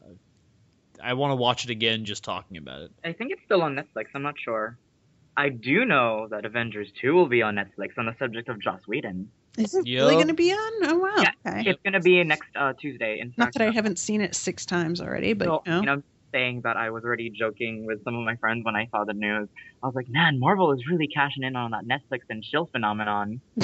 [1.03, 2.93] I want to watch it again just talking about it.
[3.03, 4.07] I think it's still on Netflix.
[4.15, 4.77] I'm not sure.
[5.37, 8.81] I do know that Avengers 2 will be on Netflix on the subject of Joss
[8.87, 9.31] Whedon.
[9.59, 10.03] is it Yup.
[10.03, 12.75] really going to be on oh wow Yeah, okay It's going to be next uh,
[12.75, 13.21] Tuesday.
[13.21, 15.87] In not that i haven't seen it six times already but So, you know, you
[15.87, 16.03] know,
[16.35, 19.13] saying that I was already joking with some of my friends when I saw the
[19.15, 19.49] news.
[19.83, 23.41] I was like, man, Marvel is really cashing in on that Netflix and chill phenomenon.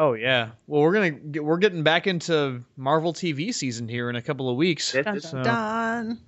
[0.00, 0.50] Oh yeah.
[0.68, 4.48] Well, we're gonna get, we're getting back into Marvel TV season here in a couple
[4.48, 4.92] of weeks.
[4.92, 6.20] This dun, is- So, dun.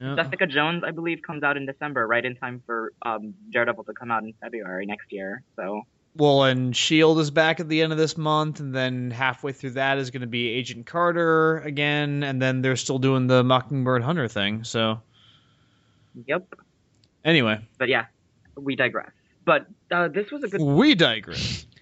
[0.00, 0.16] yeah.
[0.16, 3.92] Jessica Jones, I believe, comes out in December, right in time for um, Daredevil to
[3.92, 5.44] come out in February next year.
[5.54, 5.82] So
[6.16, 9.70] Well, and Shield is back at the end of this month, and then halfway through
[9.74, 14.02] that is going to be Agent Carter again, and then they're still doing the Mockingbird
[14.02, 14.64] Hunter thing.
[14.64, 15.00] So
[16.26, 16.54] Yep.
[17.24, 18.06] anyway, But yeah,
[18.56, 19.10] we digress.
[19.44, 20.60] But uh, this was a good.
[20.60, 21.66] we digress.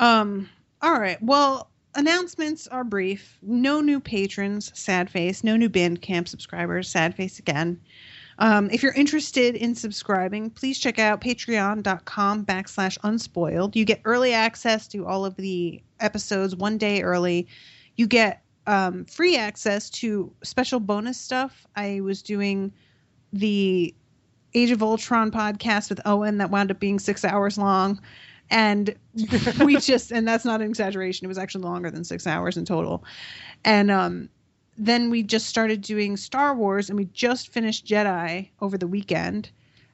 [0.00, 0.48] Um.
[0.80, 1.22] All right.
[1.22, 3.36] Well, announcements are brief.
[3.42, 4.72] No new patrons.
[4.74, 5.44] Sad face.
[5.44, 6.88] No new Bandcamp subscribers.
[6.88, 7.78] Sad face again.
[8.38, 13.76] Um, if you're interested in subscribing, please check out patreon.com backslash unspoiled.
[13.76, 17.46] You get early access to all of the episodes one day early.
[17.96, 21.66] You get um, free access to special bonus stuff.
[21.76, 22.72] I was doing
[23.32, 23.94] the
[24.54, 28.00] Age of Ultron podcast with Owen that wound up being six hours long.
[28.50, 28.94] And
[29.64, 32.64] we just, and that's not an exaggeration, it was actually longer than six hours in
[32.64, 33.04] total.
[33.64, 34.28] And um,
[34.76, 39.50] then we just started doing Star Wars, and we just finished Jedi over the weekend.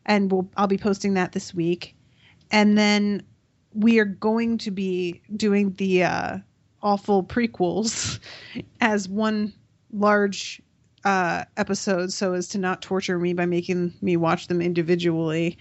[0.07, 1.95] And we'll, I'll be posting that this week.
[2.51, 3.23] And then
[3.75, 6.39] we are going to be doing the uh,
[6.83, 8.21] awful prequels
[8.81, 9.53] as one
[9.93, 10.63] large
[11.07, 15.57] uh, episode so as to not torture me by making me watch them individually.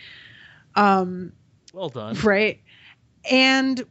[0.75, 1.31] Um,
[1.73, 2.15] Well done.
[2.23, 2.59] right.
[3.29, 3.85] And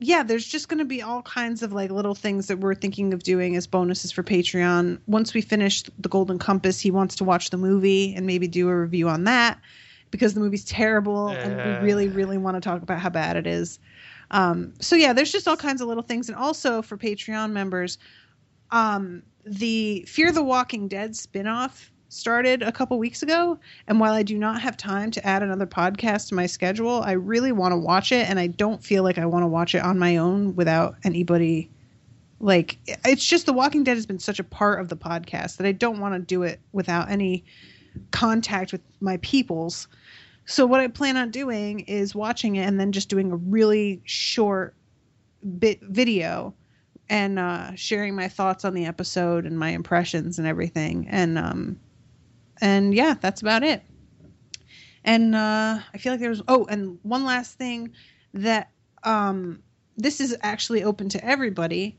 [0.00, 3.12] yeah, there's just going to be all kinds of like little things that we're thinking
[3.14, 4.98] of doing as bonuses for Patreon.
[5.06, 8.68] Once we finish The Golden Compass, he wants to watch the movie and maybe do
[8.68, 9.58] a review on that
[10.10, 11.64] because the movie's terrible and Uh.
[11.80, 13.78] we really, really want to talk about how bad it is.
[14.30, 16.28] Um, so yeah, there's just all kinds of little things.
[16.28, 17.98] And also for Patreon members,
[18.70, 23.58] um, the Fear the Walking Dead spinoff started a couple weeks ago.
[23.86, 27.12] And while I do not have time to add another podcast to my schedule, I
[27.12, 28.28] really want to watch it.
[28.28, 31.70] And I don't feel like I want to watch it on my own without anybody.
[32.40, 35.66] Like, it's just The Walking Dead has been such a part of the podcast that
[35.66, 37.44] I don't want to do it without any
[38.10, 39.88] contact with my peoples.
[40.46, 44.00] So, what I plan on doing is watching it and then just doing a really
[44.04, 44.74] short
[45.58, 46.54] bit video
[47.10, 51.08] and uh, sharing my thoughts on the episode and my impressions and everything.
[51.08, 51.80] And um,
[52.60, 53.82] and yeah, that's about it.
[55.04, 57.92] And uh, I feel like there's oh, and one last thing
[58.34, 58.70] that
[59.04, 59.62] um,
[59.96, 61.98] this is actually open to everybody.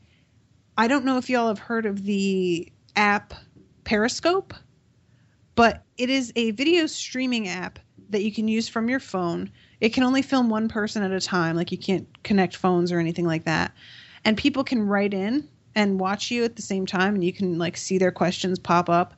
[0.78, 3.34] I don't know if y'all have heard of the app
[3.84, 4.54] Periscope.
[5.54, 7.78] but it is a video streaming app
[8.10, 9.50] that you can use from your phone.
[9.80, 12.98] It can only film one person at a time, like you can't connect phones or
[12.98, 13.72] anything like that.
[14.24, 17.58] And people can write in and watch you at the same time, and you can
[17.58, 19.14] like see their questions pop up.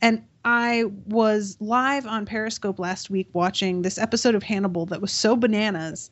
[0.00, 5.12] And I was live on Periscope last week watching this episode of Hannibal that was
[5.12, 6.10] so bananas.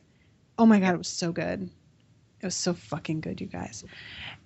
[0.57, 1.69] Oh my god, it was so good.
[2.39, 3.83] It was so fucking good, you guys.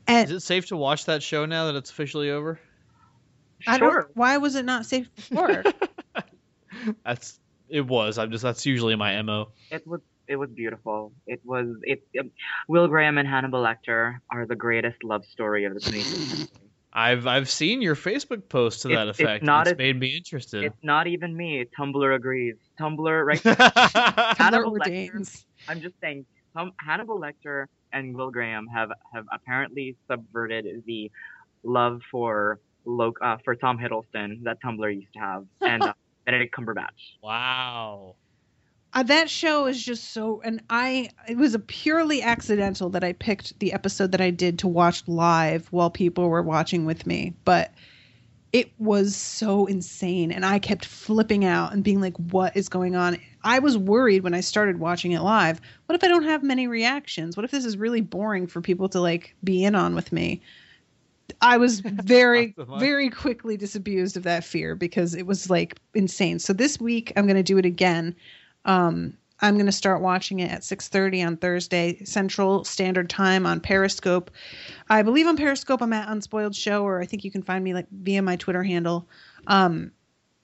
[0.08, 2.60] And Is it safe to watch that show now that it's officially over?
[3.68, 4.08] I don't.
[4.16, 5.64] Why was it not safe before?
[7.06, 7.40] That's
[7.70, 8.18] it was.
[8.18, 9.50] I'm just that's usually my mo.
[9.72, 11.14] It was it was beautiful.
[11.28, 12.04] It was it.
[12.20, 12.32] um,
[12.68, 16.48] Will Graham and Hannibal Lecter are the greatest love story of the 20th century.
[16.94, 19.44] I've I've seen your Facebook post to that It's- it's effect.
[19.44, 20.64] not it's a- made me interested.
[20.64, 21.66] It's not even me.
[21.78, 22.56] Tumblr agrees.
[22.80, 23.42] Tumblr right.
[24.38, 24.80] Hannibal Lecter.
[24.80, 25.46] ordains.
[25.68, 26.26] I'm just saying.
[26.56, 31.12] Hum, Hannibal Lecter and Will Graham have have apparently subverted the
[31.64, 35.94] love for Lo- uh, for Tom Hiddleston that Tumblr used to have, and uh,
[36.26, 37.18] Benedict Cumberbatch.
[37.22, 38.16] Wow.
[38.96, 43.12] Uh, that show is just so and i it was a purely accidental that i
[43.12, 47.34] picked the episode that i did to watch live while people were watching with me
[47.44, 47.74] but
[48.54, 52.96] it was so insane and i kept flipping out and being like what is going
[52.96, 56.42] on i was worried when i started watching it live what if i don't have
[56.42, 59.94] many reactions what if this is really boring for people to like be in on
[59.94, 60.42] with me
[61.42, 66.40] I was very, very quickly disabused of that fear because it was like insane.
[66.40, 68.16] So this week I'm going to do it again.
[68.66, 73.60] Um, I'm going to start watching it at 6:30 on Thursday Central Standard Time on
[73.60, 74.32] Periscope.
[74.90, 77.74] I believe on Periscope I'm at Unspoiled Show, or I think you can find me
[77.74, 79.08] like via my Twitter handle.
[79.48, 79.92] Um,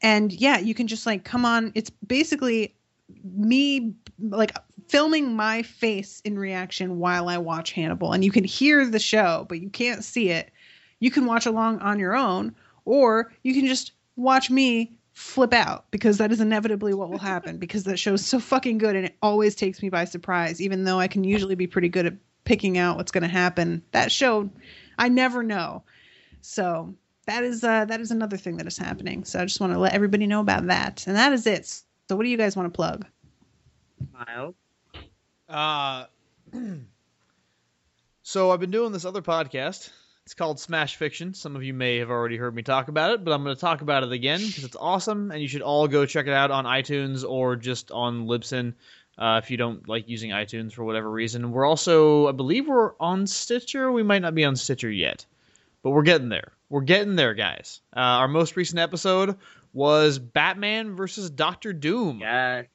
[0.02, 1.72] and yeah, you can just like come on.
[1.74, 2.76] It's basically
[3.24, 4.56] me like
[4.88, 9.46] filming my face in reaction while I watch Hannibal, and you can hear the show,
[9.48, 10.52] but you can't see it.
[11.00, 12.54] You can watch along on your own,
[12.84, 17.58] or you can just watch me flip out because that is inevitably what will happen
[17.60, 20.84] because that show is so fucking good and it always takes me by surprise even
[20.84, 22.14] though I can usually be pretty good at
[22.44, 23.84] picking out what's going to happen.
[23.92, 24.50] That show
[24.98, 25.84] I never know.
[26.42, 26.96] So
[27.28, 29.24] that is uh that is another thing that is happening.
[29.24, 31.06] So I just want to let everybody know about that.
[31.08, 31.66] And that is it.
[31.66, 33.06] So what do you guys want to plug?
[34.14, 34.56] Miles.
[35.48, 36.06] Uh,
[38.24, 39.92] so I've been doing this other podcast.
[40.32, 41.34] It's called Smash Fiction.
[41.34, 43.60] Some of you may have already heard me talk about it, but I'm going to
[43.60, 46.52] talk about it again because it's awesome, and you should all go check it out
[46.52, 48.74] on iTunes or just on Libsyn
[49.18, 51.52] uh, if you don't like using iTunes for whatever reason.
[51.52, 53.92] We're also, I believe, we're on Stitcher.
[53.92, 55.26] We might not be on Stitcher yet,
[55.84, 56.54] but we're getting there.
[56.70, 57.82] We're getting there, guys.
[57.94, 59.36] Uh, our most recent episode
[59.74, 62.20] was Batman versus Doctor Doom.
[62.22, 62.68] Yes.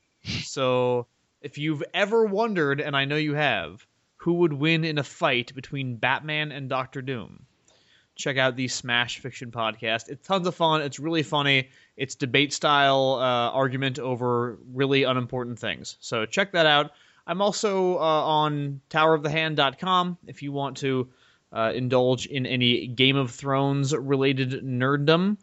[0.43, 1.07] So
[1.41, 3.86] if you've ever wondered, and I know you have,
[4.27, 7.47] who would win in a fight between Batman and Doctor Doom,
[8.16, 10.09] check out the Smash Fiction podcast.
[10.09, 10.82] It's tons of fun.
[10.82, 11.69] It's really funny.
[11.97, 15.97] It's debate style uh, argument over really unimportant things.
[16.01, 16.90] So check that out.
[17.24, 21.09] I'm also uh, on towerofthehand.com if you want to
[21.53, 25.36] uh, indulge in any Game of Thrones related nerddom.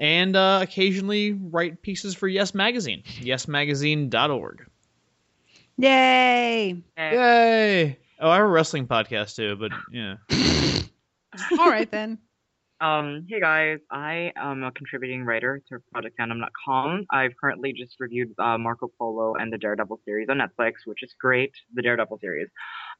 [0.00, 4.66] And uh, occasionally write pieces for Yes Magazine, yesmagazine.org.
[5.76, 7.98] yay Yay!
[8.20, 10.16] Oh, I have a wrestling podcast too, but yeah.
[11.58, 12.18] all right then
[12.80, 17.06] Um, hey guys, I am a contributing writer to ProjectFandom.com.
[17.10, 21.12] I've currently just reviewed uh, Marco Polo and the Daredevil series on Netflix, which is
[21.20, 21.50] great.
[21.74, 22.46] The Daredevil series.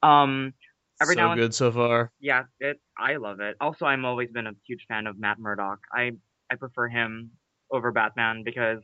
[0.02, 0.52] Um,
[1.00, 2.10] every so now and good so far.
[2.18, 3.56] yeah, it I love it.
[3.60, 5.78] Also, I'm always been a huge fan of Matt Murdock.
[5.92, 6.10] I
[6.50, 7.30] I prefer him
[7.70, 8.80] over Batman because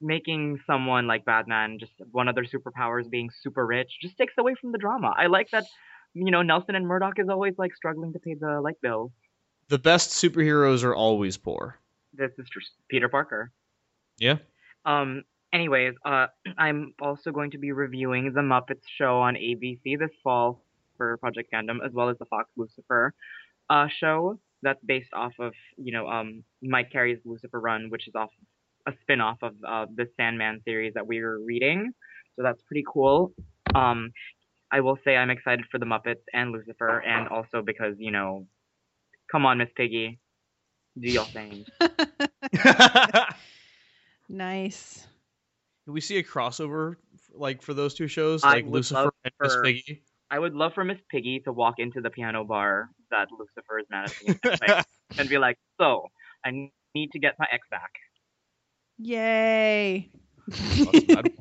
[0.00, 4.54] making someone like Batman just one of their superpowers being super rich just takes away
[4.60, 5.14] from the drama.
[5.16, 5.64] I like that.
[6.14, 9.12] You know, Nelson and Murdock is always like struggling to pay the light bill.
[9.68, 11.78] The best superheroes are always poor.
[12.12, 13.50] This is just Peter Parker.
[14.18, 14.38] Yeah.
[14.84, 15.24] Um.
[15.52, 16.26] Anyways, uh,
[16.58, 20.62] I'm also going to be reviewing the Muppets show on ABC this fall
[20.96, 23.12] for Project Fandom, as well as the Fox Lucifer
[23.70, 28.14] uh, show that's based off of you know um Mike Carey's Lucifer Run, which is
[28.14, 28.30] off
[28.86, 31.92] a spin-off of uh, the Sandman series that we were reading.
[32.36, 33.32] So that's pretty cool.
[33.74, 34.12] Um,
[34.70, 38.46] I will say I'm excited for the Muppets and Lucifer, and also because you know,
[39.30, 40.18] come on, Miss Piggy,
[41.00, 41.64] do your thing.
[44.28, 45.06] nice
[45.84, 46.96] Can we see a crossover
[47.32, 50.02] like for those two shows, I like Lucifer love and Miss Piggy?
[50.30, 53.86] I would love for Miss Piggy to walk into the piano bar that Lucifer is
[53.90, 54.38] managing
[55.18, 56.08] and be like, "So,
[56.44, 57.92] I need to get my ex back."
[58.98, 60.10] Yay
[60.52, 61.32] I'd,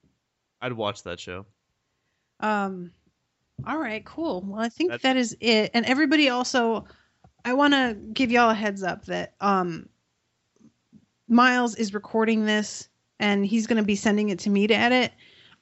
[0.60, 1.46] I'd watch that show.
[2.40, 2.92] Um,
[3.66, 4.42] all right, cool.
[4.46, 5.70] Well, I think that is it.
[5.74, 6.84] And everybody also,
[7.44, 9.88] I want to give y'all a heads up that um,
[11.28, 12.88] Miles is recording this
[13.20, 15.12] and he's going to be sending it to me to edit.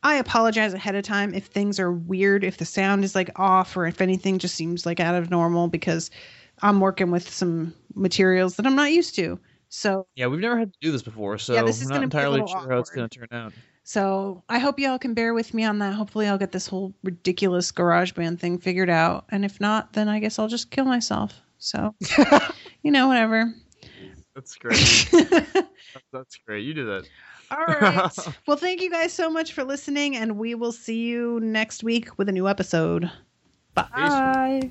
[0.03, 3.77] I apologize ahead of time if things are weird, if the sound is like off,
[3.77, 6.11] or if anything just seems like out of normal because
[6.62, 9.39] I'm working with some materials that I'm not used to.
[9.70, 12.01] So Yeah, we've never had to do this before, so Yeah, this is not gonna
[12.09, 13.52] be a entirely little sure how it's going to turn out.
[13.84, 15.94] So I hope y'all can bear with me on that.
[15.94, 19.24] Hopefully, I'll get this whole ridiculous garage band thing figured out.
[19.30, 21.32] And if not, then I guess I'll just kill myself.
[21.59, 21.94] So,
[22.82, 23.52] you know, whatever.
[24.34, 25.09] That's great.
[25.12, 25.64] That's-
[26.12, 26.64] That's great.
[26.64, 27.09] You do that.
[27.51, 28.10] All right.
[28.47, 32.16] well, thank you guys so much for listening, and we will see you next week
[32.16, 33.10] with a new episode.
[33.74, 34.70] Bye.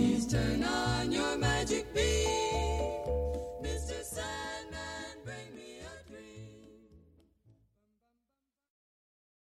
[0.00, 0.99] Please turn on